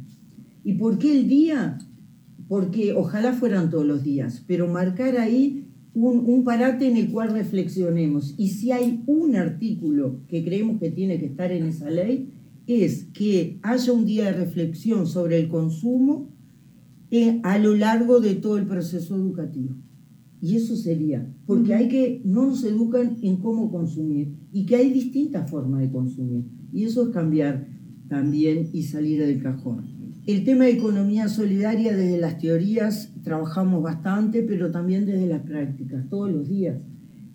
[0.64, 1.78] ¿Y por qué el día?
[2.50, 7.30] Porque ojalá fueran todos los días, pero marcar ahí un, un, parate en el cual
[7.32, 8.34] reflexionemos.
[8.38, 12.32] Y si hay un artículo que creemos que tiene que estar en esa ley,
[12.66, 16.28] es que haya un día de reflexión sobre el consumo
[17.12, 19.76] eh, a lo largo de todo el proceso educativo.
[20.42, 24.90] Y eso sería, porque hay que, no nos educan en cómo consumir y que hay
[24.90, 26.46] distintas formas de consumir.
[26.72, 27.68] Y eso es cambiar
[28.08, 29.99] también y salir del cajón.
[30.30, 36.08] El tema de economía solidaria desde las teorías trabajamos bastante, pero también desde las prácticas,
[36.08, 36.76] todos los días.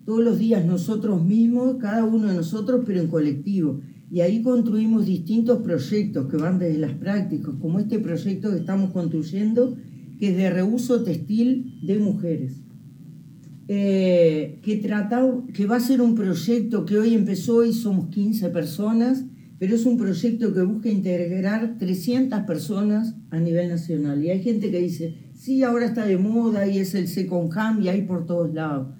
[0.06, 3.80] Todos los días nosotros mismos, cada uno de nosotros, pero en colectivo.
[4.10, 8.92] Y ahí construimos distintos proyectos que van desde las prácticas, como este proyecto que estamos
[8.92, 9.76] construyendo,
[10.18, 12.62] que es de reuso textil de mujeres.
[13.68, 15.22] Eh, que, trata,
[15.52, 19.26] que va a ser un proyecto que hoy empezó y somos 15 personas,
[19.58, 24.22] pero es un proyecto que busca integrar 300 personas a nivel nacional.
[24.22, 27.82] Y hay gente que dice, sí, ahora está de moda y es el second hand
[27.82, 28.94] y hay por todos lados.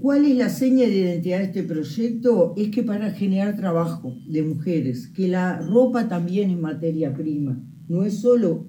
[0.00, 2.54] ¿Cuál es la seña de identidad de este proyecto?
[2.56, 8.04] Es que para generar trabajo de mujeres, que la ropa también es materia prima, no
[8.04, 8.68] es solo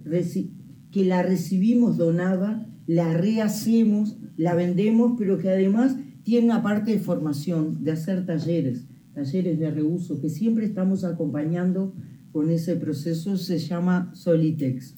[0.91, 6.99] que la recibimos donada, la rehacemos, la vendemos, pero que además tiene una parte de
[6.99, 8.88] formación, de hacer talleres,
[9.20, 11.93] talleres de reuso, que siempre estamos acompañando
[12.32, 14.95] con ese proceso, se llama Solitex.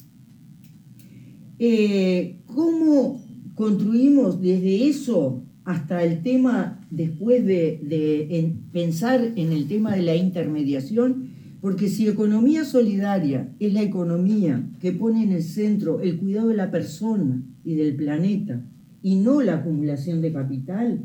[1.57, 3.23] Eh, ¿Cómo
[3.55, 11.31] construimos desde eso hasta el tema, después de, pensar en el tema de la intermediación?
[11.59, 16.55] Porque si economía solidaria es la economía que pone en el centro el cuidado de
[16.55, 18.63] la persona y del planeta
[19.01, 21.01] y no la acumulación de capital,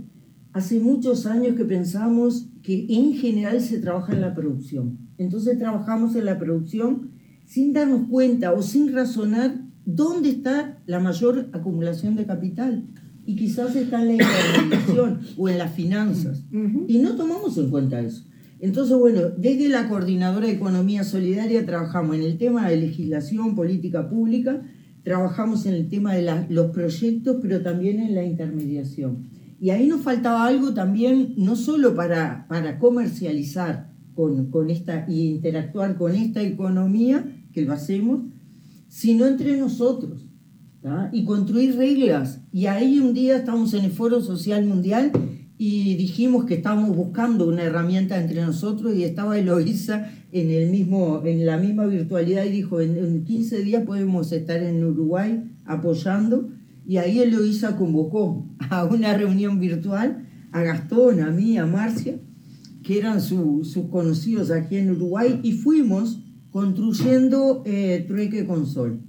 [0.57, 4.97] hace muchos años que pensamos que en general se trabaja en la producción.
[5.19, 7.11] Entonces trabajamos en la producción
[7.45, 12.87] sin darnos cuenta o sin razonar dónde está la mayor acumulación de capital.
[13.27, 16.43] Y quizás está en la intermediación o en las finanzas.
[16.89, 18.25] Y no tomamos en cuenta eso.
[18.59, 24.09] Entonces, bueno, desde la Coordinadora de Economía Solidaria trabajamos en el tema de legislación, política
[24.09, 24.63] pública,
[25.03, 29.36] trabajamos en el tema de los proyectos, pero también en la intermediación.
[29.59, 35.29] Y ahí nos faltaba algo también, no solo para, para comercializar con, con esta y
[35.29, 38.21] interactuar con esta economía, que lo hacemos,
[38.89, 40.27] sino entre nosotros.
[41.11, 42.41] Y construir reglas.
[42.53, 45.11] Y ahí un día estamos en el Foro Social Mundial
[45.59, 51.23] y dijimos que estábamos buscando una herramienta entre nosotros y estaba Eloisa en, el mismo,
[51.25, 56.51] en la misma virtualidad y dijo, en, 15 días podemos estar en Uruguay apoyando
[56.87, 62.21] y ahí Eloisa convocó a una reunión virtual a Gastón, a mí, a Marcia,
[62.83, 69.01] que eran sus conocidos aquí en Uruguay y fuimos construyendo eh, Trueque con Sol.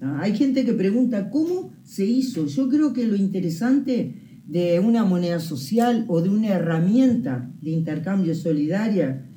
[0.00, 2.46] Hay gente que pregunta, ¿cómo se hizo?
[2.46, 8.34] Yo creo que lo interesante de una moneda social o de una herramienta de intercambio
[8.34, 9.28] solidaria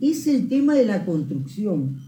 [0.00, 1.98] es el tema de la construcción.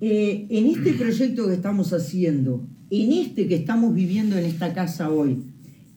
[0.00, 5.10] Eh, en este proyecto que estamos haciendo, en este que estamos viviendo en esta casa
[5.10, 5.42] hoy,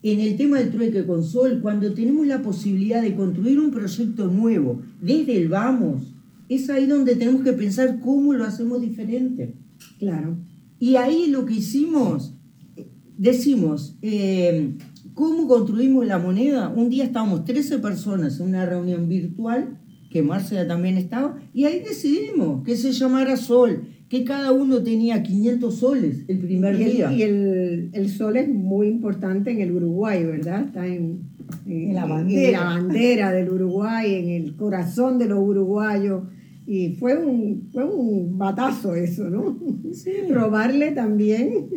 [0.02, 4.28] en el tema del trueque con sol, cuando tenemos la posibilidad de construir un proyecto
[4.28, 6.14] nuevo desde el vamos,
[6.48, 9.54] es ahí donde tenemos que pensar cómo lo hacemos diferente.
[9.98, 10.38] Claro.
[10.78, 12.34] Y ahí lo que hicimos,
[13.18, 14.74] decimos, eh,
[15.20, 16.72] ¿Cómo construimos la moneda?
[16.74, 19.78] Un día estábamos 13 personas en una reunión virtual,
[20.10, 25.22] que Marcela también estaba, y ahí decidimos que se llamara Sol, que cada uno tenía
[25.22, 27.12] 500 soles el primer día.
[27.12, 30.64] Y el, el, sol es muy importante en el Uruguay, ¿verdad?
[30.64, 31.20] Está en,
[31.64, 32.58] la bandera.
[32.58, 36.24] la bandera del Uruguay, en el corazón de los uruguayos.
[36.66, 39.56] Y fue un, fue un batazo eso, ¿no?
[39.92, 40.10] Sí.
[40.28, 41.68] Robarle también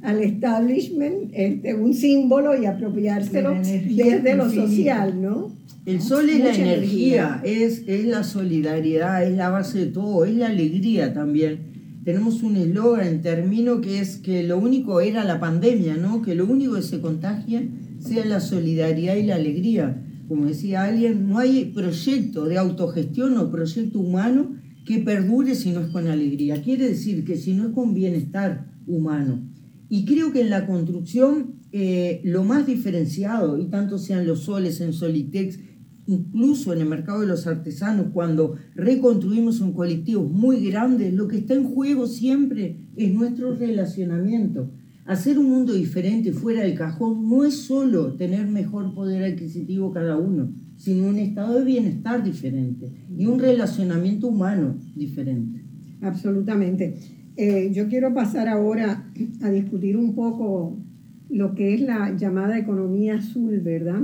[0.00, 5.52] al establishment este, un símbolo y apropiárselo desde lo social, ¿no?
[5.84, 10.34] El sol es la energía, Es, es la solidaridad, es la base de todo, es
[10.34, 11.71] la alegría también.
[12.04, 16.22] Tenemos un eslogan en término que es que lo único era la pandemia, ¿no?
[16.22, 17.62] Que lo único que se contagia
[18.00, 20.02] sea la solidaridad y la alegría.
[20.28, 25.80] Como decía alguien, no hay proyecto de autogestión o proyecto humano que perdure si no
[25.80, 26.60] es con alegría.
[26.62, 29.48] Quiere decir que si no es con bienestar humano,
[29.88, 34.80] y creo que en la construcción eh, lo más diferenciado, y tanto sean los soles
[34.80, 35.58] en Solitex,
[36.06, 41.38] incluso en el mercado de los artesanos, cuando reconstruimos un colectivo muy grande, lo que
[41.38, 44.70] está en juego siempre es nuestro relacionamiento.
[45.04, 50.16] Hacer un mundo diferente fuera del cajón no es solo tener mejor poder adquisitivo cada
[50.16, 55.64] uno, sino un estado de bienestar diferente y un relacionamiento humano diferente.
[56.00, 56.96] Absolutamente.
[57.36, 60.78] Eh, yo quiero pasar ahora a discutir un poco
[61.30, 64.02] lo que es la llamada economía azul, ¿verdad?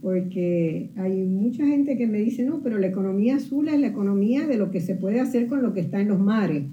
[0.00, 4.46] Porque hay mucha gente que me dice, no, pero la economía azul es la economía
[4.46, 6.64] de lo que se puede hacer con lo que está en los mares,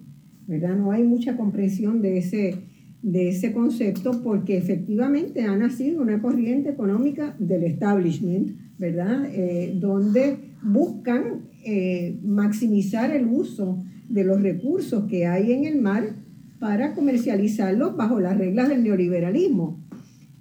[0.47, 0.75] ¿verdad?
[0.75, 2.55] No hay mucha comprensión de ese,
[3.01, 9.25] de ese concepto porque efectivamente ha nacido una corriente económica del establishment, ¿verdad?
[9.31, 16.15] Eh, donde buscan eh, maximizar el uso de los recursos que hay en el mar
[16.59, 19.79] para comercializarlos bajo las reglas del neoliberalismo.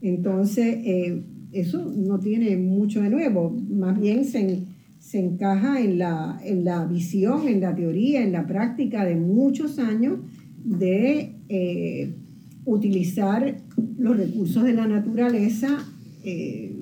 [0.00, 1.22] Entonces, eh,
[1.52, 4.62] eso no tiene mucho de nuevo, más bien se,
[4.98, 9.78] se encaja en la, en la, visión, en la teoría, en la práctica de muchos
[9.78, 10.20] años
[10.64, 12.14] de eh,
[12.64, 13.56] utilizar
[13.98, 15.84] los recursos de la naturaleza
[16.24, 16.72] eh,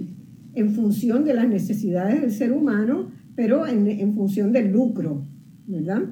[0.55, 5.25] en función de las necesidades del ser humano, pero en, en función del lucro,
[5.67, 6.03] ¿verdad?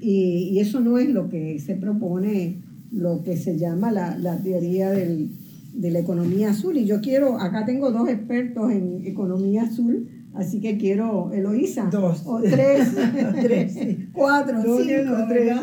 [0.00, 2.62] Y, y, eso no es lo que se propone,
[2.92, 5.30] lo que se llama la, la teoría del,
[5.76, 6.76] de la economía azul.
[6.76, 12.22] Y yo quiero, acá tengo dos expertos en economía azul, así que quiero, Eloísa, dos.
[12.26, 12.94] o tres,
[13.42, 13.78] tres
[14.12, 15.56] cuatro, cinco, tres.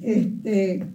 [0.00, 0.86] Este,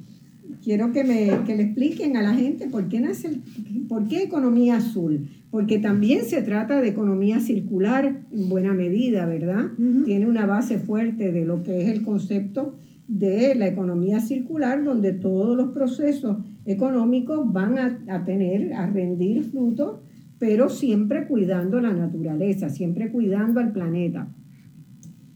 [0.63, 3.41] quiero que, me, que le expliquen a la gente por qué nace,
[3.87, 5.29] por qué economía azul.
[5.49, 9.71] Porque también se trata de economía circular en buena medida, ¿verdad?
[9.77, 10.05] Uh -huh.
[10.05, 12.75] Tiene una base fuerte de lo que es el concepto
[13.07, 16.37] de la economía circular, donde todos los procesos
[16.68, 20.01] económicos van a, a tener, a rendir frutos,
[20.38, 24.28] pero siempre cuidando la naturaleza, siempre cuidando al planeta.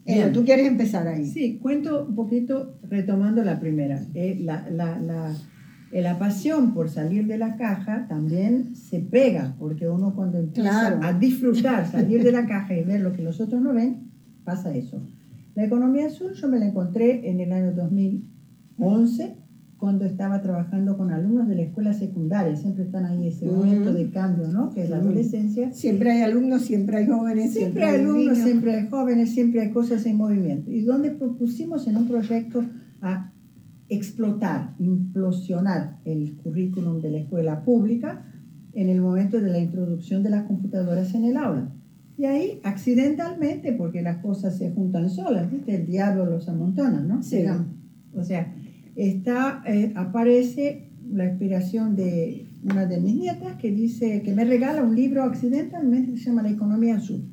[0.06, 1.26] Eh, ¿Tú quieres empezar ahí?
[1.26, 4.02] Sí, cuento un poquito retomando la primera.
[4.14, 5.34] Eh, la, la, la,
[5.92, 10.70] eh, la, pasión por salir de la caja también se pega, porque uno cuando empieza
[10.70, 11.00] claro.
[11.02, 14.12] a disfrutar, salir de la caja y ver lo que los otros no ven,
[14.44, 15.02] pasa eso.
[15.56, 19.41] La economía azul yo me la encontré en el año 2011
[19.82, 22.56] cuando estaba trabajando con alumnos de la escuela secundaria.
[22.56, 24.70] Siempre están ahí ese momento de cambio, ¿no?
[24.70, 25.74] Que es la adolescencia.
[25.74, 27.52] Siempre hay alumnos, siempre hay jóvenes.
[27.52, 28.38] Siempre, siempre hay alumnos, niños.
[28.38, 30.70] siempre hay jóvenes, siempre hay cosas en movimiento.
[30.70, 32.64] Y donde propusimos en un proyecto
[33.02, 33.34] a
[33.90, 38.24] explotar, implosionar el currículum de la escuela pública
[38.74, 41.74] en el momento de la introducción de las computadoras en el aula.
[42.20, 45.74] Y ahí, accidentalmente, porque las cosas se juntan solas, ¿viste?
[45.74, 47.24] El diablo los amontona, ¿no?
[47.24, 47.44] Sí.
[48.14, 48.54] O sea,
[49.10, 54.84] está, eh, aparece la inspiración de una de mis nietas que dice que me regala
[54.84, 57.24] un libro accidentalmente que se llama La economía azul.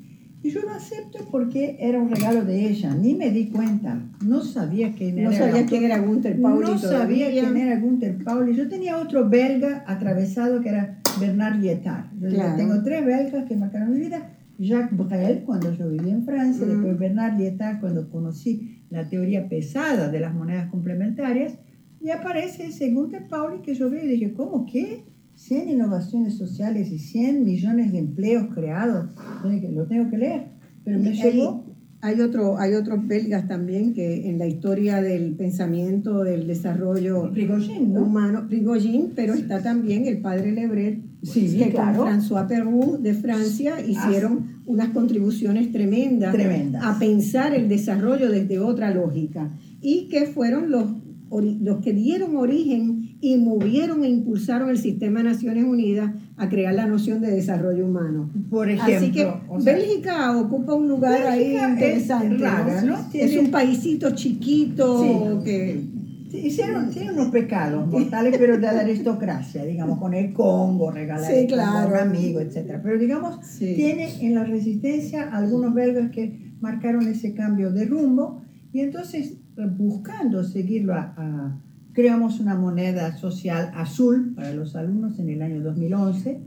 [0.42, 4.40] Y yo lo acepto porque era un regalo de ella, ni me di cuenta, no
[4.42, 5.38] sabía quién no era.
[5.50, 6.60] sabía quién era Gunther Pauli.
[6.64, 7.26] No todavía.
[7.26, 8.54] sabía quién era Gunther Pauli.
[8.54, 12.06] Yo tenía otro belga atravesado que era Bernard Lietard.
[12.20, 12.56] Yo Claro.
[12.56, 14.30] tengo tres belgas que marcaron mi vida.
[14.58, 16.70] Jacques Brel, cuando yo vivía en Francia, Mm.
[16.70, 21.56] después Bernard Lietard, cuando conocí la teoría pesada de las monedas complementarias,
[22.00, 25.04] y aparece ese Gunther Pauli que yo veo y dije, ¿cómo qué?
[25.34, 29.14] 100 innovaciones sociales y 100 millones de empleos creados.
[29.42, 30.46] Lo tengo que leer.
[30.84, 31.64] Pero me llegó.
[32.00, 37.86] Hay, otro, hay otros belgas también que en la historia del pensamiento, del desarrollo Prigogine,
[37.88, 38.02] ¿no?
[38.02, 41.98] humano, Prigogine, pero está también el padre Lebret, Sí, que claro.
[41.98, 46.80] con François Perroux de Francia hicieron unas contribuciones tremendas, Tremendas.
[46.84, 50.86] a pensar el desarrollo desde otra lógica y que fueron los,
[51.30, 56.72] los que dieron origen y movieron e impulsaron el sistema de Naciones Unidas a crear
[56.74, 58.30] la noción de desarrollo humano.
[58.48, 58.96] Por ejemplo.
[58.96, 62.38] Así que o sea, Bélgica ocupa un lugar Bélgica ahí es interesante.
[62.38, 62.96] rara, ¿no?
[62.96, 65.44] Es Tiene- un paísito chiquito Sí.
[65.44, 65.98] que
[66.30, 71.46] Hicieron, tienen unos pecados mortales, pero de la aristocracia, digamos, con el Congo, regalar Sí,
[71.48, 71.88] Congo a claro.
[71.90, 72.78] un amigo, etc.
[72.82, 73.72] Pero digamos, Sí.
[73.74, 78.42] tiene en la resistencia algunos belgas que marcaron ese cambio de rumbo
[78.74, 79.38] y entonces
[79.78, 81.60] buscando seguirlo a, a-
[81.98, 86.40] creamos una moneda social azul para los alumnos en el año 2011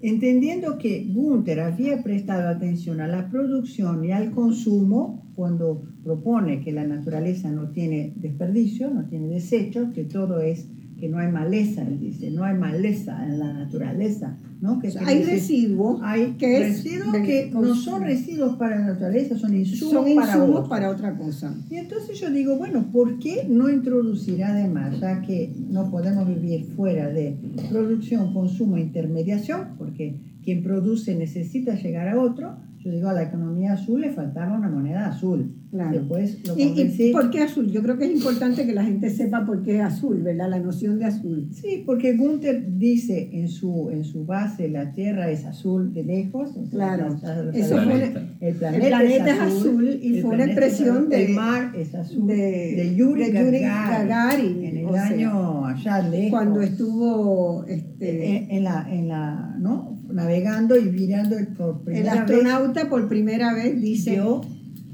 [0.00, 6.72] entendiendo que Gunther había prestado atención a la producción y al consumo cuando propone que
[6.72, 10.66] la naturaleza no tiene desperdicio, no tiene desechos, que todo es
[11.00, 14.78] que no hay maleza, él dice, no hay maleza en la naturaleza, ¿no?
[14.78, 19.56] Que Hay residuos hay que es residuos que no son residuos para la naturaleza, son
[19.56, 20.68] insumos, son para, otro.
[20.68, 21.56] para otra cosa.
[21.70, 26.66] Y entonces yo digo, bueno, ¿por qué no introducir además, ya que no podemos vivir
[26.76, 27.36] fuera de
[27.70, 33.74] producción, consumo intermediación, porque quien produce necesita llegar a otro, yo digo, a la economía
[33.74, 35.54] azul le faltaba una moneda azul.
[35.70, 35.98] Claro.
[35.98, 37.12] Después lo ¿Y, y convencí.
[37.12, 37.70] por qué azul?
[37.70, 40.48] Yo creo que es importante que la gente sepa por qué es azul, ¿verdad?
[40.50, 41.48] La noción de azul.
[41.52, 46.50] Sí, porque Gunther dice en su, en su base, la Tierra es azul de lejos.
[46.70, 47.16] Claro.
[47.54, 48.20] Eso Planeta.
[48.40, 51.94] el El planeta, planeta es azul y el fue una expresión de, El mar es
[51.94, 52.26] azul.
[52.26, 53.62] de, de Yuri, de Gagarin,
[54.08, 56.30] Gagarin, En el o sea, año allá lejos.
[56.30, 59.99] cuando estuvo este, en, en la, en la, ¿no?
[60.12, 64.20] Navegando y mirando por el astronauta por primera vez dice,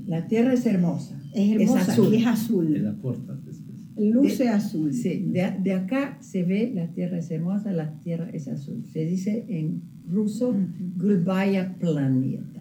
[0.07, 1.21] la Tierra es hermosa.
[1.35, 2.15] es hermosa azul.
[2.15, 3.77] y es azul, la puerta después.
[3.97, 4.93] luce azul.
[4.93, 8.85] Sí, de, de acá se ve la Tierra es hermosa, la Tierra es azul.
[8.93, 10.55] Se dice en ruso,
[10.97, 12.61] Grubaya planeta.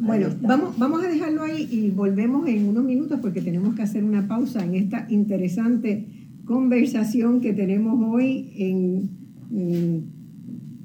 [0.00, 0.48] Bueno, Ahí está.
[0.48, 4.26] vamos, vamos a dejarlo ahí y volvemos en unos minutos porque tenemos que hacer una
[4.26, 6.06] pausa en esta interesante
[6.44, 9.10] conversación que tenemos hoy en,
[9.52, 10.04] en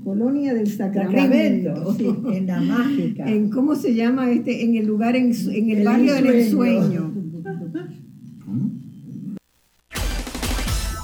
[0.07, 1.97] Colonia del Sacramento.
[2.31, 3.25] En la mágica.
[3.27, 7.11] En cómo se llama este, en el lugar, en, el, El barrio del ensueño.
[7.13, 7.77] ensueño.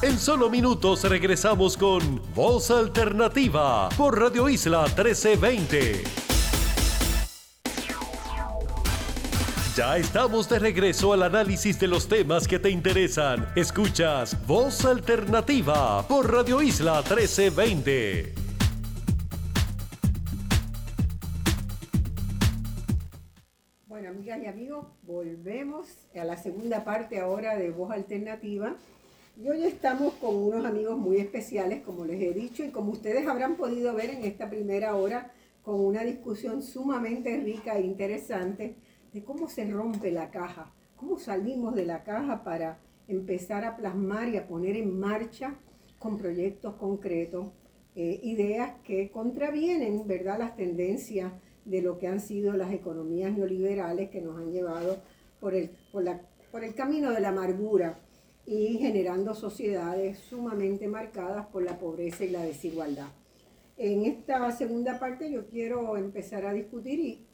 [0.03, 6.03] En solo minutos regresamos con Voz Alternativa por Radio Isla 1320.
[9.75, 13.47] Ya estamos de regreso al análisis de los temas que te interesan.
[13.57, 18.42] Escuchas Voz Alternativa por Radio Isla 1320.
[24.33, 28.75] Amigas y amigos, volvemos a la segunda parte ahora de Voz Alternativa.
[29.39, 33.27] Y hoy estamos con unos amigos muy especiales, como les he dicho, y como ustedes
[33.27, 35.31] habrán podido ver en esta primera hora,
[35.61, 38.75] con una discusión sumamente rica e interesante
[39.13, 44.29] de cómo se rompe la caja, cómo salimos de la caja para empezar a plasmar
[44.29, 45.55] y a poner en marcha
[45.99, 47.47] con proyectos concretos,
[47.95, 51.31] eh, ideas que contravienen, ¿verdad?, las tendencias
[51.65, 54.97] de lo que han sido las economías neoliberales que nos han llevado
[55.39, 57.99] por el, por la- por el camino de la amargura
[58.45, 63.07] y generando sociedades sumamente marcadas por la pobreza y la desigualdad.
[63.77, 67.25] En esta segunda parte yo quiero empezar a discutir y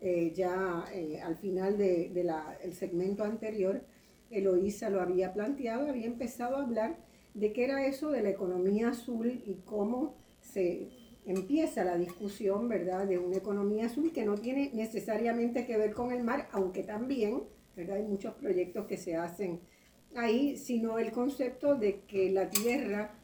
[0.00, 2.32] eh, ya eh, al final del de,
[2.64, 3.82] el segmento anterior,
[4.30, 6.96] Eloísa lo había planteado, había empezado a hablar
[7.34, 10.88] de qué era eso de la economía azul y cómo se
[11.24, 16.12] empieza la discusión, ¿verdad?, de una economía azul que no tiene necesariamente que ver con
[16.12, 17.44] el mar, aunque también,
[17.76, 19.60] ¿verdad?, hay muchos proyectos que se hacen
[20.16, 23.14] ahí, sino el concepto de que la Tierra,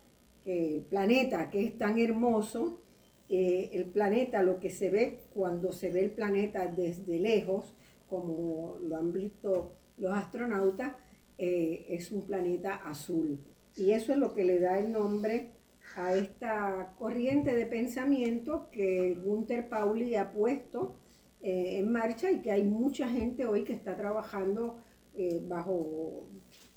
[0.44, 2.80] el planeta que es tan hermoso,
[3.28, 7.74] eh, el planeta, lo que se ve cuando se ve el planeta desde lejos,
[8.08, 10.94] como lo han visto los astronautas,
[11.36, 13.38] eh, es un planeta azul.
[13.76, 15.50] Y eso es lo que le da el nombre
[15.96, 20.96] a esta corriente de pensamiento que Gunther Pauli ha puesto
[21.40, 24.78] eh, en marcha y que hay mucha gente hoy que está trabajando
[25.14, 26.28] eh, bajo,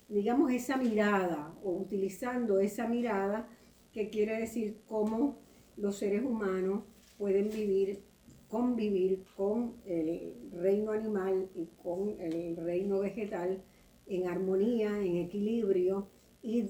[0.08, 3.48] digamos, esa mirada o utilizando esa mirada
[3.92, 5.38] que quiere decir cómo
[5.76, 6.84] los seres humanos
[7.18, 8.04] pueden vivir,
[8.48, 13.62] convivir con el reino animal y con el reino vegetal
[14.06, 16.08] en armonía, en equilibrio
[16.42, 16.66] y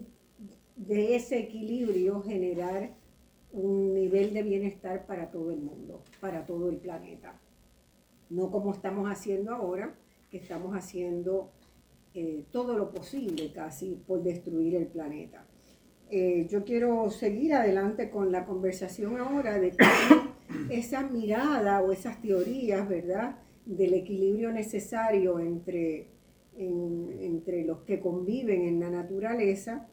[0.76, 2.90] de ese equilibrio generar
[3.52, 7.38] un nivel de bienestar para todo el mundo, para todo el planeta.
[8.30, 9.94] No como estamos haciendo ahora,
[10.30, 11.50] que estamos haciendo
[12.14, 15.46] eh, todo lo posible casi por destruir el planeta.
[16.10, 20.32] Eh, yo quiero seguir adelante con la conversación ahora de cómo
[20.70, 26.08] esa mirada o esas teorías, ¿verdad?, del equilibrio necesario entre,
[26.56, 29.88] en- entre los que conviven en la naturaleza,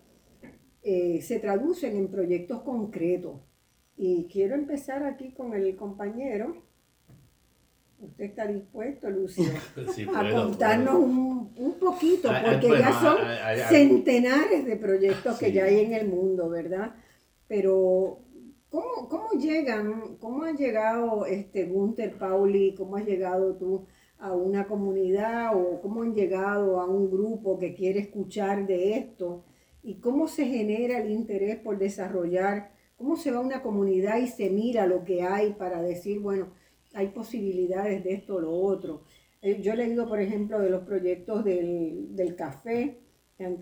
[0.92, 3.42] eh, se traducen en proyectos concretos.
[3.96, 6.64] Y quiero empezar aquí con el compañero.
[8.00, 9.44] ¿Usted está dispuesto, Lucio,
[9.94, 12.32] Sí, a contarnos un, un poquito?
[12.32, 16.08] Ah, ah, Porque bueno, ya son ah, centenares de proyectos que ya hay en el
[16.08, 16.96] mundo, ¿verdad?
[17.48, 18.22] Pero,
[18.72, 23.86] ¿cómo, cómo llegan, cómo ha llegado este Gunther Pauli, cómo has llegado tú
[24.18, 29.44] a una comunidad o cómo han llegado a un grupo que quiere escuchar de esto?
[29.82, 32.71] ¿Y cómo se genera el interés por desarrollar?
[32.97, 36.49] ¿Cómo se va a una comunidad y se mira lo que hay para decir, bueno,
[36.93, 39.03] hay posibilidades de esto o lo otro?
[39.41, 42.99] Eh, Yo he leído, por ejemplo, de los proyectos del, del café,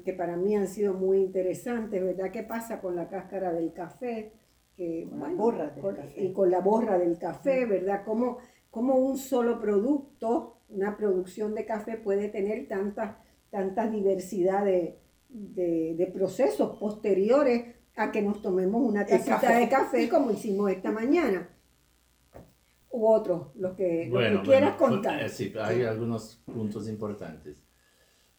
[0.03, 2.31] que para mí han sido muy interesantes, ¿verdad?
[2.31, 4.33] ¿Qué pasa con la cáscara del café?
[4.75, 6.23] Que, Con la borra del con- café.
[6.23, 8.01] Y con la borra del café, ¿verdad?
[8.03, 8.39] ¿Cómo,
[8.71, 14.97] cómo un solo producto, una producción de café puede tener tanta, tanta diversidad de,
[15.29, 19.55] de- de procesos posteriores a que nos tomemos una tacita café.
[19.59, 21.49] de café como hicimos esta mañana?
[22.91, 25.23] U otros, los que, los Bueno, que quieras bueno, contar.
[25.23, 27.63] eh, sí, hay algunos puntos importantes.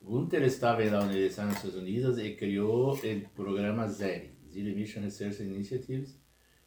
[0.00, 5.04] Gunther estaba en la Universidad de Estados Unidos y creó el programa ZERI, Zero Emission
[5.04, 6.18] Research Initiatives,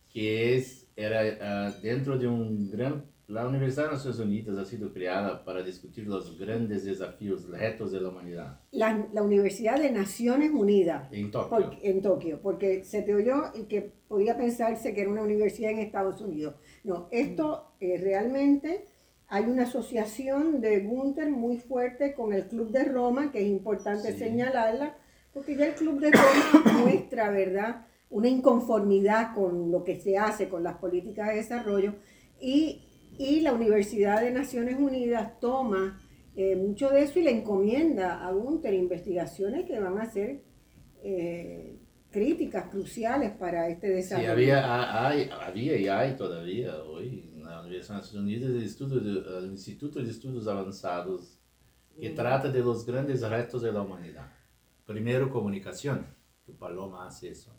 [0.10, 3.06] que es, era ah, dentro de un gran...
[3.32, 8.02] La Universidad de Estados Unidos ha sido creada para discutir los grandes desafíos, retos de
[8.02, 11.08] la humanidad La, la Universidad de Naciones Unidas.
[11.14, 11.72] en Tokio.
[11.82, 15.80] En Tokio, porque se te oyó y que podía pensarse que era una universidad en
[15.80, 16.56] Estados Unidos.
[16.84, 18.86] No, esto eh, realmente
[19.30, 24.12] hay una asociación de Gunther muy fuerte con el Club de Roma, que es importante
[24.12, 24.20] Sí.
[24.20, 24.98] señalarla,
[25.34, 30.50] porque ya el Club de Roma muestra, ¿verdad?, una inconformidad con lo que se hace,
[30.50, 31.94] con las políticas de desarrollo,
[32.42, 32.82] y,
[33.22, 36.00] y la Universidad de Naciones Unidas toma
[36.36, 40.44] eh, mucho de eso y le encomienda a Gunther investigaciones que van a ser
[41.04, 41.78] eh,
[42.10, 44.32] críticas cruciales para este Sí, desarrollo.
[44.32, 48.64] había, ha- hay, había y hay todavía hoy en la Universidad de Estados Unidos el,
[48.64, 51.38] estudio de- el Instituto de Estudios Avanzados
[52.00, 54.28] que trata de los grandes retos de la humanidad.
[54.86, 56.06] Primero, comunicación,
[56.46, 57.54] que Paloma hace eso,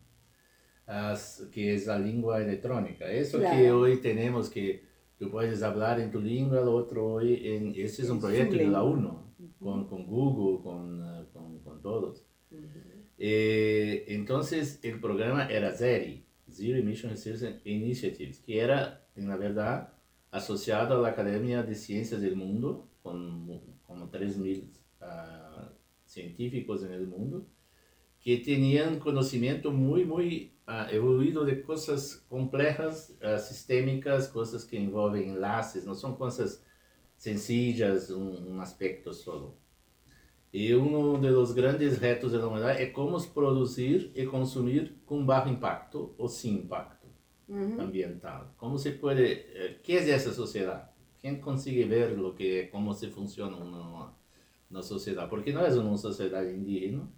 [0.85, 3.09] As- que es la lengua electrónica.
[3.09, 3.79] Eso que Claro.
[3.79, 4.83] hoy tenemos que
[5.23, 7.73] tú puedes hablar en tu lengua, lo otro hoy en...
[7.75, 8.83] Este es un proyecto de la.
[8.83, 12.25] UNO, con, con Google, con, eh, con, con todos.
[13.17, 19.93] Eh, entonces, el programa era ZERI, Zero Emission Research Initiatives, que era, en la verdad,
[20.31, 24.63] asociado a la Academia de Ciencias del Mundo, con como 3.000
[25.01, 25.69] ah,
[26.05, 27.47] científicos en el mundo,
[28.19, 35.29] que tenían conocimiento muy, muy ah, evoluido de cosas complejas, ah, sistémicas, cosas que envolven
[35.31, 36.63] enlaces, no son cosas
[37.17, 39.55] sencillas, un, un aspecto solo.
[40.51, 45.25] Y uno de los grandes retos de la humanidad es cómo producir y consumir con
[45.25, 47.07] bajo impacto o sin impacto
[47.47, 47.79] Ujú.
[47.79, 48.53] ambiental.
[48.57, 50.91] ¿Cómo se puede, eh, qué es esa sociedad?
[51.21, 54.13] ¿Quién consigue ver lo que, cómo se funciona una,
[54.69, 55.29] una sociedad?
[55.29, 57.09] Porque no es una sociedad indígena,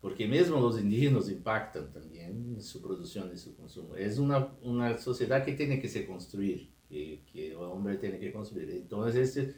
[0.00, 3.96] porque mesmo los indígenas impactan también en su producción y su consumo.
[3.96, 8.32] Es una, una sociedad que tiene que se construir, que, que el hombre tiene que
[8.32, 8.70] construir.
[8.70, 9.56] Entonces, este,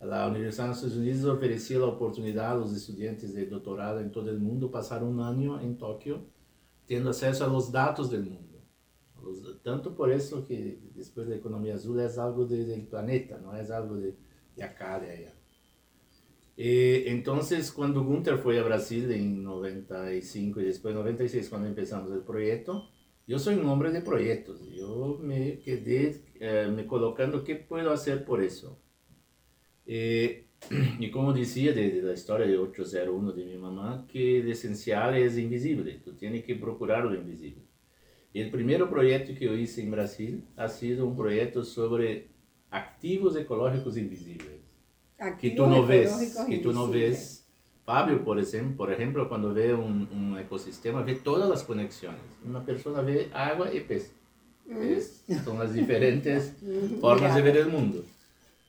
[0.00, 4.30] la Universidad de Estados Unidos ofrecía la oportunidad a los estudiantes de doctorado en todo
[4.30, 6.26] el mundo pasar un año en Tokio
[6.86, 8.60] teniendo acceso a los datos del mundo.
[9.22, 13.56] Los- tanto por eso que después la economía azul es algo de- del planeta, no
[13.56, 14.16] es algo de,
[14.56, 15.31] de acá, de allá.
[16.56, 22.20] Eh, entonces, cuando Gunther fue a Brasil en 95 y después 96, cuando empezamos el
[22.20, 22.88] proyecto,
[23.26, 24.60] yo soy un hombre de proyectos.
[24.70, 28.78] Yo me quedé eh, me colocando qué puedo hacer por eso.
[29.86, 30.48] Eh,
[30.98, 35.16] y como decía de, de la historia de 801 de mi mamá, que el esencial
[35.16, 37.62] es invisible, tú tienes que procurar lo invisible.
[38.34, 42.28] El primer proyecto que yo hice en Brasil ha sido un proyecto sobre
[42.70, 44.51] activos ecológicos invisibles,
[45.40, 47.38] que tú no ves, que tú no ves.
[47.84, 52.20] Fabio, por ejemplo, por ejemplo cuando ve un, un ecosistema, ve todas las conexiones.
[52.44, 54.12] Una persona ve agua y pez.
[54.68, 57.00] Es- son las diferentes Ujú.
[57.00, 58.04] formas de ver el mundo.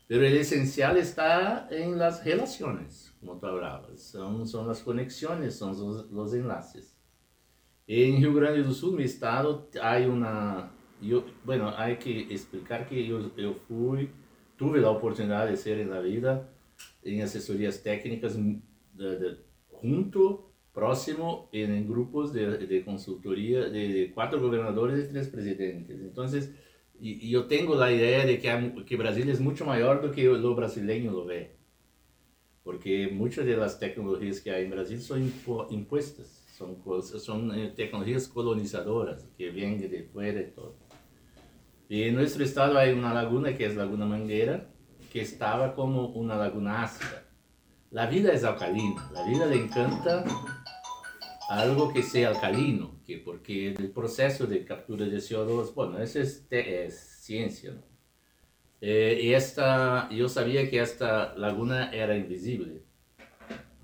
[0.08, 4.02] Pero el esencial está en las relaciones, como tú hablabas.
[4.02, 6.94] Son, son las conexiones, son los, los enlaces.
[7.88, 10.72] En Rio Grande do Sul, mi estado, hay una...
[11.02, 14.10] Yo, bueno, hay que explicar que yo, yo fui,
[14.58, 16.50] tuve la oportunidad de ser en la vida
[17.04, 18.56] en asesorías técnicas mm,
[18.94, 19.38] de- de-
[19.72, 26.00] junto, próximo, en, en grupos de, de consultoría de, de cuatro gobernadores y tres presidentes.
[26.00, 26.52] Entonces,
[27.00, 30.12] y, y yo tengo la idea de que, hay- que Brasil es mucho mayor do
[30.12, 31.52] que lo brasileño lo ve.
[32.64, 37.54] Porque muchas de las tecnologías que hay en Brasil son impo- impuestas, son, cosas, son
[37.54, 40.76] eh, tecnologías colonizadoras que vienen de fuera y todo.
[41.90, 44.68] Y en nuestro estado hay una laguna que es Laguna Mangueira,
[45.12, 47.24] que estaba como una laguna ácida.
[47.92, 50.24] La vida es alcalina, la vida le encanta
[51.50, 56.48] algo que sea alcalino, que porque el proceso de captura de CO2, bueno, eso es,
[56.50, 57.84] es ciencia, ¿no?
[58.86, 62.84] Eh, y esta, yo sabía que esta laguna era invisible,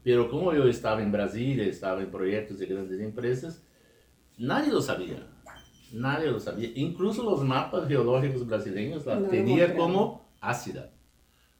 [0.04, 3.64] pero como yo estaba en Brasil, estaba en proyectos de grandes empresas,
[4.38, 5.26] nadie lo sabía,
[5.94, 9.78] nadie lo sabía, incluso los mapas geológicos brasileños la No mostraban.
[9.78, 10.92] como ácida,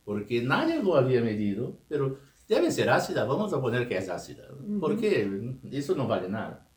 [0.06, 2.18] porque nadie lo había medido, pero
[2.48, 4.44] debe ser ácida, vamos a poner que es ácida,
[4.80, 6.68] porque eso no vale nada.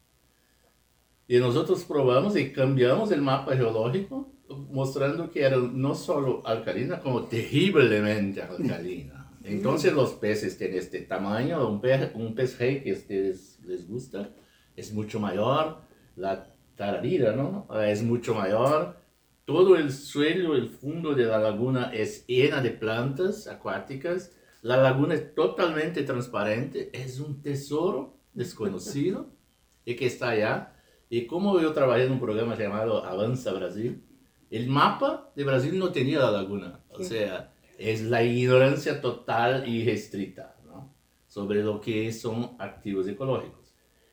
[1.29, 4.31] Y nosotros probamos y cambiamos el mapa geológico,
[4.71, 9.31] mostrando que era no solo alcalina, como terriblemente alcalina.
[9.45, 13.89] Entonces los peces tienen este tamaño, un pez, un pez rey que a ustedes les
[13.89, 14.31] gusta,
[14.77, 15.79] es mucho mayor,
[16.17, 16.52] la
[16.83, 17.69] tararira, ¿no?
[17.81, 18.97] Es mucho mayor,
[19.45, 25.15] todo el suelo, el fondo de la laguna es llena de plantas acuáticas, la laguna
[25.15, 29.29] es totalmente transparente, es un tesoro desconocido
[29.85, 30.75] y que está allá.
[31.09, 34.03] Y como yo trabajé en un programa llamado Avanza Brasil,
[34.51, 36.81] el mapa de Brasil no tenía la laguna.
[36.91, 40.93] O sea, es la ignorancia total y restrita ¿no?
[41.29, 43.62] sobre lo que son activos ecológicos.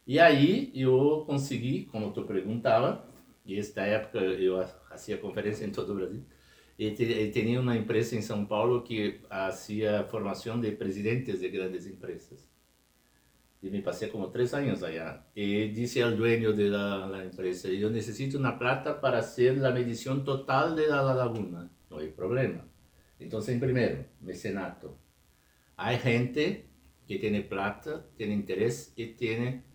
[0.10, 3.02] Y ahí yo conseguí, como tú preguntabas,
[3.46, 6.26] y esta época yo hacía conferencia en todo Brasil,
[6.80, 6.90] y
[7.30, 12.50] tenía una empresa en São Paulo que hacía formación de presidentes de grandes empresas.
[13.62, 15.28] Y me pasé como tres años allá.
[15.36, 20.76] Y dice al dueño la empresa, yo necesito una plata para hacer la medición total
[20.76, 21.70] de la, laguna.
[21.92, 22.66] No hay problema.
[23.20, 24.98] Entonces, primero, mecenato.
[25.78, 26.66] Hay gente
[27.08, 29.69] que tiene plata, tiene interés y tiene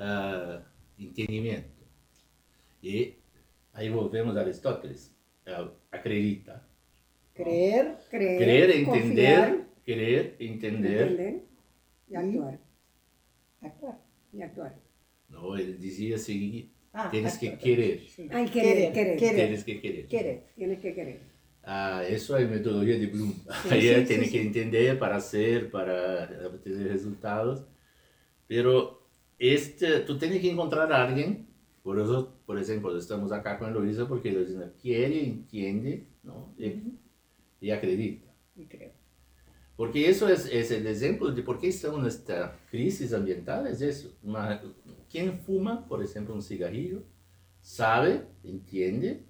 [0.00, 0.60] uh,
[0.98, 1.68] entendimiento.
[2.82, 3.14] Y
[3.72, 5.14] ahí volvemos a Aristóteles.
[5.46, 6.66] Uh, acredita.
[7.34, 11.02] Creer, Creer, Creer, entender, confiar, creer, entender.
[11.02, 11.42] entender
[12.08, 12.58] y actuar.
[13.62, 13.98] Actuar.
[14.32, 14.76] Y actuar.
[15.28, 18.00] No, él decía así, Ah, tienes que querer.
[18.00, 18.28] Sí.
[18.32, 19.16] Hay querer, querer.
[19.16, 20.06] Tienes que querer.
[20.08, 20.42] Querer.
[20.56, 21.20] Tienes que querer.
[21.62, 23.32] Ah, eso es metodología de Bloom.
[23.32, 27.64] Sí, Ahí sí, tiene que entender para hacer, para obtener resultados.
[28.48, 28.99] Pero
[29.40, 31.48] este, tú tienes que encontrar a alguien,
[31.82, 36.54] por eso, por ejemplo, estamos acá con Luisa porque Luisa quiere, entiende ¿no?
[36.58, 36.82] y,
[37.60, 38.28] y acredita.
[38.56, 38.92] Y creo.
[39.76, 43.80] Porque eso es, es el ejemplo de por qué estamos en esta crisis ambiental, es
[43.80, 44.12] eso.
[44.22, 44.60] Una-
[45.10, 47.02] quien fuma, por ejemplo, un cigarrillo,
[47.62, 49.24] sabe, entiende,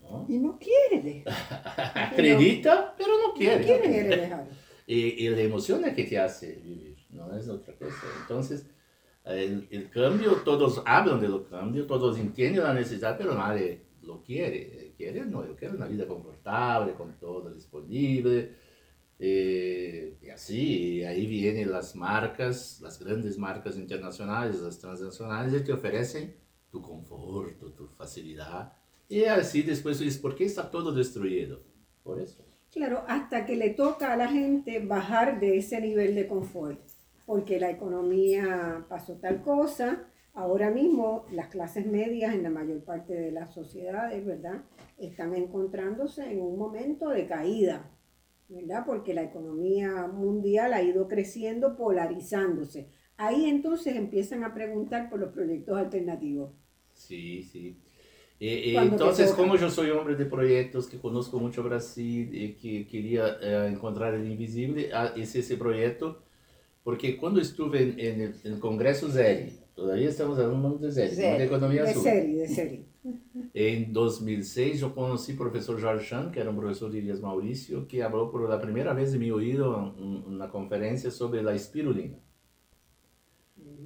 [0.00, 0.24] ¿no?
[0.28, 1.24] Y no quiere
[1.94, 3.64] acredita, pero no quiere.
[3.64, 4.48] ¿Quién quiere dejar?
[4.86, 8.06] Y, y la emoción es que te hace vivir, no es otra cosa.
[8.22, 8.66] Entonces,
[9.28, 14.22] el, el cambio, todos hablan de lo cambio, todos entienden la necesidad, pero nadie lo
[14.22, 14.94] quiere.
[14.96, 18.54] Quiere, no, yo quiero una vida confortable, con todo disponible.
[19.18, 25.64] eh, y así, y ahí vienen las marcas, las grandes marcas internacionales, las transnacionales, y
[25.64, 26.36] te ofrecen
[26.70, 28.72] tu conforto, tu facilidad.
[29.08, 31.62] Y así después dices, ¿por qué está todo destruido?
[32.02, 32.44] Por eso.
[32.70, 36.80] Claro, hasta que le toca a la gente bajar de ese nivel de confort,
[37.28, 43.12] porque la economía pasó tal cosa, ahora mismo las clases medias en la mayor parte
[43.12, 44.64] de las sociedades, ¿verdad?
[44.96, 47.94] Están encontrándose en un momento de caída,
[48.48, 48.84] ¿verdad?
[48.86, 52.88] Porque la economía mundial ha ido creciendo, polarizándose.
[53.18, 56.54] Ahí entonces empiezan a preguntar por los proyectos alternativos.
[56.94, 57.78] Sí, sí.
[58.40, 62.86] Eh, eh, entonces, como yo soy hombre de proyectos, que conozco mucho Brasil y que
[62.86, 66.22] quería eh, encontrar el invisible, ah, hice ese proyecto,
[66.88, 71.10] porque cuando estuve en, en el, en el Congreso ZERI, todavía estamos hablando de ZERI,
[71.10, 72.02] no ZERI, de Economía De Azul.
[72.02, 72.86] serie, de serie.
[73.52, 77.86] En 2006 yo conocí al profesor Jorge Chan, que era un profesor de Ilhas Mauricio,
[77.86, 82.16] que habló por la primera vez en mi oído en una conferencia sobre la espirulina.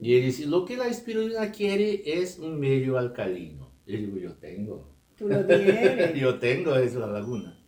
[0.00, 3.68] Y él dice, lo que la espirulina quiere es un medio alcalino.
[3.84, 4.94] Y digo, yo tengo.
[5.16, 6.14] Tú lo tienes.
[6.20, 7.59] yo tengo es la laguna.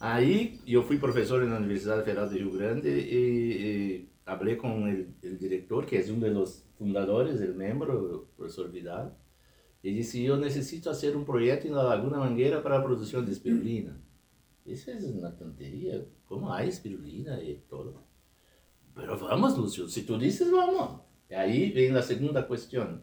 [0.00, 4.88] Ahí yo fui profesor en la Universidad Federal de Rio Grande y, y hablé con
[4.88, 9.16] el, el director, que es uno de los fundadores, el miembro, el profesor Vidal,
[9.82, 13.32] y disse, yo necesito hacer un proyecto en la Laguna Manguera para la producción de
[13.32, 13.96] espirulina.
[14.64, 16.04] Eso es una tontería.
[16.24, 18.02] ¿Cómo hay espirulina y todo?
[18.96, 21.02] Pero vamos, Lucio, si tú dices, vamos.
[21.30, 23.02] Y ahí viene la segunda cuestión.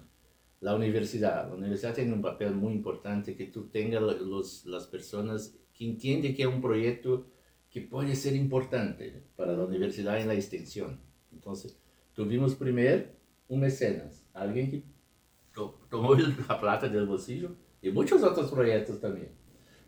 [0.60, 1.48] La universidad.
[1.48, 6.35] La universidad tiene un papel muy importante que tú tengas los, las personas que entienden
[6.35, 7.27] que es un proyecto
[7.69, 10.99] que puede ser importante para la universidad en la extensión.
[11.44, 11.78] Entonces,
[12.14, 13.03] tuvimos primero
[13.49, 14.84] un mecenas, alguien que
[15.53, 17.49] to- tomó el- la plata del bolsillo
[17.82, 19.28] y muchos otros proyectos también.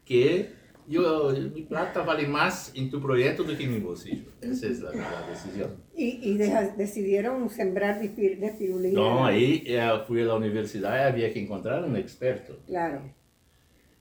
[0.04, 0.50] Que
[0.88, 4.26] yo, mi plata vale más en tu proyecto do que en mi bolsillo.
[4.42, 5.72] Esa es la, la decisión.
[5.96, 6.38] Y,
[6.78, 8.92] decidieron sembrar de, de.
[8.92, 12.60] No, ahí eh, fui a la universidad y había que encontrar un experto.
[12.68, 13.02] Claro.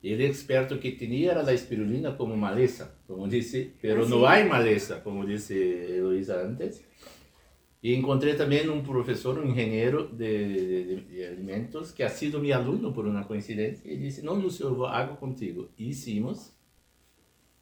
[0.02, 4.24] Y el experto que tenía era la espirulina como maleza, como dice, pero Ah, sí.
[4.26, 6.85] hay maleza, como dice Eloisa antes.
[7.85, 12.40] Y encontré también un profesor, un ingeniero de, de- de- de alimentos, que ha sido
[12.40, 15.69] mi alumno por una coincidencia, y dice, no, Lucio, yo hago contigo.
[15.77, 16.55] Y hicimos.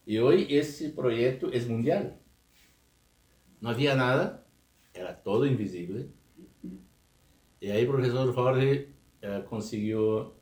[0.07, 2.21] Y hoy ese proyecto es mundial.
[3.61, 4.47] No había nada,
[4.95, 6.09] era todo invisible.
[7.61, 8.93] Y ahí el profesor Jorge
[9.23, 10.35] eh, consiguió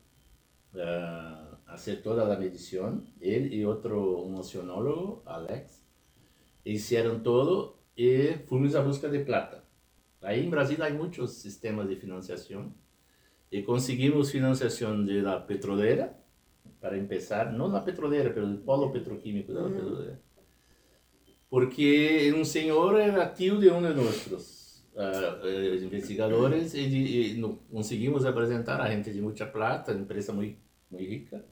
[0.75, 1.37] eh,
[1.69, 5.83] hacer toda la medición, él y otro, un oceanólogo, Alex,
[6.65, 9.60] hicieron todo y fuimos a busca de plata.
[10.23, 12.75] Ahí en Brasil hay muchos sistemas de financiación
[13.51, 16.17] y conseguimos financiación de la petrolera,
[16.81, 20.19] para empezar, no la petrolera, pero el polo petroquímico de la petrolera.
[21.49, 28.23] Porque un señor era tío de uno de nuestros uh, investigadores y, y, y, conseguimos
[28.23, 30.57] representar a gente de mucha plata, empresa muy,
[30.91, 31.43] muy rica.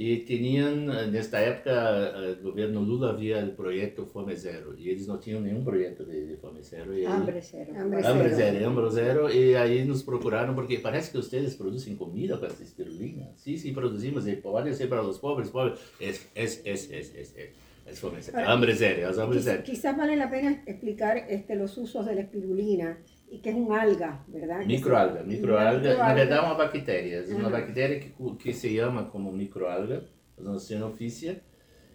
[0.00, 0.76] E tinham,
[1.10, 5.64] nesta época, o governo Lula havia o projeto Fome Zero, e eles não tinham nenhum
[5.64, 6.96] projeto de, de Fome Zero.
[6.96, 7.70] E Hambre Zero.
[7.76, 8.58] Hambre Hambre Zero.
[8.58, 12.62] Zero, Hambre Zero, e aí nos procuraram, porque parece que vocês produzem comida com essa
[12.62, 13.32] espirulina.
[13.34, 15.80] Sim, sim, produzimos, e pode ser para os pobres, pobres.
[16.00, 17.50] É, é, é, é, é, é,
[17.86, 19.62] é Fome Zero, Hambre Zero, es Hambre Quizá- Zero.
[19.64, 22.98] Quizás vale la pena explicar este, los usos de la espirulina
[23.30, 24.60] y que es un alga, ¿verdad?
[24.60, 29.04] Que Microalga, microalga, na verdade é uma bactéria, é uma bactéria que, que se chama
[29.04, 30.04] como microalga,
[30.38, 31.42] oceanofícia,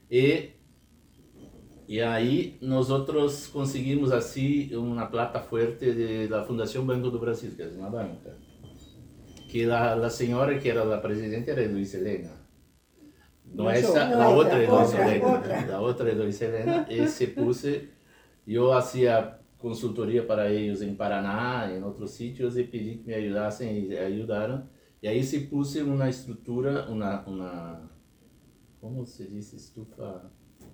[0.09, 0.51] e
[1.87, 7.51] e aí nós outros conseguimos assim uma plata forte de, da Fundação Banco do Brasil,
[7.55, 8.37] que é uma banca,
[9.49, 12.41] que a, a senhora que era a presidente era Luiz Helena.
[13.45, 15.75] Não Não essa, a outra é Luiz Helena, outra.
[15.75, 17.89] a outra é Luiz Helena, e se puse,
[18.47, 23.69] eu fazia consultoria para eles em Paraná, em outros sítios, e pedi que me ajudassem,
[23.87, 24.67] e ajudaram.
[25.01, 27.89] E aí se puse uma estrutura, uma, uma
[28.81, 30.29] como se diz, estufa,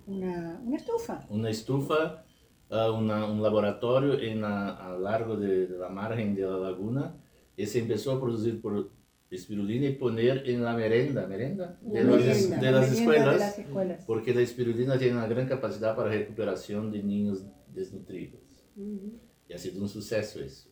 [0.06, 1.14] Una, una estufa.
[1.30, 2.24] uma estufa,
[2.68, 4.54] ah, uma, um laboratório em a,
[4.86, 7.14] a largo de, de la margem da laguna,
[7.56, 8.90] e se começou a produzir por
[9.30, 13.38] espirulina e poner em la merenda, merenda, de, La las, de La las escuelas, De
[13.46, 14.04] las escuelas.
[14.04, 17.38] porque a espirulina tem uma grande capacidade para recuperação de ninhos
[17.68, 18.40] desnutridos.
[18.80, 19.12] Ujú.
[19.48, 20.68] E ha sido um sucesso isso.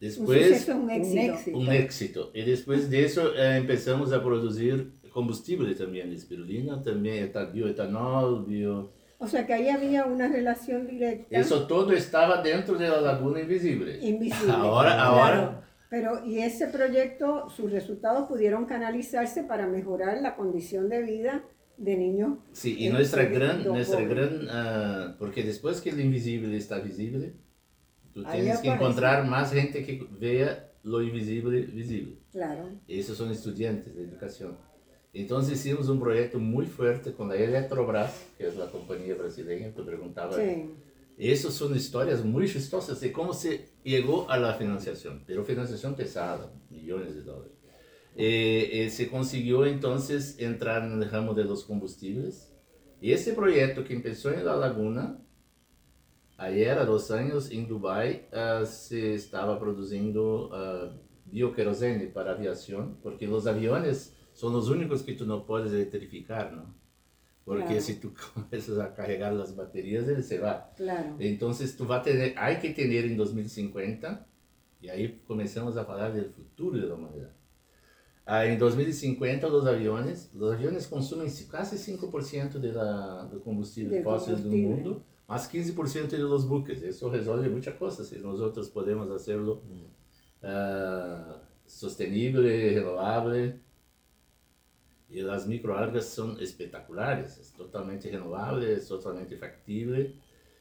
[0.00, 1.32] Un Depois, suceso es un éxito.
[1.32, 1.58] éxito.
[1.58, 2.30] um éxito.
[2.34, 8.90] E depois disso, eh, começamos a produzir combustível também de espirulina, também eta- bioetanol, bio...
[9.20, 11.36] O sea que ahí había una relación directa.
[11.36, 13.88] Isso todo estava dentro da laguna invisível.
[14.02, 14.52] invisible.
[14.54, 21.02] Ahora- ahora- Pero, y ese proyecto, sus resultados pudieron canalizarse para mejorar la condición de
[21.02, 21.42] vida
[21.78, 21.96] de
[22.90, 24.08] nossa é grande, muito nossa bom.
[24.08, 26.80] grande, ah, porque depois que o invisível está
[28.12, 28.68] tu Aí tens que aparece.
[28.68, 32.16] encontrar mais gente que veja lo invisível visível.
[32.32, 32.72] Claro.
[32.88, 34.56] Esses são estudantes de educação.
[35.14, 39.78] Então hicimos um projeto muito forte com a Eletrobras, que é a companhia brasileira, que
[39.78, 40.34] eu perguntava.
[40.34, 40.70] Sí.
[41.18, 45.20] Essas são histórias muito chistosas de como se chegou à la financiação.
[45.26, 47.57] Pero financiação pesada, milhões de dólares.
[48.18, 49.96] E, e se conseguiu então
[50.40, 52.52] entrar no ramo de los combustíveis.
[53.00, 55.20] E esse projeto que começou em La Laguna,
[56.36, 63.24] aí era dos anos em Dubai, ah, se estava produzindo uh, bioquerosene para aviação, porque
[63.28, 66.74] os aviões são os únicos que tu não podes eletrificar, não?
[67.44, 67.80] Porque Claro.
[67.82, 70.60] se tu começas a carregar as baterias, ele se vai.
[70.76, 71.16] Claro.
[71.20, 74.26] Entonces tú vas a tener, hay que tener en 2050,
[74.80, 77.37] y ahí comenzamos a hablar del futuro de la humanidad.
[78.30, 83.94] Ah, en 2050 los aviones, los aviones consumen ci- casi 5% de la, del combustible
[83.96, 84.74] Del fósil del combustible.
[84.74, 86.82] mundo, más 15% de los buques.
[86.82, 89.62] Eso resuelve muchas cosas si nosotros podemos hacerlo
[90.42, 93.60] ah, sostenible, renovable.
[95.10, 100.16] Y las microalgas son espectaculares, es totalmente renovable, es totalmente factible.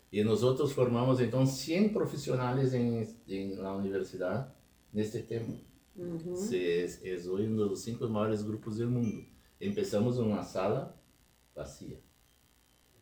[0.09, 4.53] Y nosotros formamos entonces 100 profesionales en, en la universidad
[4.93, 5.53] en este tema.
[5.97, 6.35] Ujú.
[6.37, 9.25] Se- es, es hoy uno de los cinco mayores grupos del mundo.
[9.59, 10.95] Empezamos en una sala
[11.55, 11.97] vacía.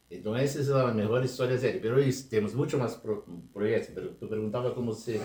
[0.10, 1.82] Entonces esa es la mejor historia seria.
[1.82, 3.92] Pero hoy tenemos mucho más pro- proyectos.
[3.96, 5.20] Pero tú preguntaba cómo se...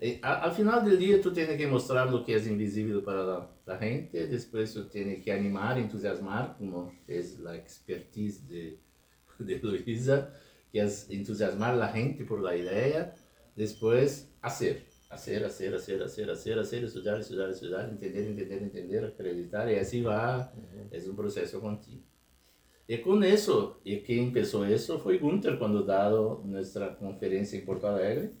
[0.00, 3.22] Eh, a- al final del día tú tienes que mostrar lo que es invisible para
[3.24, 4.26] la, la gente.
[4.28, 8.78] Después tú tienes que animar, entusiasmar, como es la expertise de,
[9.38, 10.32] de Luisa,
[10.72, 13.14] que es entusiasmar a la gente por la idea.
[13.56, 14.86] Después hacer.
[15.08, 20.02] Hacer, hacer, hacer, hacer, hacer, hacer, estudiar, estudiar, estudiar, entender, entender, entender, acreditar, y así
[20.02, 20.52] va,
[20.90, 22.04] es un proceso continuo.
[22.86, 27.88] Y con eso, y quien empezó eso fue Gunther cuando dado nuestra conferencia en Porto
[27.88, 28.32] Alegre,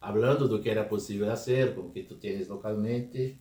[0.00, 3.38] hablando de lo que era posible hacer, con que tú tienes localmente,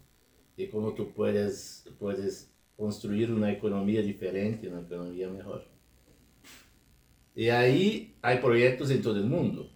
[0.58, 5.66] y cómo tú puedes, puedes construir una economía diferente, una economía mejor.
[7.36, 9.70] Y ahí hay proyectos en todo el mundo.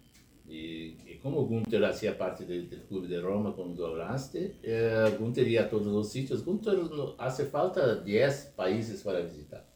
[0.48, 5.46] Y como Gunther hacía parte del, del Club de Roma, como tú hablaste, eh, Gunther
[5.48, 6.44] iba a todos los sitios.
[6.44, 9.68] Gunther no- hace falta 10 países para visitar.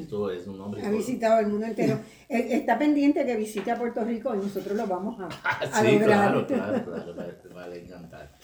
[0.00, 0.80] Esto es un nombre.
[0.80, 0.96] Ha todo.
[0.96, 1.98] visitado el mundo entero.
[2.30, 5.82] Eh, Está pendiente que visite a Puerto Rico y nosotros lo vamos a, Ah, a
[5.82, 6.06] sí, lograr.
[6.06, 8.38] claro, claro, claro, va, va a encantar.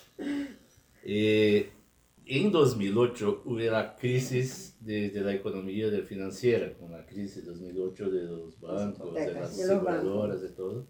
[1.04, 1.70] Eh,
[2.26, 7.52] en 2008 hubo la crisis de, de la economía de financiera, con la crisis de
[7.52, 10.86] 2008 de los bancos, de las aseguradoras, de todo.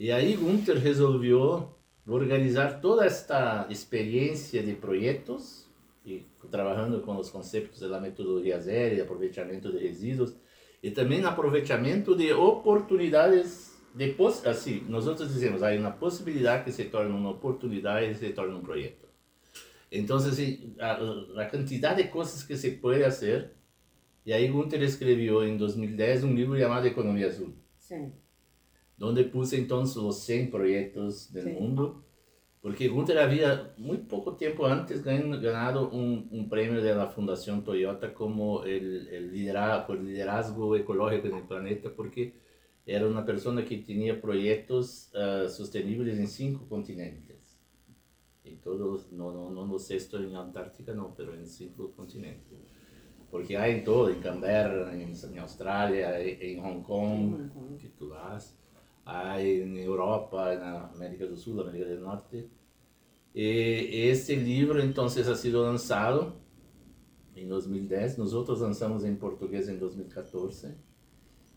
[0.00, 5.68] Y ahí Gunther resolvió organizar toda esta experiencia de proyectos,
[6.06, 10.36] y trabajando con los conceptos de la metodología zero, de aprovechamiento de residuos,
[10.80, 16.86] y también aprovechamiento de oportunidades de pos así, nosotros decimos, hay una posibilidad que se
[16.86, 19.06] torne una oportunidad y se torne un proyecto.
[19.90, 20.98] Entonces, sí, a-
[21.34, 23.54] la cantidad de cosas que se puede hacer,
[24.24, 27.96] y ahí Gunther escribió en 2010 un libro llamado Economía Azul, Sí.
[29.00, 31.50] Donde puse entonces los 100 proyectos del Sí.
[31.50, 32.04] mundo,
[32.62, 37.64] porque Gunther había muy poco tiempo antes gan- ganado un, un premio de la Fundación
[37.64, 42.34] Toyota como el, el lidera- por liderazgo ecológico en el planeta, porque
[42.86, 47.58] era una persona que tenía proyectos ah, sostenibles en cinco continentes.
[48.44, 52.58] En todos, no, no, no, no sé esto en Antártica, no, pero en cinco continentes.
[53.30, 58.08] Porque hay en todo, en Canberra, en, en Australia, en, en Hong Kong, que tú
[58.10, 58.58] vas,
[59.04, 62.48] hay en Europa, en América del Sur, América del Norte.
[63.34, 66.34] Eh, este libro entonces ha sido lanzado
[67.36, 70.74] en 2010, nosotros lanzamos en portugués en 2014.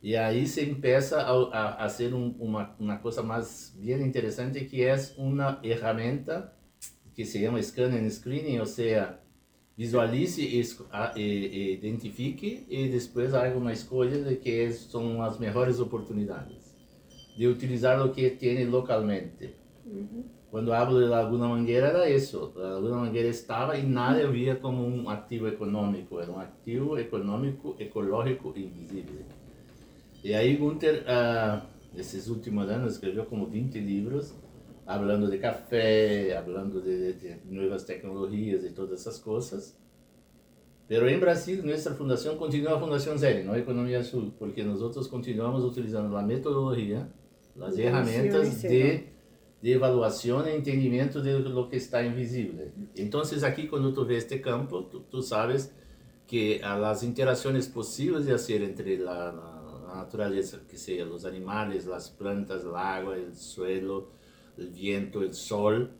[0.02, 4.92] Y ahí se empieza a, a hacer un- una, una cosa más bien interesante que
[4.92, 6.58] es una herramienta
[7.16, 9.22] que se llama Scan and Screening, o sea,
[9.78, 14.80] visualice e, esco- a- e- e identifique y después haga una escolha de que es-
[14.80, 16.63] son las mejores oportunidades
[17.38, 19.56] de utilizar lo que tiene localmente.
[20.52, 24.86] Cuando hablo de Laguna Mangueira era eso, la Laguna Mangueira estaba y nadie via como
[24.86, 29.26] un activo económico, era un activo económico, ecológico invisible.
[30.22, 31.64] Y ahí Gunther, ah,
[31.96, 34.36] esses últimos años, escreveu como 20 livros,
[34.86, 39.76] hablando de café, hablando de, de nuevas tecnologías y todas esas cosas.
[40.88, 46.16] Pero en Brasil, nuestra fundación continúa Fundación Zero, no Economía Azul, porque nosotros continuamos utilizando
[46.16, 47.10] la metodología,
[47.56, 49.10] las herramientas de,
[49.62, 52.72] de evaluación e entendimiento de lo que está invisible.
[52.96, 55.72] Entonces aquí cuando tú ves este campo, tú, tú sabes
[56.28, 61.24] que a las interacciones posibles de hacer entre la, la- la naturaleza, que sea los
[61.26, 64.10] animales, las plantas, el agua, el suelo,
[64.58, 65.92] el viento, el sol,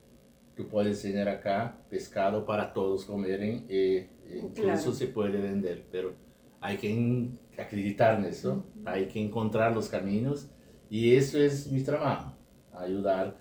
[0.56, 4.94] tú puedes tener acá pescado para todos comerem e, e incluso Claro.
[4.94, 6.14] se puede vender, pero
[6.60, 7.28] hay que
[7.60, 10.48] acreditar en eso, hay que encontrar los caminos
[10.94, 12.34] y eso es mi trabajo,
[12.74, 13.38] ayudar,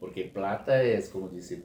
[0.00, 1.64] porque plata es, como dice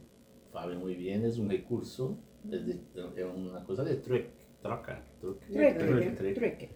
[0.52, 2.18] Fabio muy bien, es un recurso,
[2.52, 2.80] es, de-
[3.18, 4.30] es una cosa de trueque,
[4.62, 6.70] troca, Trueque.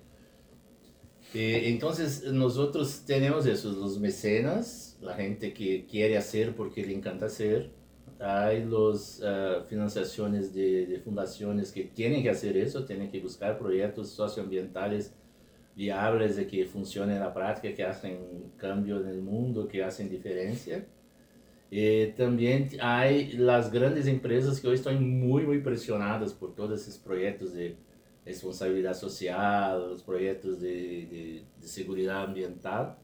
[1.34, 7.26] Eh, entonces nosotros tenemos esos, los mecenas, la gente que quiere hacer porque le encanta
[7.26, 7.72] hacer.
[8.20, 9.22] Hay las
[9.68, 15.14] financiaciones de, de fundaciones que tienen que hacer eso, tienen que buscar proyectos socioambientales
[15.76, 20.10] viables de que funcionen en la práctica, que hacen cambio en el mundo, que hacen
[20.10, 20.85] diferencia.
[21.72, 26.97] Eh, también hay las grandes empresas que hoy están muy, muy presionadas por todos esos
[26.97, 27.76] proyectos de
[28.23, 32.97] responsabilidad social, los proyectos de, de, de seguridad ambiental.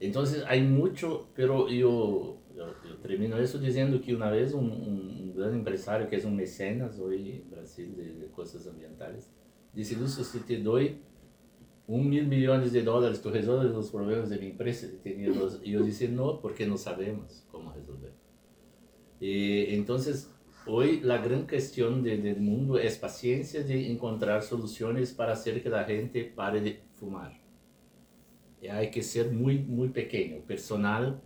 [0.00, 5.18] Entonces hay mucho, pero yo, yo, yo termino eso diciendo que una vez un, un,
[5.20, 9.30] un gran empresario que es un mecenas hoy en Brasil de, de cosas ambientales,
[9.72, 10.98] dice, Lúcio, si te doy
[11.96, 14.86] un mil millones de dólares, tú resuelves los problemas de mi empresa.
[15.04, 15.10] Y
[15.68, 18.12] y yo dije, no, porque no sabemos cómo resolver.
[19.20, 20.30] Eh, entonces,
[20.66, 25.68] hoy la gran cuestión de- del mundo es paciencia de encontrar soluciones para hacer que
[25.68, 27.32] la gente pare de fumar.
[28.62, 31.20] Y hay que ser muy, muy pequeño, personal,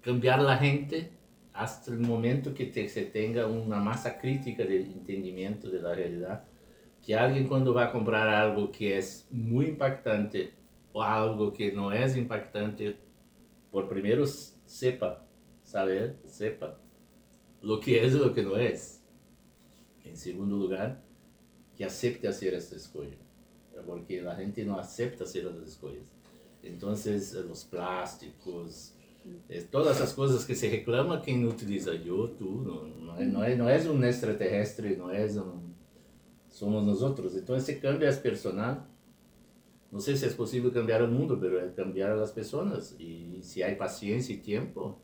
[0.00, 1.10] cambiar la gente
[1.52, 6.44] hasta el momento que te- se tenga una masa crítica de entendimiento de la realidad
[7.04, 10.52] que alguien cuando va a comprar algo que es muy impactante
[10.92, 12.96] o algo que no es impactante,
[13.70, 15.24] por primero sepa,
[15.62, 16.78] saber, sepa
[17.62, 19.02] lo que es y lo que no es.
[20.04, 21.02] En segundo lugar,
[21.76, 23.16] que acepte hacer esta escolha,
[23.86, 26.04] porque la gente no acepta hacer las escolhas.
[26.62, 28.94] Entonces, eh, los plásticos,
[29.48, 33.44] eh, todas esas cosas que se reclama, quien utiliza yo, tú, no, no, es, no,
[33.44, 35.69] es, no es un extraterrestre, no es un
[36.60, 37.34] somos nosotros.
[37.34, 38.86] Entonces ese cambio es personal.
[39.90, 42.94] No sé si es posible cambiar el mundo, pero es cambiar a las personas.
[42.98, 44.98] Y si hay paciencia y tiempo.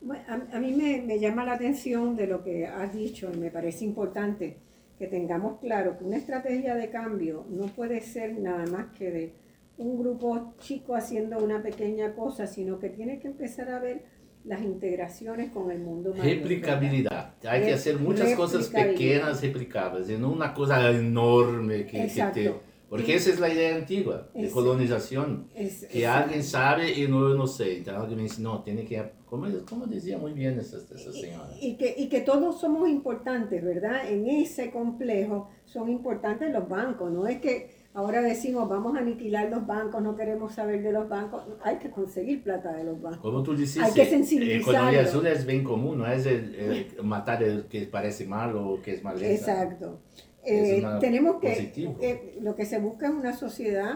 [0.00, 3.36] Bueno, a, a mí me, me llama la atención de lo que has dicho y
[3.36, 4.56] me parece importante
[4.98, 9.34] que tengamos claro que una estrategia de cambio no puede ser nada más que de
[9.76, 14.04] un grupo chico haciendo una pequeña cosa, sino que tiene que empezar a ver
[14.44, 16.26] las integraciones con el mundo mayor.
[16.26, 17.34] Replicabilidad.
[17.48, 22.54] Hay que hacer muchas cosas pequeñas replicables y no una cosa enorme que, que te...
[22.88, 25.48] Porque esa es la idea antigua de Es- colonización.
[25.54, 27.78] Es- Que alguien sabe y no no sé.
[27.78, 29.02] Entonces alguien me dice, no, tiene que...
[29.24, 31.48] Como, como decía muy bien esa, esa señora.
[31.60, 34.08] Y que, y que todos somos importantes, ¿verdad?
[34.08, 39.48] En ese complejo son importantes los bancos, no es que ahora decimos vamos a aniquilar
[39.48, 43.20] los bancos, no queremos saber de los bancos, hay que conseguir plata de los bancos.
[43.20, 44.72] Como tú dices, Hay que eh, sensibilizarlo.
[44.72, 48.82] economía azul es bien común, no es el, el matar el que parece malo o
[48.82, 49.62] que es maleza.
[49.62, 50.00] Exacto.
[50.44, 51.72] Eh, tenemos que,
[52.02, 53.94] eh, lo que se busca es una sociedad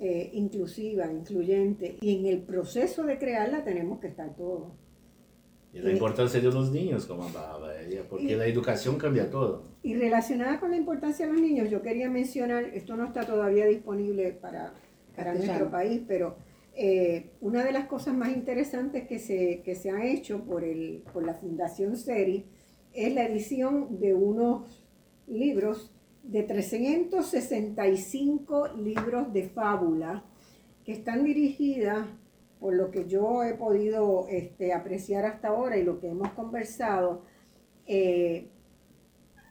[0.00, 4.72] eh, inclusiva, incluyente, y en el proceso de crearla tenemos que estar todos.
[5.72, 9.62] Y la importancia de los niños, como hablaba ella, porque Y- la educación cambia todo.
[9.82, 13.64] Y relacionada con la importancia de los niños, yo quería mencionar, esto no está todavía
[13.66, 14.74] disponible para,
[15.16, 15.46] para Castellano.
[15.46, 16.36] nuestro país, pero
[16.74, 21.02] eh, una de las cosas más interesantes que se, que se ha hecho por, el,
[21.12, 22.44] por la Fundación SERI
[22.92, 24.84] es la edición de unos
[25.26, 25.90] libros
[26.22, 30.24] de 365 libros de fábula
[30.84, 32.06] que están dirigidas,
[32.62, 37.22] por lo que yo he podido este, apreciar hasta ahora y lo que hemos conversado,
[37.88, 38.50] eh,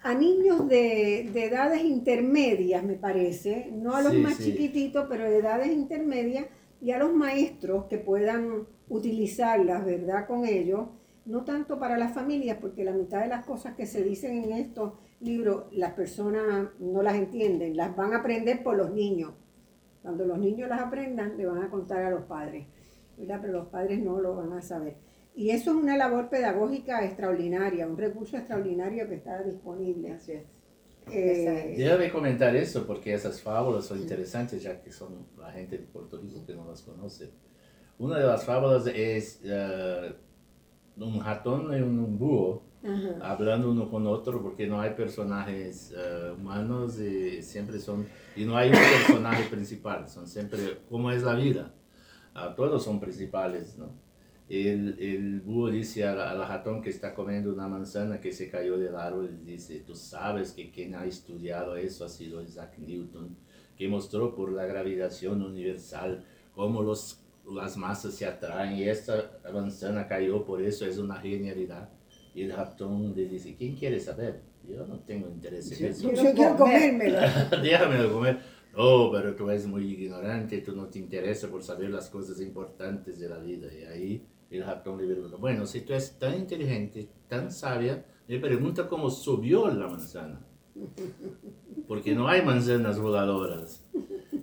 [0.01, 4.45] a niños de, de edades intermedias, me parece, no a los Sí, más sí.
[4.45, 6.45] chiquititos, pero de edades intermedias,
[6.79, 10.87] y a los maestros que puedan utilizarlas, ¿verdad?, con ellos,
[11.25, 14.53] no tanto para las familias, porque la mitad de las cosas que se dicen en
[14.53, 19.33] estos libros, las personas no las entienden, las van a aprender por los niños.
[20.01, 22.65] Cuando los niños las aprendan, le van a contar a los padres,
[23.21, 23.39] ¿verdad?
[23.41, 24.95] Pero los padres no lo van a saber.
[25.33, 30.11] Y eso es una labor pedagógica extraordinaria, un recurso extraordinario que está disponible.
[30.11, 30.43] Así es.
[31.09, 35.83] Eh, Debe comentar eso porque esas fábulas son interesantes ya que son la gente de
[35.85, 37.31] Puerto Rico que no las conoce.
[37.97, 40.13] Una de las fábulas es eh,
[40.97, 43.17] un ratón y un búho ajá.
[43.21, 48.55] hablando uno con otro porque no hay personajes eh, humanos y siempre son y no
[48.55, 51.73] hay un personaje principal son siempre como es la vida
[52.33, 53.89] Ah, todos son principales no
[54.49, 58.77] el, el búho dice al, al ratón que está comiendo una manzana que se cayó
[58.77, 63.37] del árbol y dice tú sabes que quien ha estudiado eso ha sido Isaac Newton
[63.77, 67.17] que mostró por la gravitación universal cómo los
[67.49, 71.89] las masas se atraen y esta manzana cayó por eso es una genialidad
[72.33, 74.41] y el ratón le dice, ¿quién quiere saber?
[74.67, 76.11] Yo no tengo interés en eso.
[76.11, 77.19] Yo quiero comérmelo.
[77.61, 78.39] Déjame comer.
[78.75, 83.19] No, pero tú eres muy ignorante, tú no te interesa por saber las cosas importantes
[83.19, 83.67] de la vida.
[83.73, 88.39] Y ahí el ratón le pregunta, bueno, si tú eres tan inteligente, tan sabia, me
[88.39, 90.45] pregunta cómo subió la manzana.
[91.87, 93.83] Porque no hay manzanas voladoras.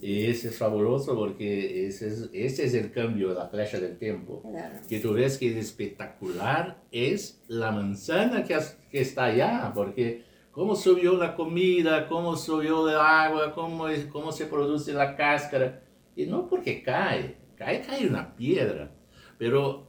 [0.00, 4.42] Y ese es fabuloso porque ese es, ese es el cambio, la flecha del tiempo
[4.48, 4.78] Claro.
[4.88, 10.22] que tú ves que es espectacular es la manzana que, has- que está allá, porque
[10.58, 15.84] cómo subió la comida, cómo subió el agua, cómo, es, cómo se produce la cáscara,
[16.16, 18.90] y no porque cae, cae, cae una piedra,
[19.38, 19.86] pero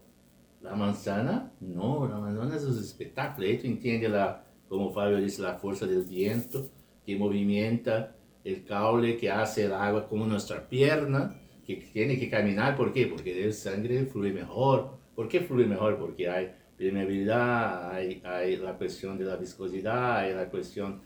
[0.62, 5.42] la manzana, no, la manzana es un espectáculo, ahí tú entiendes, la, como Fabio dice,
[5.42, 6.70] la fuerza del viento
[7.04, 11.36] que movimenta el caule que hace el agua como nuestra pierna,
[11.66, 13.08] que tiene que caminar, ¿por qué?
[13.08, 15.00] Porque el sangre fluye mejor.
[15.16, 15.98] ¿Por qué fluye mejor?
[15.98, 21.02] Porque hay permeabilidad, hay, hay la cuestión de la viscosidad, hay la cuestión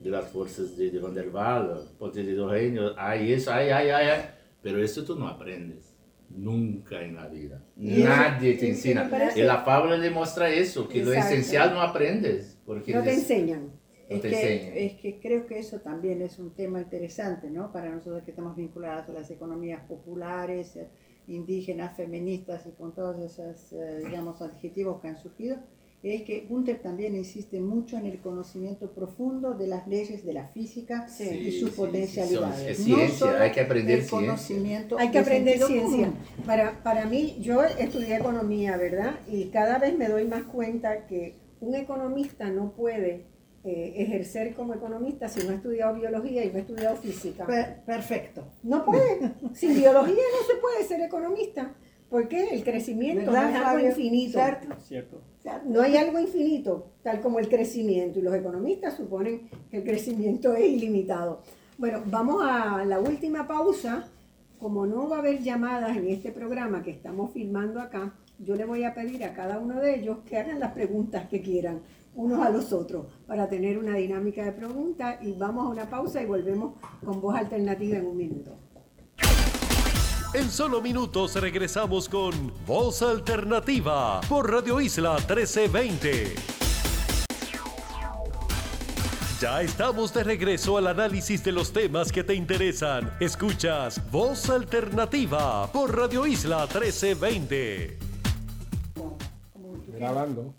[0.00, 3.90] de las fuerzas de, de Van der Waals, potencia de hidrógeno, hay eso, hay, hay,
[3.90, 4.20] hay, hay.
[4.62, 5.94] Pero eso tú no aprendes.
[6.30, 7.64] Nunca en la vida.
[7.80, 9.10] Eso- Nadie te enseña.
[9.34, 11.34] Y la fábula demuestra eso, que lo Exacto.
[11.34, 12.58] esencial no aprendes.
[12.66, 13.66] Porque No te enseñan.
[13.66, 13.72] no
[14.16, 14.76] Es te que, enseñan.
[14.76, 17.72] es que creo que eso también es un tema interesante, ¿no?
[17.72, 20.88] Para nosotros que estamos vinculados a las economías populares, eh,
[21.28, 25.56] indígenas, feministas y con todos esos, eh, digamos, adjetivos que han surgido,
[26.02, 30.46] es que Gunther también insiste mucho en el conocimiento profundo de las leyes de la
[30.48, 31.24] física Sí.
[31.28, 32.76] y Sí, sus sí, potencialidades.
[32.78, 34.28] sí, No ciencia, solo hay que aprender el ciencia.
[34.28, 36.12] conocimiento Hay que de aprender ciencia.
[36.46, 39.18] Para, para mí, yo estudié economía, ¿verdad?
[39.28, 43.24] Y cada vez me doy más cuenta que un economista no puede
[43.64, 47.46] eh, ejercer como economista si no ha estudiado biología y no ha estudiado física.
[47.46, 48.44] Per- perfecto.
[48.62, 49.32] No puede.
[49.54, 51.72] Sin biología no se puede ser economista.
[52.10, 53.88] Porque el crecimiento no ¿Verdad, es algo Fabio?
[53.88, 54.38] infinito.
[54.82, 55.20] ¿Cierto?
[55.66, 60.54] No hay algo infinito, tal como el crecimiento, y los economistas suponen que el crecimiento
[60.54, 61.42] es ilimitado.
[61.76, 64.08] Bueno, vamos a la última pausa.
[64.58, 68.64] Como no va a haber llamadas en este programa que estamos filmando acá, yo le
[68.64, 71.80] voy a pedir a cada uno de ellos que hagan las preguntas que quieran
[72.18, 76.20] unos a los otros para tener una dinámica de preguntas y vamos a una pausa
[76.20, 76.74] y volvemos
[77.04, 78.58] con voz alternativa en un minuto.
[80.34, 86.34] En solo minutos regresamos con Voz Alternativa por Radio Isla 1320.
[89.40, 93.12] Ya estamos de regreso al análisis de los temas que te interesan.
[93.20, 97.98] Escuchas Voz Alternativa por Radio Isla 1320.
[99.96, 100.52] Grabando.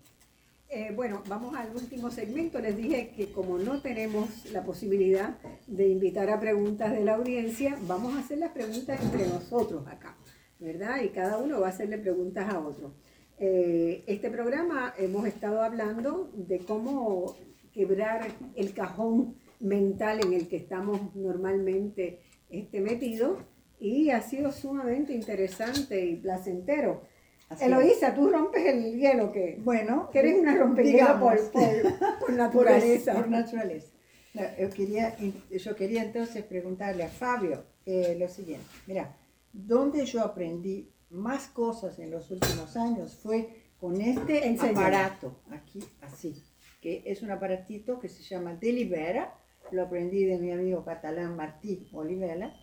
[0.72, 2.60] Eh, bueno, vamos al último segmento.
[2.60, 5.36] Les dije que como no tenemos la posibilidad
[5.66, 10.16] de invitar a preguntas de la audiencia, vamos a hacer las preguntas entre nosotros acá,
[10.60, 11.02] ¿verdad?
[11.02, 12.94] Y cada uno va a hacerle preguntas a otro.
[13.40, 17.34] Eh, este programa hemos estado hablando de cómo
[17.72, 23.40] quebrar el cajón mental en el que estamos normalmente este, metidos
[23.80, 27.02] y ha sido sumamente interesante y placentero.
[27.50, 31.18] Así Eloísa, tú rompes el hielo que, Bueno, que eres una rompehielo
[32.20, 33.12] por, naturaleza.
[33.14, 33.88] por naturaleza.
[34.34, 38.64] No, yo, quería, yo quería entonces preguntarle a Fabio eh, lo siguiente.
[38.86, 39.16] Mira,
[39.52, 43.48] donde yo aprendí más cosas en los últimos años fue
[43.80, 44.78] con este Enséñame.
[44.78, 46.40] aparato, aquí, así,
[46.80, 49.34] que es un aparatito que se llama Delibera,
[49.72, 52.54] lo aprendí de mi amigo catalán Martí Olivela,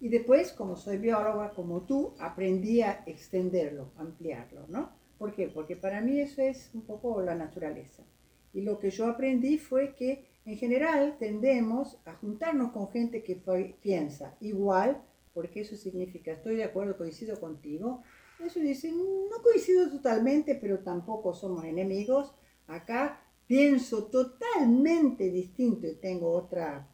[0.00, 4.90] y después, como soy bióloga, como tú, aprendí a extenderlo, ampliarlo, ¿no?
[5.18, 5.48] ¿Por qué?
[5.48, 8.04] Porque para mí eso es un poco la naturaleza.
[8.52, 13.42] Y lo que yo aprendí fue que en general tendemos a juntarnos con gente que
[13.80, 15.02] piensa igual,
[15.32, 18.02] porque eso significa, estoy de acuerdo, coincido contigo.
[18.38, 22.34] Eso dice, no coincido totalmente, pero tampoco somos enemigos.
[22.66, 26.88] Acá pienso totalmente distinto y tengo otra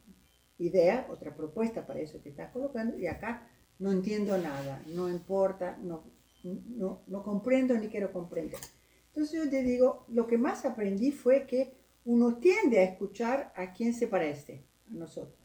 [0.66, 3.48] idea, otra propuesta para eso que estás colocando, y acá
[3.78, 6.04] no entiendo nada, no importa, no,
[6.44, 8.60] no, no comprendo ni quiero comprender.
[9.08, 11.74] Entonces yo te digo, lo que más aprendí fue que
[12.04, 15.38] uno tiende a escuchar a quien se parece a nosotros.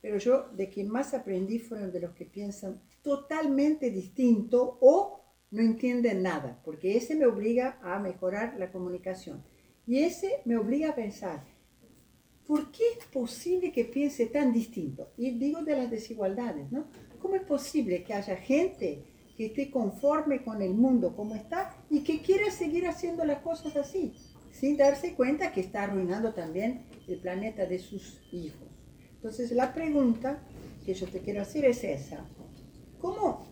[0.00, 5.20] Pero yo de quien más aprendí fueron de los que piensan totalmente distinto o
[5.50, 9.44] no entienden nada, porque ese me obliga a mejorar la comunicación.
[9.86, 11.44] Y ese me obliga a pensar,
[12.46, 15.12] ¿por qué es posible que piense tan distinto?
[15.16, 16.86] Y digo de las desigualdades, ¿no?
[17.20, 19.04] ¿Cómo es posible que haya gente
[19.36, 23.76] que esté conforme con el mundo como está y que quiera seguir haciendo las cosas
[23.76, 24.14] así,
[24.52, 28.68] sin darse cuenta que está arruinando también el planeta de sus hijos?
[29.14, 30.42] Entonces la pregunta
[30.84, 32.26] que yo te quiero hacer es esa.
[33.00, 33.46] ¿Cómo,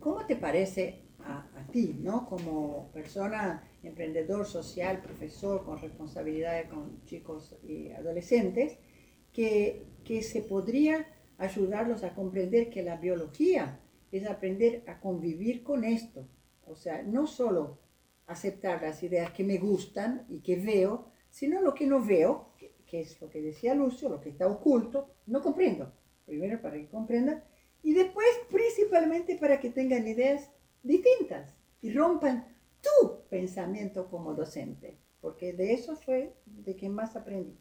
[0.00, 2.28] cómo te parece a, a ti, ¿no?
[2.28, 8.78] como persona, emprendedor social, profesor con responsabilidades con chicos y adolescentes,
[9.32, 11.06] que, que se podría
[11.38, 13.80] ayudarlos a comprender que la biología
[14.10, 16.28] es aprender a convivir con esto.
[16.66, 17.80] O sea, no solo
[18.26, 22.74] aceptar las ideas que me gustan y que veo, sino lo que no veo, que,
[22.86, 25.92] que es lo que decía Lucio, lo que está oculto, no comprendo.
[26.24, 27.42] Primero para que comprendan
[27.82, 30.50] y después principalmente para que tengan ideas
[30.82, 32.51] distintas y rompan
[32.82, 37.58] tu pensamiento como docente, porque de eso fue de quien más aprendí.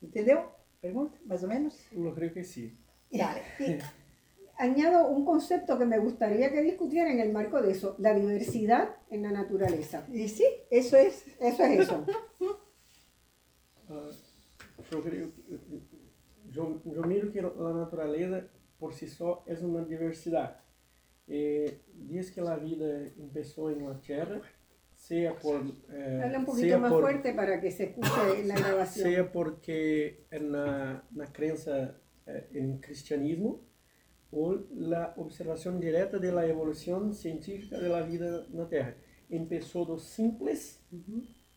[0.00, 0.52] ¿Entendió?
[0.80, 1.74] Pregunta, más o menos.
[1.90, 2.42] Eu creio que.
[3.10, 3.42] Dale.
[4.60, 8.12] Y añado un concepto que me gustaría que discutieran en el marco de eso, la
[8.12, 10.04] diversidad en la naturaleza.
[10.12, 11.24] Y sí, eso es.
[11.40, 12.04] Eso es eso.
[13.90, 14.10] Ah,
[14.92, 15.32] eu, creio,
[16.54, 18.46] eu, eu miro que a natureza
[18.78, 20.58] por si só é uma diversidade.
[21.28, 24.40] Eh, diz que a vida começou em uma terra,
[24.94, 25.60] seja por
[25.90, 29.06] eh, Habla un poquito seja más por fuerte para que se escuche en la grabación.
[29.06, 33.60] seja porque na na crença eh, em cristianismo
[34.30, 38.94] ou a observação direta da evolução científica da vida na Terra.
[39.28, 40.82] Começou do simples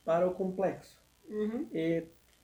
[0.04, 1.02] para o complexo.
[1.30, 1.68] Ujú.
[1.74, 2.04] E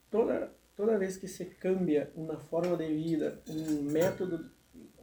[0.09, 4.49] toda, toda vez que se cambia uma forma de vida, um método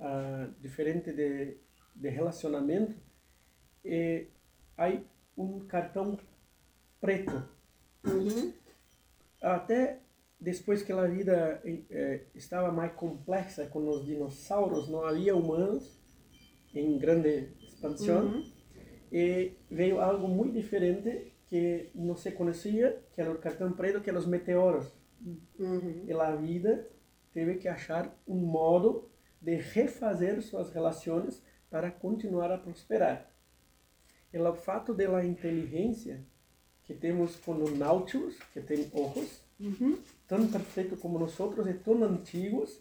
[0.00, 1.56] ah, diferente de,
[1.94, 2.94] de relacionamento,
[3.84, 4.26] eh,
[4.76, 4.90] há
[5.36, 6.18] um cartão
[7.00, 7.48] preto.
[8.04, 8.52] Ujú.
[9.40, 10.00] Até
[10.40, 15.98] depois que a vida eh, estava mais complexa com os dinossauros, não havia humanos
[16.74, 18.26] em grande expansão.
[18.26, 18.54] Ujú.
[19.12, 24.10] E veio algo muito diferente que não se conhecia, que era o cartão preto, que
[24.10, 24.90] eram os meteoros.
[25.58, 26.04] Ujú.
[26.06, 26.90] E a vida
[27.32, 29.08] teve que achar um modo
[29.40, 31.42] de refazer suas relações
[31.74, 33.28] para continuar a prosperar.
[34.32, 36.24] E o fato da inteligência
[36.84, 39.98] que temos com o Nautilus, que tem olhos, Ujú.
[40.28, 42.80] tão perfeito como nós e tão antigos,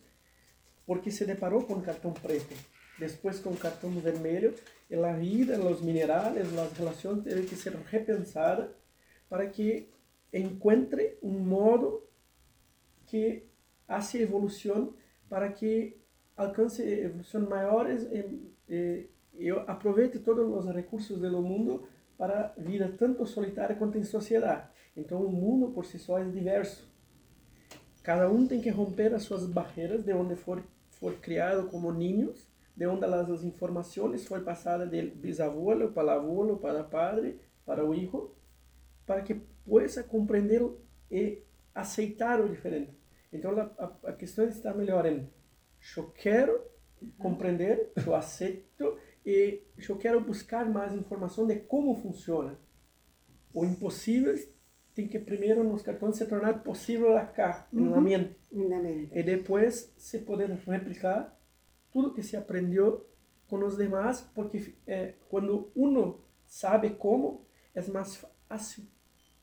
[0.85, 2.53] porque se deparou com cartão preto,
[2.99, 4.53] depois com cartão vermelho,
[4.91, 8.69] en la vida, los minerales, las relaciones tienen que ser repensadas
[9.27, 9.89] para que
[10.31, 12.07] encuentre un modo
[13.07, 13.49] que
[13.87, 14.95] hace evolución
[15.27, 15.97] para que
[16.35, 18.07] alcance evolución mayores
[18.69, 21.87] eh, y aproveite todos los recursos del mundo
[22.17, 24.67] para vida tanto solitária quanto em sociedade.
[24.95, 26.87] Então o mundo por si só é diverso.
[28.03, 30.61] Cada um tem que romper as suas barreiras de onde for,
[30.91, 36.83] for criado como niños, de onde as, informações foram passadas de bisavô para avô, para
[36.83, 38.31] padre, para o hijo,
[39.05, 39.35] para que
[39.65, 40.61] possa compreender
[41.09, 41.41] e
[41.73, 42.91] aceitar o diferente.
[43.31, 45.27] Então a, a, a questão está melhor em
[45.97, 46.72] eu quero
[47.17, 52.59] compreender, eu aceito e eu quero buscar mais informação de como funciona.
[53.53, 54.35] O impossível
[54.93, 57.89] tem que primeiro nos cartões se tornar possível acá, uhum.
[57.89, 58.35] na mente.
[58.51, 59.09] Na mente.
[59.11, 61.39] E depois se poder replicar
[61.91, 63.07] tudo que se aprendeu
[63.47, 68.83] com os demais, porque é, quando uno sabe como, é mais fácil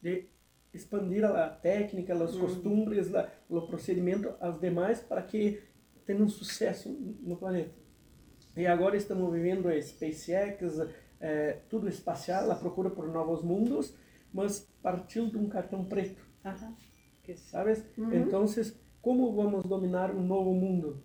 [0.02, 0.28] de
[0.72, 2.40] expandir a técnica, os uhum.
[2.40, 3.10] costumes,
[3.48, 5.62] o procedimento aos demais para que
[6.06, 6.88] tenham sucesso
[7.22, 7.74] no planeta.
[8.56, 10.80] E agora estamos vivendo a SpaceX,
[11.20, 13.94] é, tudo espacial, a procura por novos mundos,
[14.32, 16.20] mas partiu de um cartão preto.
[17.36, 17.84] Sabes?
[17.96, 18.12] Uhum.
[18.12, 18.44] Então,
[19.00, 21.02] como vamos dominar um novo mundo?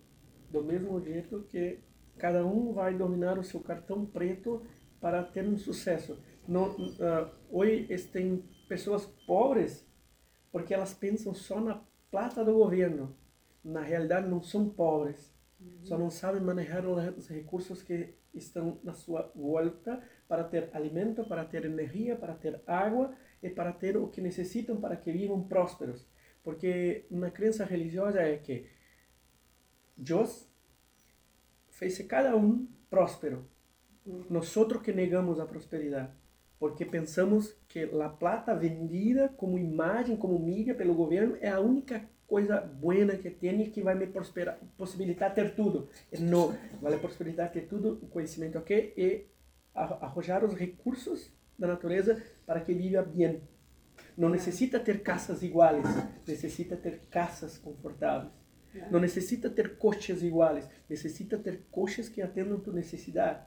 [0.50, 1.78] Do mesmo jeito que
[2.18, 4.62] cada um vai dominar o seu cartão preto
[5.00, 6.18] para ter um sucesso.
[6.48, 9.86] Não, uh, hoje tem pessoas pobres
[10.50, 13.14] porque elas pensam só na plata do governo.
[13.66, 15.36] Na realidade, não são pobres
[15.82, 21.44] só não sabem manejar os recursos que estão na sua volta para ter alimento, para
[21.44, 26.06] ter energia, para ter água e para ter o que necessitam para que vivam prósperos.
[26.42, 28.68] Porque uma crença religiosa é que
[29.96, 30.48] Deus
[31.70, 33.48] fez cada um próspero.
[34.28, 36.12] Nós que negamos a prosperidade.
[36.58, 42.08] Porque pensamos que a plata vendida como imagem, como mídia pelo governo é a única
[42.26, 45.88] coisa buena que tem que vai me prosperar, possibilitar ter tudo.
[46.18, 49.26] Não, vai possibilitar ter tudo, o conhecimento aqui e
[49.74, 53.42] arrojar os recursos da natureza para que viva bem.
[54.16, 55.84] Não necessita ter casas iguais,
[56.26, 58.32] necessita ter casas confortáveis.
[58.90, 63.40] Não necessita ter coches iguais, necessita ter coches que atendam tua necessidade.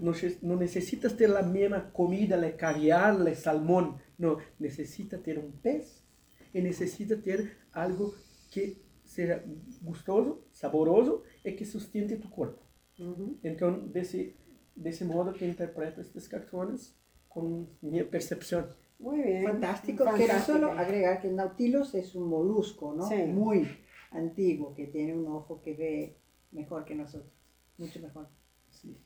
[0.00, 3.98] Não, não necessitas ter a mesma comida, le caviar, le salmão.
[4.18, 6.04] Não, necessita ter um pez
[6.52, 8.14] e necessita ter algo
[8.50, 9.42] que seja
[9.82, 12.62] gostoso, saboroso e que sustente tu corpo.
[12.98, 13.38] Uhum.
[13.42, 14.36] Então, desse,
[14.76, 16.94] desse modo que interpreto estes cartões
[17.28, 18.68] com minha percepção.
[18.98, 19.42] Muy bien.
[19.44, 20.04] Fantástico.
[20.04, 20.16] Fantástico.
[20.16, 23.08] Quiero solo agregar que el Nautilus es un molusco, ¿no?
[23.08, 23.16] Sí.
[23.24, 23.66] Muy
[24.10, 26.18] antiguo, que tiene un ojo que ve
[26.52, 27.32] mejor que nosotros.
[27.78, 28.28] Mucho mejor.
[28.68, 28.96] Sí.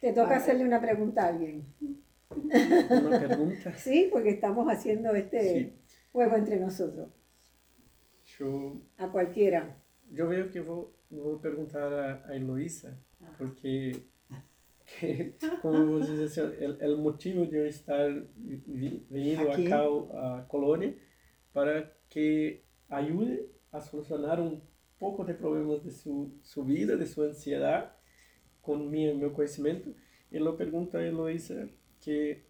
[0.00, 1.64] Te toca hacerle una pregunta a alguien.
[2.30, 3.72] ¿Una pregunta?
[3.76, 5.72] sí, porque estamos haciendo este sí.
[6.10, 7.10] juego entre nosotros.
[8.42, 9.76] Yo, a cualquiera.
[10.10, 12.98] Yo veo que voy, voy a preguntar a, a Eloísa,
[13.38, 14.02] porque,
[14.84, 19.66] que, como vos dices, el, el, motivo de yo estar venido Aquí.
[19.66, 20.94] acá a Colonia
[21.52, 24.60] para que ayude a solucionar un
[24.98, 27.96] poco de problemas de su, su vida, de su ansiedad,
[28.60, 29.90] con mi, mi conocimiento.
[30.32, 31.68] Y lo pregunto a Eloísa,
[32.00, 32.42] que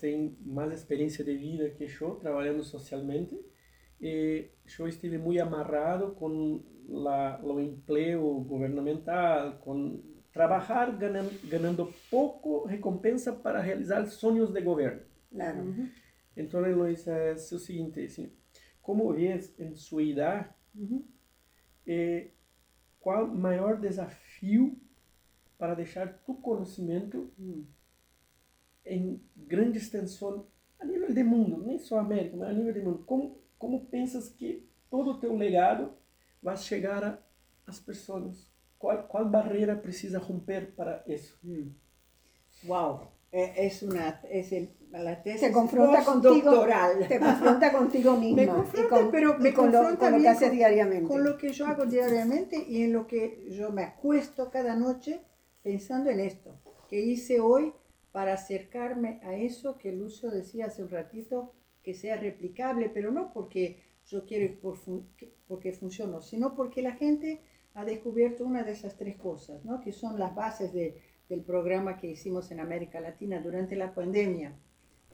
[0.00, 3.34] tem mais experiência de vida que eu, trabalhando socialmente,
[4.00, 10.02] e eu estive muito amarrado com la, o emprego governamental, com
[10.32, 15.00] trabalhar ganando, ganando pouco recompensa para realizar sonhos de governo.
[15.32, 15.60] Claro.
[15.60, 15.88] Uhum.
[16.36, 18.30] Então, Eloísa, é o seguinte, assim,
[18.82, 21.02] como vês em sua idade, uhum.
[21.86, 22.30] eh,
[23.00, 24.78] qual o maior desafio
[25.56, 27.64] para deixar tu conhecimento uhum.
[28.84, 30.46] em grande extensão
[30.78, 32.98] a nível de mundo, nem só América, mas a nível de mundo?
[33.06, 35.96] Como como pensas que todo o teu legado
[36.42, 37.22] vai chegar
[37.66, 38.50] às pessoas?
[38.78, 41.38] Qual, qual barreira precisa romper para isso?
[41.42, 41.72] Mm.
[42.64, 44.18] Wow, é, é uma
[44.92, 47.06] é la tesis te confronta contigo, doctoral.
[47.06, 50.28] te confronta contigo misma me confronta, con, pero me con confronta lo, con lo que
[50.28, 51.08] haces diariamente.
[51.08, 55.20] Con lo que yo hago diariamente y en lo que yo me acuesto cada noche
[55.62, 57.74] pensando en esto, que hice hoy
[58.12, 61.52] para acercarme a eso que Lucio decía hace un ratito,
[61.86, 65.06] que sea replicable, pero no porque yo quiero por fun
[65.46, 67.42] porque funciona, sino porque la gente
[67.74, 69.80] ha descubierto una de esas tres cosas, ¿no?
[69.80, 74.52] que son las bases de, del programa que hicimos en América Latina durante la pandemia.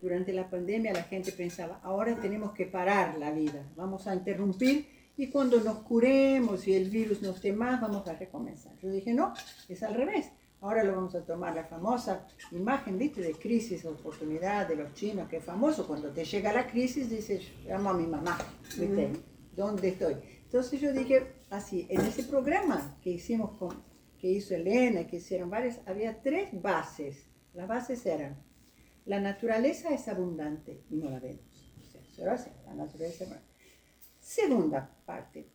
[0.01, 4.86] Durante la pandemia la gente pensaba, ahora tenemos que parar la vida, vamos a interrumpir
[5.19, 8.74] y cuando nos curemos y el virus no esté más, vamos a recomenzar.
[8.78, 9.35] Yo dije, no,
[9.69, 10.32] es al revés.
[10.62, 13.20] Ahora lo vamos a tomar la famosa imagen, ¿viste?
[13.20, 15.89] De crisis, oportunidad de los chinos, que es famoso.
[15.89, 18.39] Cuando te llega la crisis, dices, llamo a mi mamá,
[18.78, 19.10] ¿viste?
[19.56, 20.14] ¿Dónde estoy?
[20.44, 23.82] Entonces yo dije, así, en ese programa que hicimos con,
[24.20, 27.26] que hizo Elena, que hicieron varias, había tres bases.
[27.55, 28.40] Las bases eran,
[29.05, 31.74] la naturaleza es abundante y no la vemos.
[31.80, 33.52] O sea, así, la naturaleza es abundante.
[34.20, 35.48] Segunda parte,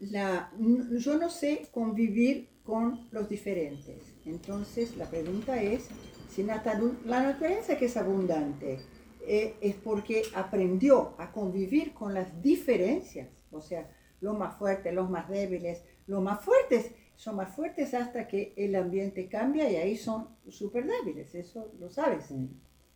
[0.00, 4.13] la, yo no sé convivir con los diferentes.
[4.26, 5.88] Entonces la pregunta es,
[6.30, 8.80] si nataru- la naturaleza que es abundante
[9.26, 13.90] eh, es porque aprendió a convivir con las diferencias, o sea,
[14.20, 18.74] los más fuertes, los más débiles, los más fuertes son más fuertes hasta que el
[18.74, 22.26] ambiente cambia y ahí son súper débiles, eso lo sabes.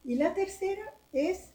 [0.05, 0.83] Y la tercera
[1.13, 1.55] es,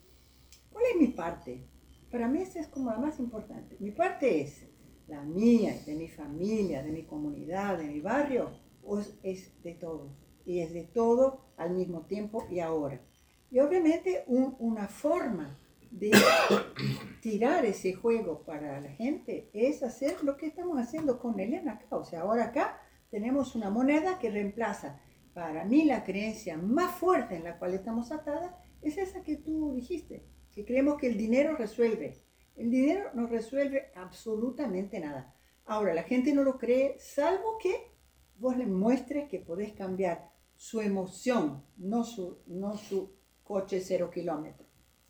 [0.71, 1.65] ¿cuál es mi parte?
[2.11, 3.75] Para mí esa es como la más importante.
[3.79, 4.67] Mi parte es
[5.07, 8.51] la mía, de mi familia, de mi comunidad, de mi barrio,
[8.85, 10.11] o es- de todos.
[10.45, 13.01] Y es de todo al mismo tiempo y ahora.
[13.49, 15.57] Y obviamente un- una forma
[15.91, 16.11] de
[17.21, 21.95] tirar ese juego para la gente es hacer lo que estamos haciendo con Elena acá.
[21.97, 24.99] O sea, ahora acá tenemos una moneda que reemplaza
[25.33, 29.73] para mí la creencia más fuerte en la cual estamos atadas es esa que tú
[29.75, 32.21] dijiste, que creemos que el dinero resuelve.
[32.55, 35.33] El dinero no resuelve absolutamente nada.
[35.65, 37.92] Ahora, la gente no lo cree, salvo que
[38.37, 44.67] vos le muestres que podés cambiar su emoción, no su, no su coche cero kilómetros.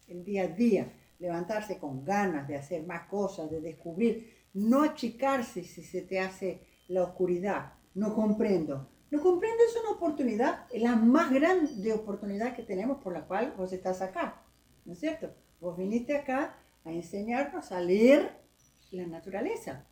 [0.08, 5.64] El día a día, levantarse con ganas de hacer más cosas, de descubrir, no achicarse
[5.64, 7.74] si se te hace la oscuridad.
[7.95, 8.90] No comprendo.
[9.12, 13.72] No comprendo es una oportunidad, la más grande oportunidad que tenemos por la cual vos
[13.72, 14.44] estás acá.
[14.86, 15.34] ¿No es cierto?
[15.60, 18.41] Vos viniste acá a enseñarnos a leer
[18.91, 19.86] la naturaleza.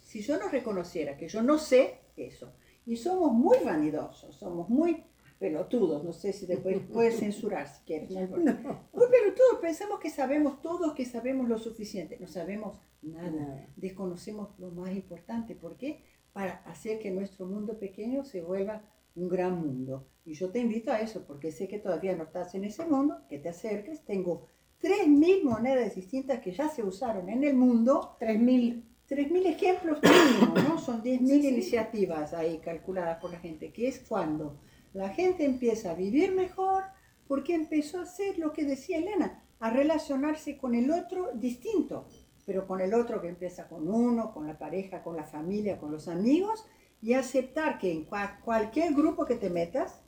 [0.00, 2.52] Si yo no reconociera que yo no sé eso,
[2.84, 5.04] y somos muy vanidosos, somos muy
[5.38, 8.10] pelotudos, no sé si después puedes censurar si quieres.
[8.10, 8.88] no.
[8.92, 12.18] Muy pelotudos, pensamos que sabemos todo, que sabemos lo suficiente.
[12.18, 15.54] No sabemos nada, desconocemos lo más importante.
[15.54, 16.04] ¿Por qué?
[16.32, 18.82] Para hacer que nuestro mundo pequeño se vuelva
[19.14, 20.08] un gran mundo.
[20.24, 23.22] Y yo te invito a eso, porque sé que todavía no estás en ese mundo,
[23.28, 24.04] que te acerques.
[24.04, 24.46] Tengo
[24.82, 28.84] 3.000 monedas distintas que ya se usaron en el mundo 3.000.
[29.08, 30.78] 3.000 ejemplos mínimo, ¿no?
[30.86, 34.58] Son 10.000 iniciativas ahí calculadas por la gente, que es cuando
[34.92, 36.84] la gente empieza a vivir mejor
[37.28, 42.08] porque empezó a hacer lo que decía Elena, a relacionarse con el otro distinto,
[42.44, 45.90] pero con el otro que empieza con uno, con la pareja, con la familia, con
[45.90, 46.64] los amigos,
[47.02, 50.02] y aceptar que en cua- cualquier grupo que te metas,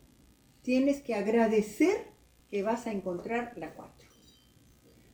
[0.62, 2.12] tienes que agradecer
[2.50, 4.08] que vas a encontrar la cuatro.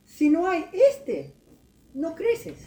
[0.05, 1.33] Si no hay este,
[1.93, 2.57] no creces.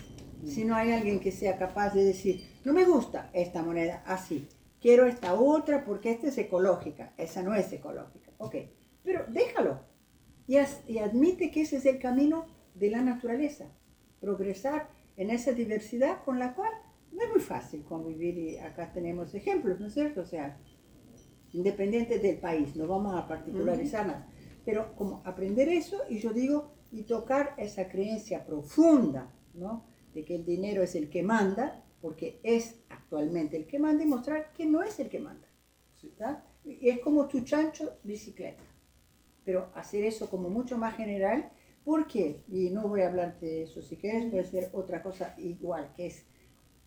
[0.44, 4.46] Si no hay alguien que sea capaz de decir, no me gusta esta moneda así,
[4.80, 8.30] quiero esta otra porque esta es ecológica, esa no es ecológica.
[8.38, 8.54] Ok,
[9.02, 9.80] pero déjalo
[10.46, 13.66] y, as- y admite que ese es el camino de la naturaleza,
[14.20, 16.70] progresar en esa diversidad con la cual
[17.12, 20.20] no es muy fácil convivir y acá tenemos ejemplos, ¿no es cierto?
[20.20, 20.58] O sea,
[21.52, 24.26] independiente del país, no vamos a particularizar nada,
[24.64, 29.84] pero como aprender eso y yo digo, y tocar esa creencia profunda, ¿no?
[30.18, 34.06] De que el dinero es el que manda, porque es actualmente el que manda y
[34.06, 35.46] mostrar que no es el que manda.
[36.64, 38.64] Y es como tu chancho bicicleta,
[39.44, 41.50] pero hacer eso como mucho más general,
[41.84, 42.42] ¿por qué?
[42.48, 46.06] Y no voy a hablar de eso, si quieres puede ser otra cosa igual, que
[46.06, 46.26] es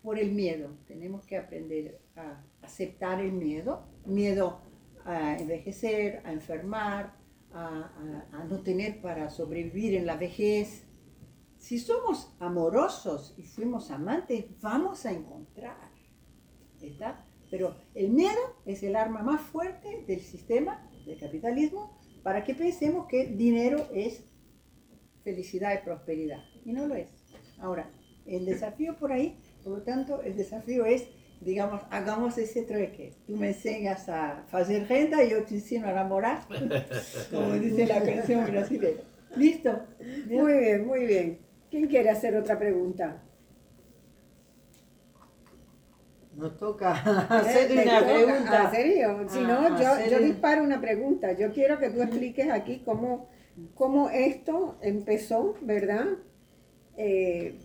[0.03, 0.69] por el miedo.
[0.87, 4.59] Tenemos que aprender a aceptar el miedo, miedo
[5.05, 7.15] a envejecer, a enfermar,
[7.53, 7.65] a,
[8.31, 10.85] a- a no tener para sobrevivir en la vejez.
[11.61, 15.91] Si somos amorosos y fuimos amantes, vamos a encontrar.
[16.81, 17.23] ¿está?
[17.51, 23.05] Pero el miedo es el arma más fuerte del sistema del capitalismo para que pensemos
[23.07, 24.23] que el dinero es
[25.23, 26.43] felicidad y prosperidad.
[26.65, 27.09] Y no lo es.
[27.59, 27.91] Ahora,
[28.25, 31.09] el desafío por ahí, por lo tanto, el desafío es,
[31.41, 33.13] digamos, hagamos ese trueque.
[33.27, 36.39] Tú me enseñas a hacer renta y yo te enseño a enamorar,
[37.31, 39.01] como dice la canción brasileña.
[39.35, 39.79] ¿Listo?
[40.27, 41.50] Muy bien, muy bien.
[41.71, 43.23] ¿Quién quiere hacer otra pregunta?
[46.35, 46.93] Nos toca
[47.29, 48.13] ¿Te hacer una toca?
[48.13, 48.63] pregunta.
[48.65, 49.25] ¿En serio?
[49.29, 51.31] Si Ah, no, yo, hacer yo disparo una pregunta.
[51.33, 53.29] Yo quiero que tú expliques aquí cómo,
[53.75, 56.05] cómo esto empezó, ¿verdad?
[56.97, 57.55] Eh,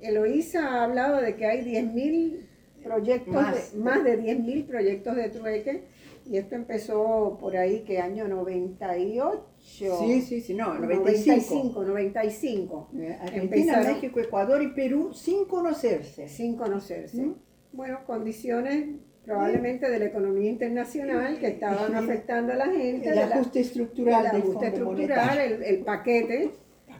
[0.00, 2.46] Eloísa ha hablado de que hay 10.000
[2.82, 3.72] proyectos, Más.
[3.72, 5.84] de, más de 10.000 proyectos de trueque
[6.26, 9.44] y esto empezó por ahí, que año 98.
[9.58, 11.82] Sí, sí, sí, no, 95.
[11.82, 13.42] 95, 95, Eh, Argentina,
[13.74, 16.28] Empezaron- México, Ecuador y Perú sin conocerse.
[16.28, 17.22] sin conocerse.
[17.22, 17.34] ¿Mm?
[17.72, 18.86] Bueno, condiciones
[19.24, 23.60] probablemente de la economía internacional que estaban afectando a la gente, El de la- ajuste
[23.60, 26.50] estructural el ajuste estructural, el, el paquete,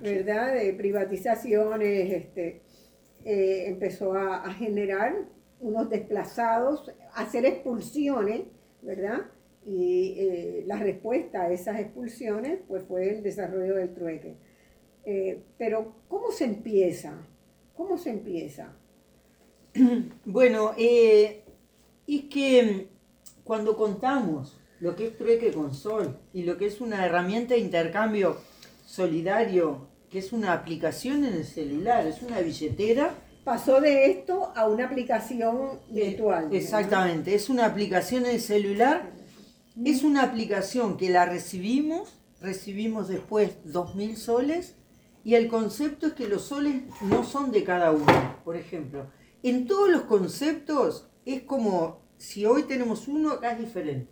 [0.01, 0.55] ¿verdad?
[0.55, 2.63] De privatizaciones, este,
[3.25, 5.15] eh, empezó a, a generar
[5.61, 8.43] unos desplazados, hacer expulsiones,
[8.85, 9.23] ¿verdad?
[9.67, 14.37] Y eh, la respuesta a esas expulsiones pues fue el desarrollo del trueque.
[15.07, 17.15] Eh, pero, ¿cómo se empieza?
[17.75, 18.73] ¿Cómo se empieza?
[20.25, 21.43] Bueno, eh,
[22.07, 26.81] es que mm, cuando contamos lo que es trueque con sol y lo que es
[26.81, 28.37] una herramienta de intercambio
[28.85, 33.15] solidario, que es una aplicación en el celular, es una billetera,
[33.45, 36.45] Pasó de esto a una aplicación virtual.
[36.45, 36.55] ¿verdad?
[36.55, 39.11] exactamente, es una aplicación en el celular,
[39.85, 44.77] es una aplicación que la recibimos, recibimos después 2.000 soles
[45.25, 49.07] y el concepto es que los soles no son de cada uno, por ejemplo.
[49.43, 54.11] En todos los conceptos es como si hoy tenemos uno, acá es diferente.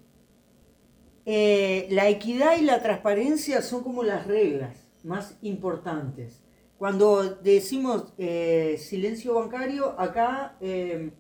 [1.25, 6.43] Eh, la equidad y la transparencia son como las reglas más importantes.
[6.83, 11.13] Cuando decimos eh, silencio bancario, acá eh,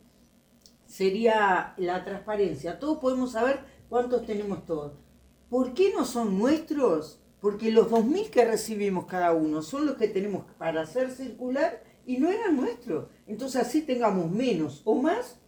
[0.87, 2.81] sería la transparencia.
[2.81, 4.95] Todos podemos saber cuántos tenemos todos.
[5.49, 7.21] ¿Por qué no son nuestros?
[7.41, 12.19] Porque los 2.000 que recibimos cada uno son los que tenemos para hacer circular y
[12.19, 13.07] no eran nuestros.
[13.29, 15.39] Entonces así tengamos menos o más,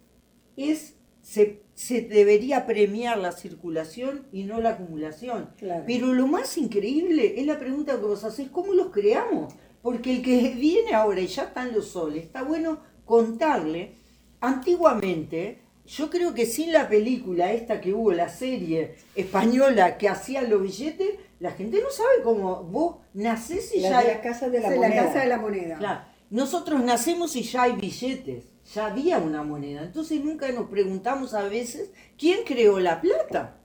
[0.56, 5.50] es, se, se debería premiar la circulación y no la acumulación.
[5.56, 5.82] Claro.
[5.88, 9.54] Pero lo más increíble es la pregunta que vos hacés, ¿cómo los creamos?
[9.84, 13.92] Porque el que viene ahora y ya están los soles, está bueno contarle,
[14.40, 20.40] antiguamente, yo creo que sin la película esta que hubo, la serie española que hacía
[20.40, 24.48] los billetes, la gente no sabe cómo vos nacés y La ya hay- la casa
[24.48, 25.04] de la Es la moneda.
[25.04, 25.76] casa de la moneda.
[25.76, 26.00] Claro,
[26.30, 28.44] nosotros nacemos y ya hay billetes,
[28.74, 29.82] ya había una moneda.
[29.82, 33.58] Entonces nunca nos preguntamos a veces quién creó la plata.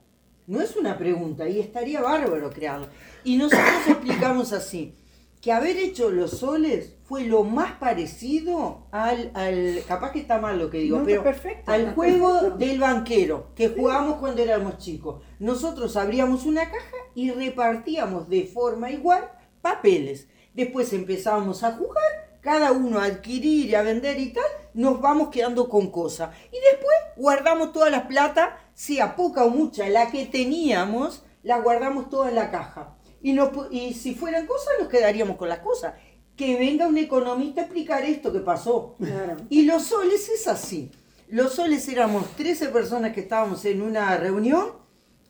[0.46, 2.88] No es una pregunta y estaría bárbaro crearlo.
[3.24, 4.92] Y nosotros explicamos así,
[5.40, 10.58] que haber hecho los soles fue lo más parecido al, al capaz que está mal
[10.58, 12.58] lo que digo, No, pero perfecto, al juego perfecto.
[12.58, 15.22] del banquero que jugábamos cuando éramos chicos.
[15.38, 19.30] Nosotros abríamos una caja y repartíamos de forma igual
[19.62, 20.28] papeles.
[20.52, 24.44] Después empezábamos a jugar, cada uno a adquirir y a vender y tal,
[24.74, 26.30] nos vamos quedando con cosas.
[26.52, 32.08] Y después guardamos toda la plata, sea poca o mucha, la que teníamos, la guardamos
[32.10, 32.96] toda en la caja.
[33.22, 35.94] Y, no, y si fueran cosas, nos quedaríamos con las cosas.
[36.36, 38.96] Que venga un economista a explicar esto que pasó.
[38.98, 39.36] Claro.
[39.50, 40.90] Y los soles es así.
[41.28, 44.80] Los soles éramos 13 personas que estábamos en una reunión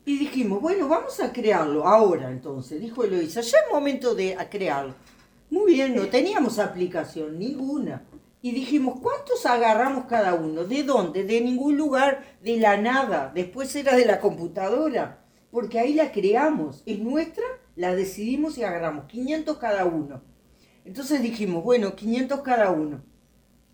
[0.04, 4.94] y dijimos, bueno, vamos a crearlo ahora entonces, dijo Eloisa, ya es momento de crearlo.
[5.50, 8.02] Muy bien, no teníamos aplicación, ninguna.
[8.40, 10.64] Y dijimos, ¿cuántos agarramos cada uno?
[10.64, 11.24] ¿De dónde?
[11.24, 13.30] De ningún lugar, de la nada.
[13.34, 15.18] Después era de la computadora,
[15.50, 16.82] porque ahí la creamos.
[16.86, 17.44] Es nuestra,
[17.76, 20.22] la decidimos y agarramos 500 cada uno.
[20.84, 23.02] Entonces dijimos, bueno, 500 cada uno.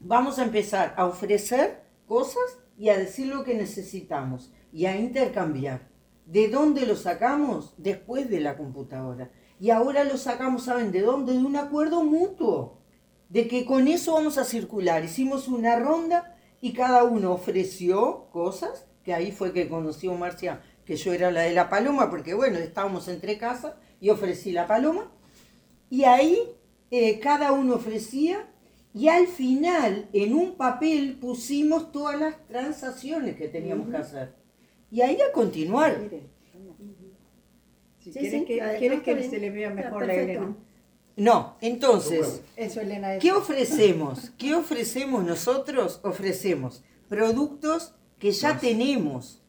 [0.01, 5.89] Vamos a empezar a ofrecer cosas y a decir lo que necesitamos y a intercambiar.
[6.27, 7.75] ¿De dónde lo sacamos?
[7.79, 9.31] Después de la computadora.
[9.59, 11.33] Y ahora lo sacamos, ¿saben de dónde?
[11.33, 12.83] De un acuerdo mutuo.
[13.29, 15.05] De que con eso vamos a circular.
[15.05, 20.97] Hicimos una ronda y cada uno ofreció cosas, que ahí fue que conoció Marcia que
[20.97, 25.11] yo era la de la paloma, porque bueno, estábamos entre casas y ofrecí la paloma.
[25.91, 26.39] Y ahí
[26.91, 28.47] eh, cada uno ofrecía
[28.95, 34.35] y al final en un papel pusimos todas las transacciones que teníamos que hacer.
[34.91, 35.99] Y ahí a continuar.
[35.99, 36.23] Mire,
[38.01, 40.33] Si Sí, quiere sí, que, no, que se le vea mejor la perfecto.
[40.43, 40.57] Elena.
[41.17, 43.15] No, entonces, Eso, Elena.
[43.15, 44.31] es- ¿qué ofrecemos?
[44.39, 46.01] ¿Qué ofrecemos nosotros?
[46.05, 49.43] Ofrecemos productos que ya tenemos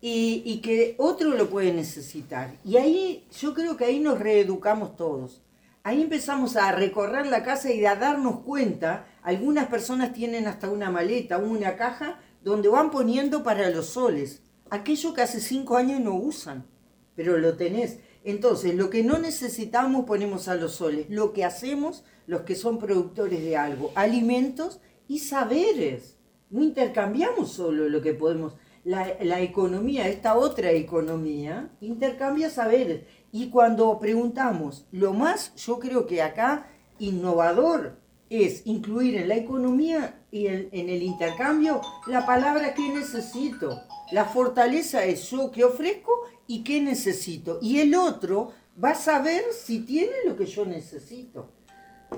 [0.00, 2.56] y, y que otro lo puede necesitar.
[2.64, 5.42] Y ahí yo creo que ahí nos reeducamos todos.
[5.82, 10.90] Ahí empezamos a recorrer la casa y a darnos cuenta, algunas personas tienen hasta una
[10.90, 16.14] maleta, una caja, donde van poniendo para los soles, aquello que hace cinco años no
[16.14, 16.66] usan,
[17.14, 17.98] pero lo tenés.
[18.24, 22.78] Entonces, lo que no necesitamos ponemos a los soles, lo que hacemos los que son
[22.78, 26.16] productores de algo, alimentos y saberes.
[26.50, 28.54] No intercambiamos solo lo que podemos.
[28.84, 33.02] La, la economía, esta otra economía, intercambia saberes.
[33.30, 36.66] Y cuando preguntamos, lo más, yo creo que acá,
[36.98, 37.98] innovador
[38.30, 43.82] es incluir en la economía y en, en el intercambio la palabra que necesito.
[44.12, 46.12] La fortaleza es yo que ofrezco
[46.46, 47.58] y qué necesito.
[47.60, 48.52] Y el otro
[48.82, 51.52] va a saber si tiene lo que yo necesito.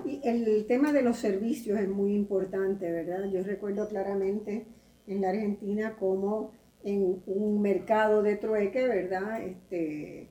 [0.07, 3.25] Y el tema de los servicios es muy importante, ¿verdad?
[3.31, 4.67] Yo recuerdo claramente
[5.07, 6.53] en la Argentina como
[6.85, 9.43] en un mercado de trueque, ¿verdad?
[9.43, 10.29] Este,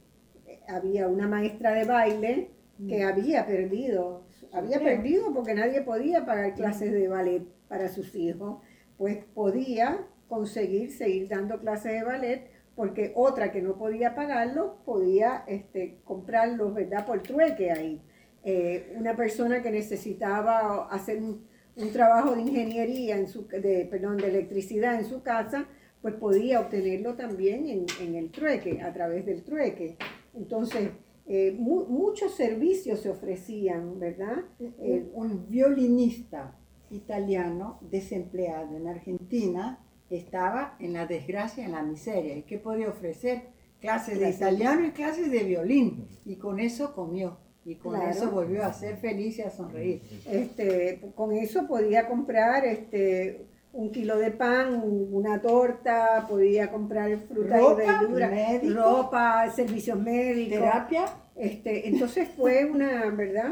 [0.67, 2.51] había una maestra de baile
[2.87, 8.59] que había perdido, había perdido porque nadie podía pagar clases de ballet para sus hijos,
[8.97, 15.43] pues podía conseguir seguir dando clases de ballet porque otra que no podía pagarlo podía
[15.47, 17.05] este, comprarlos, ¿verdad?
[17.05, 18.01] Por trueque ahí.
[18.43, 21.45] Eh, una persona que necesitaba hacer un,
[21.91, 25.67] trabajo de ingeniería, en su, de, perdón, de electricidad en su casa,
[26.01, 29.97] pues podía obtenerlo también en, en el trueque, a través del trueque.
[30.33, 30.89] Entonces,
[31.27, 34.43] eh, muchos servicios se ofrecían, ¿verdad?
[34.59, 36.57] Eh, un violinista
[36.89, 39.79] italiano desempleado en Argentina
[40.09, 42.35] estaba en la desgracia, en la miseria.
[42.35, 43.43] ¿Y qué podía ofrecer?
[43.79, 46.05] Clases de italiano y clases de violín.
[46.25, 47.37] Y con eso comió.
[47.63, 50.01] Y con eso volvió a ser feliz y a sonreír.
[50.25, 57.61] Este, con eso podía comprar este, un kilo de pan, una torta, podía comprar fruta
[57.61, 58.31] y verdura,
[58.73, 60.59] ropa, servicios médicos.
[60.59, 61.05] Terapia.
[61.35, 63.51] Este, entonces fue una, ¿verdad?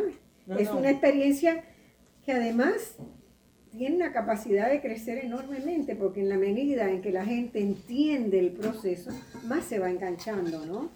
[0.57, 1.63] es una experiencia
[2.25, 2.95] que además
[3.71, 8.39] tiene una capacidad de crecer enormemente, porque en la medida en que la gente entiende
[8.39, 9.11] el proceso,
[9.45, 10.89] más se va enganchando, ¿no?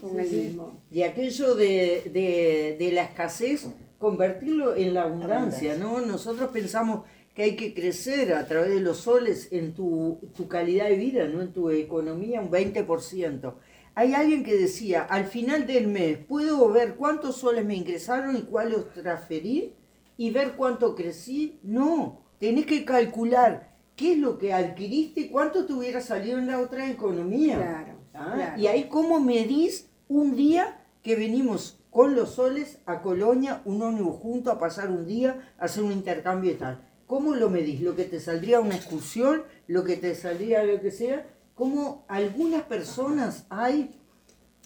[0.00, 0.80] Con el mismo.
[0.90, 3.66] Y aquello de, de la escasez,
[3.98, 6.00] convertirlo en la abundancia, ¿no?
[6.00, 7.02] Nosotros pensamos
[7.36, 10.18] que hay que crecer a través de los soles en tu,
[10.48, 13.54] calidad de vida, no en tu economía, un 20%.
[13.94, 18.42] Hay alguien que decía, al final del mes, ¿puedo ver cuántos soles me ingresaron y
[18.42, 19.74] cuáles transferí?
[20.16, 21.60] ¿Y ver cuánto crecí?
[21.62, 26.46] No, tenés que calcular qué es lo que adquiriste y cuánto te hubiera salido en
[26.46, 27.56] la otra economía.
[27.56, 28.54] Claro, ¿Ah?
[28.56, 34.16] Y ahí cómo medís un día que venimos con los soles a Colonia, un ónibus
[34.16, 36.82] junto a pasar un día, a hacer un intercambio y tal.
[37.06, 37.80] ¿Cómo lo medís?
[37.80, 39.44] ¿Lo que te saldría una excursión?
[39.66, 41.26] ¿Lo que te saldría lo que sea?
[41.54, 43.98] Como algunas personas hay,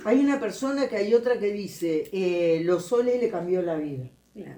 [0.05, 4.11] hay una persona que hay otra que dice, eh, los soles le cambió la vida.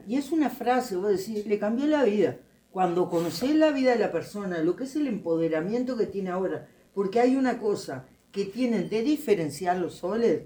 [0.06, 2.38] Y es una frase, vos decís, le cambió la vida.
[2.70, 6.68] Cuando conocés la vida de la persona, lo que es el empoderamiento que tiene ahora,
[6.94, 10.42] porque hay una cosa que tienen de diferenciar los soles,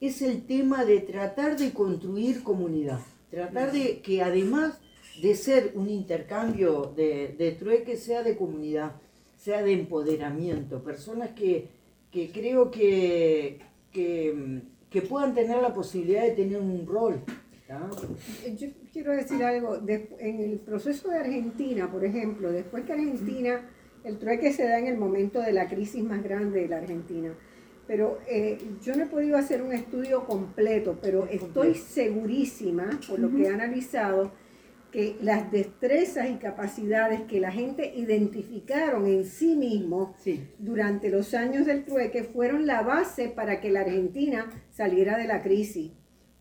[0.00, 3.00] es el tema de tratar de construir comunidad.
[3.30, 4.78] Tratar de que además
[5.22, 8.92] de ser un intercambio de, de trueque, sea de comunidad,
[9.38, 11.68] sea de empoderamiento, personas que,
[12.10, 13.60] que creo que,
[13.90, 17.20] que, que, puedan tener la posibilidad de tener un rol.
[18.56, 23.68] Yo quiero decir algo, en el proceso de Argentina, por ejemplo, después que Argentina,
[24.04, 27.34] el trueque se da en el momento de la crisis más grande de la Argentina,
[27.86, 33.30] pero eh, yo no he podido hacer un estudio completo, pero estoy segurísima, por lo
[33.30, 34.32] que he analizado,
[34.92, 40.14] que las destrezas y capacidades que la gente identificaron en sí mismo
[40.58, 45.42] durante los años del trueque fueron la base para que la Argentina saliera de la
[45.42, 45.92] crisis,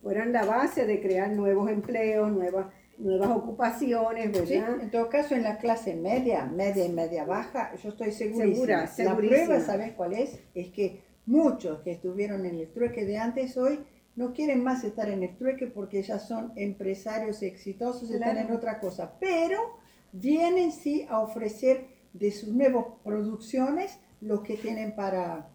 [0.04, 2.68] fueron la base de crear nuevos empleos, nuevas,
[3.02, 4.80] nuevas ocupaciones, ¿verdad?
[4.82, 8.88] en todo caso, en la clase media, media y media baja, yo estoy segurísima.
[8.88, 10.40] Segura, la prueba, ¿sabes cuál es?
[10.54, 13.80] Es que muchos que estuvieron en el trueque de antes hoy
[14.16, 18.80] no quieren más estar en el trueque porque ya son empresarios exitosos, están en otra
[18.80, 19.78] cosa, pero
[20.12, 25.50] vienen sí a ofrecer de sus nuevas producciones lo que tienen para,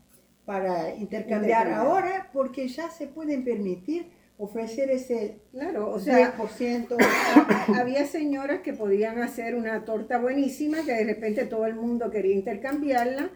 [0.45, 6.35] para intercambiar ahora, porque ya se pueden permitir ofrecer ese claro, o sea,
[7.75, 12.35] había señoras que podían hacer una torta buenísima que de repente todo el mundo quería
[12.35, 13.31] intercambiarla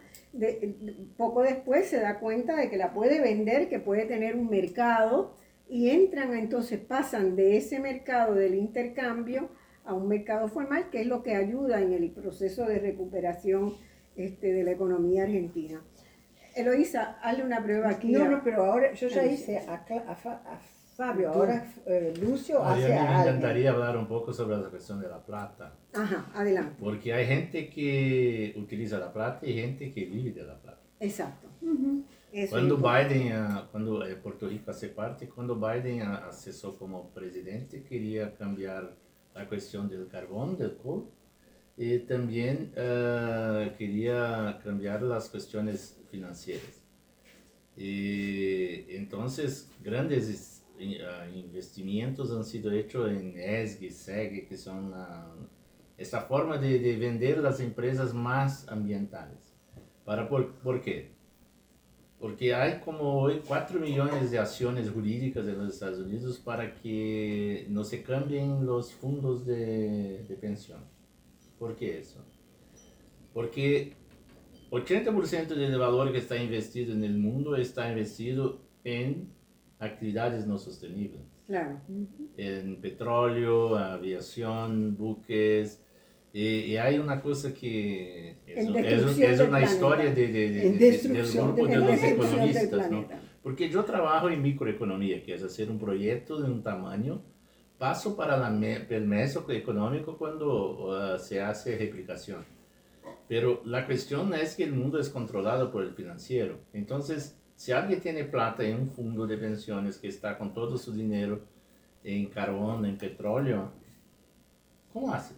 [1.17, 5.35] poco después se da cuenta de que la puede vender, que puede tener un mercado
[5.69, 9.49] y entran, entonces pasan de ese mercado del intercambio
[9.83, 13.73] a un mercado formal, que es lo que ayuda en el proceso de recuperación
[14.15, 15.81] este, de la economía argentina.
[16.55, 18.11] Eloisa, hazle una prueba aquí.
[18.11, 19.85] No, no, pero ahora yo ya hice a,
[20.93, 25.23] Fabio, ahora eh, Lucio hace me encantaría hablar un poco sobre la cuestión de la
[25.23, 25.73] plata.
[25.93, 26.75] Ajá, adelante.
[26.79, 30.81] Porque hay gente que utiliza la plata y gente que vive de la plata.
[30.99, 31.47] Exacto.
[32.49, 38.33] Cuando Biden, ah, cuando eh, Puerto Rico hace parte, cuando Biden accesó como presidente, quería
[38.33, 38.95] cambiar
[39.33, 41.05] la cuestión del carbón, del coal,
[41.77, 46.83] y también uh, quería cambiar las cuestiones financieras.
[47.75, 50.27] Y entonces, grandes
[50.81, 54.91] Ah, investimentos han sido hechos en ESG, SEG, que son
[55.97, 59.53] esta forma de, de, vender las empresas más ambientales.
[60.03, 61.11] Para, por, ¿Por qué?
[62.19, 67.67] Porque hay como hoy 4 millones de acciones jurídicas en los Estados Unidos para que
[67.69, 70.83] no se cambien los fondos de, de pensión.
[71.59, 72.25] ¿Por qué eso?
[73.33, 73.93] Porque
[74.71, 79.31] 80% del valor que está investido en el mundo está investido en
[79.81, 81.21] actividades no sostenibles.
[81.47, 81.81] Claro.
[82.37, 85.81] En petróleo, aviación, buques.
[86.33, 89.71] Y, y hay una cosa que es, es- es una planeta.
[89.73, 90.71] historia de, de- de-
[91.09, 92.91] del grupo de los economistas.
[92.91, 93.05] ¿no?
[93.43, 97.21] Porque yo trabajo en microeconomía, que es hacer un proyecto de un tamaño,
[97.77, 102.45] paso para la me- el meso económico cuando uh, se hace replicación.
[103.27, 106.59] Pero la cuestión es que el mundo es controlado por el financiero.
[106.71, 110.91] Entonces, si alguien tiene plata en un fondo de pensiones que está con todo su
[110.93, 111.41] dinero
[112.03, 113.71] en carbón, en petróleo,
[114.91, 115.37] ¿cómo haces?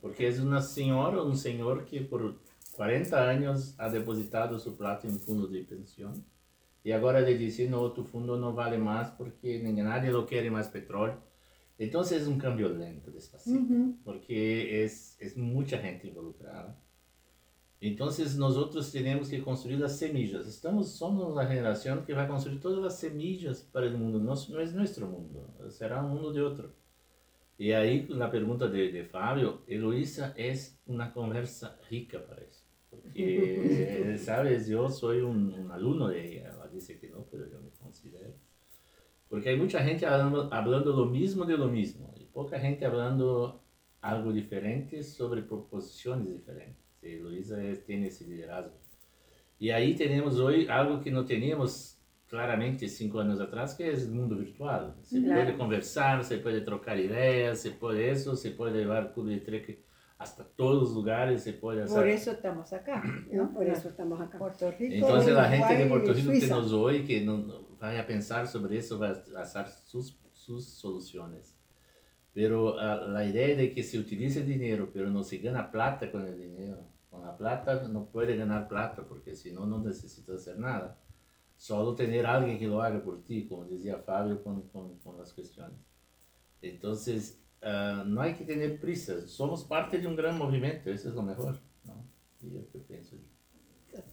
[0.00, 2.36] Porque es una señora o un señor que por
[2.76, 6.24] 40 años ha depositado su plata en un fondo de pensión
[6.84, 10.48] y ahora le dice, no, tu fondo no vale más porque ni- nadie lo quiere
[10.48, 11.18] más petróleo.
[11.76, 13.96] Entonces es un cambio lento, despacito, Ujú.
[14.04, 16.78] porque es, es mucha gente involucrada.
[17.80, 20.46] Entonces nosotros tenemos que construir las semillas.
[20.46, 24.18] Estamos, somos la generación que va a construir todas las semillas para el mundo.
[24.18, 26.74] No, no es nuestro mundo, será un mundo de otro.
[27.56, 32.64] Y ahí la pregunta de, de Fabio, Eloísa es una conversa rica para eso.
[32.90, 36.50] Porque, sabes, yo soy un, un alumno de ella.
[36.50, 38.34] Ella dice que no, pero yo me considero.
[39.28, 42.12] Porque hay mucha gente hablando, hablando lo mismo de lo mismo.
[42.18, 43.62] Y poca gente hablando
[44.00, 46.79] algo diferente sobre proposiciones diferentes.
[47.02, 48.72] Y Eloísa es- tiene ese liderazgo.
[49.58, 51.96] Y ahí tenemos hoy algo que no teníamos
[52.26, 54.94] claramente cinco años atrás, que es el mundo virtual.
[55.02, 55.42] Se Claro.
[55.42, 59.82] puede conversar, se puede trocar ideas, se puede eso, se puede llevar club de treque
[60.16, 61.96] hasta todos los lugares, se puede hacer.
[61.96, 63.02] Por eso estamos acá.
[63.32, 63.52] ¿no?
[63.52, 64.38] Por eso estamos acá.
[64.38, 64.94] Puerto Rico.
[64.94, 66.54] Entonces la gente de Uruguay Puerto y Rico que Suiza.
[66.56, 70.64] nos oye, que no, no vaya a pensar sobre eso, va a hacer sus, sus
[70.66, 71.56] soluciones.
[72.32, 76.24] Pero ah, la idea de que se utilice dinero, pero no se gana plata con
[76.26, 76.86] el dinero.
[77.10, 80.98] Con la plata no puede ganar plata, porque si no, no necesita hacer nada.
[81.56, 85.32] Solo tener alguien que lo haga por ti, como decía Fabio con, con, con las
[85.32, 85.78] cuestiones.
[86.62, 89.26] Entonces, ah, no hay que tener prisa.
[89.26, 91.58] Somos parte de un gran movimiento, eso es lo mejor.
[91.84, 92.04] ¿no?
[92.40, 93.16] Y yo que pienso.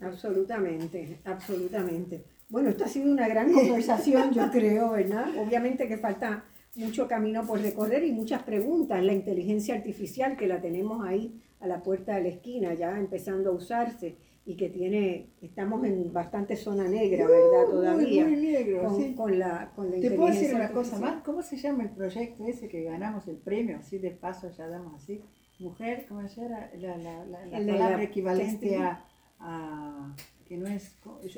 [0.01, 2.25] Absolutamente, absolutamente.
[2.49, 5.27] Bueno, esto ha sido una gran conversación, yo creo, ¿verdad?
[5.37, 6.45] Obviamente que falta
[6.77, 9.03] mucho camino por recorrer y muchas preguntas.
[9.03, 13.49] La inteligencia artificial que la tenemos ahí a la puerta de la esquina, ya empezando
[13.49, 17.63] a usarse y que tiene, estamos en bastante zona negra, ¿verdad?
[17.65, 18.23] Muy, Todavía.
[18.25, 19.13] muy negro, con, sí.
[19.13, 21.15] con la, con la Te puedo decir una cosa artificial.
[21.15, 21.23] más.
[21.23, 23.77] ¿Cómo se llama el proyecto ese que ganamos el premio?
[23.77, 25.21] Así de paso ya damos así.
[25.59, 26.69] Mujer, ¿cómo se llama?
[26.77, 29.03] La, la, la, la palabra la equivalente a,
[29.39, 30.15] a-
[30.47, 30.95] que no es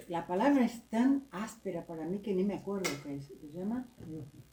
[0.07, 3.25] la palabra es tan áspera para mí que ni me acuerdo qué es.
[3.25, 3.87] ¿Se llama?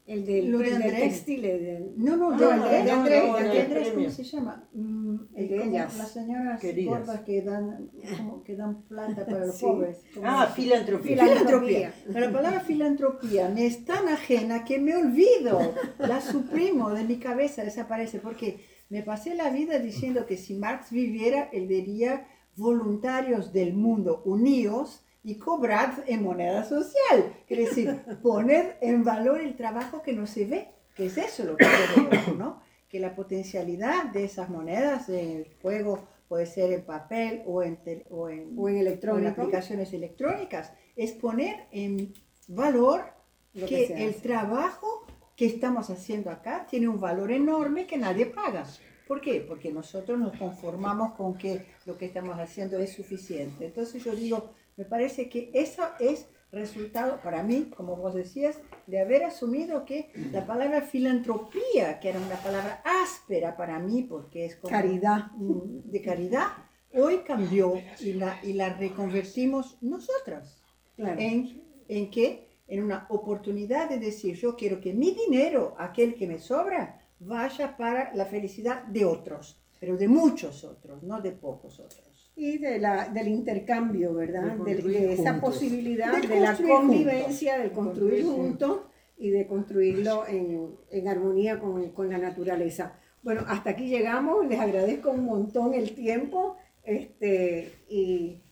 [0.07, 1.01] El del, Lo de el del Andrés.
[1.03, 2.45] textil, el del- No, no, de-
[2.79, 4.11] el de Andrés, no, el de del Andrés, ¿cómo premio.
[4.11, 4.69] se llama?
[4.73, 5.99] Mm, El de como ellas.
[5.99, 6.99] Las señoras Queridas.
[7.01, 9.65] gordas que dan, como que dan plata para los Sí.
[9.67, 9.99] pobres.
[10.15, 11.17] ¿Cómo Ah, filantropía.
[11.27, 11.95] Filantropía.
[12.07, 17.17] Pero la palabra filantropía me es tan ajena que me olvido, la suprimo de mi
[17.17, 18.61] cabeza, desaparece, porque
[18.91, 25.03] me pasé la vida diciendo que si Marx viviera, él diría voluntarios del mundo unidos
[25.27, 27.35] y cobrad en moneda social.
[27.49, 31.57] Es decir, poner en valor el trabajo que no se ve, que es eso lo
[31.57, 32.63] que yo ¿no?
[32.89, 37.77] Que la potencialidad de esas monedas, el juego puede ser en papel o en,
[38.09, 39.43] o en o en con electrónico.
[39.43, 42.13] aplicaciones electrónicas, es poner en
[42.47, 43.07] valor
[43.53, 48.27] Lo que, que el trabajo que estamos haciendo acá tiene un valor enorme que nadie
[48.27, 48.65] paga.
[49.09, 49.41] ¿Por qué?
[49.41, 53.67] Porque nosotros nos conformamos con que lo que estamos haciendo es suficiente.
[53.67, 59.01] Entonces yo digo, me parece que eso es resultado para mí, como vos decías, de
[59.01, 64.57] haber asumido que la palabra filantropía, que era una palabra áspera para mí, porque es
[64.57, 65.31] como Caridad.
[65.37, 66.49] de caridad,
[66.95, 70.63] hoy cambió y la, y la reconvertimos nosotras.
[70.95, 71.21] Claro.
[71.21, 72.49] ¿En, en qué?
[72.69, 77.77] En una oportunidad de decir, yo quiero que mi dinero, aquel que me sobra, vaya
[77.77, 82.16] para la felicidad de otros, pero de muchos otros, no de pocos otros.
[82.39, 84.57] Y de la, del intercambio, ¿verdad?
[84.59, 85.51] De De, esa juntos.
[85.55, 88.81] posibilidad Del de la convivencia, del construir Construir juntos
[89.17, 92.93] y de construirlo en, en armonía con, con la naturaleza.
[93.23, 98.43] Bueno, hasta aquí llegamos, les agradezco un montón el tiempo este, y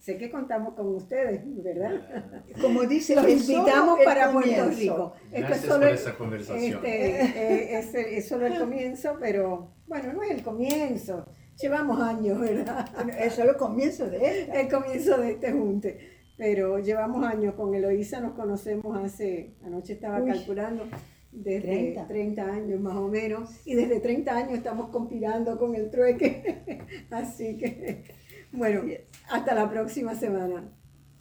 [0.00, 2.42] sé que contamos con ustedes, ¿verdad?
[2.60, 4.80] Como dice, Los invitamos para Puerto comienzo.
[4.80, 5.12] Rico.
[5.32, 6.84] Esto es Gracias solo por esa conversación.
[6.84, 11.24] este, eh, es, es solo el comienzo, pero bueno, no es el comienzo.
[11.60, 12.88] Llevamos años, ¿verdad?
[12.94, 14.50] Bueno, Es el comienzo de él.
[14.52, 15.98] el comienzo de este junte.
[16.36, 20.84] Pero llevamos años con Eloísa, nos conocemos hace, anoche estaba Uy, calculando,
[21.32, 22.06] desde 30.
[22.06, 22.42] 30.
[22.46, 26.84] años más o menos, y desde 30 años estamos conspirando con el trueque.
[27.10, 28.04] Así que,
[28.52, 28.82] Bueno,
[29.28, 30.72] hasta la próxima semana.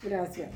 [0.04, 0.52] Gracias.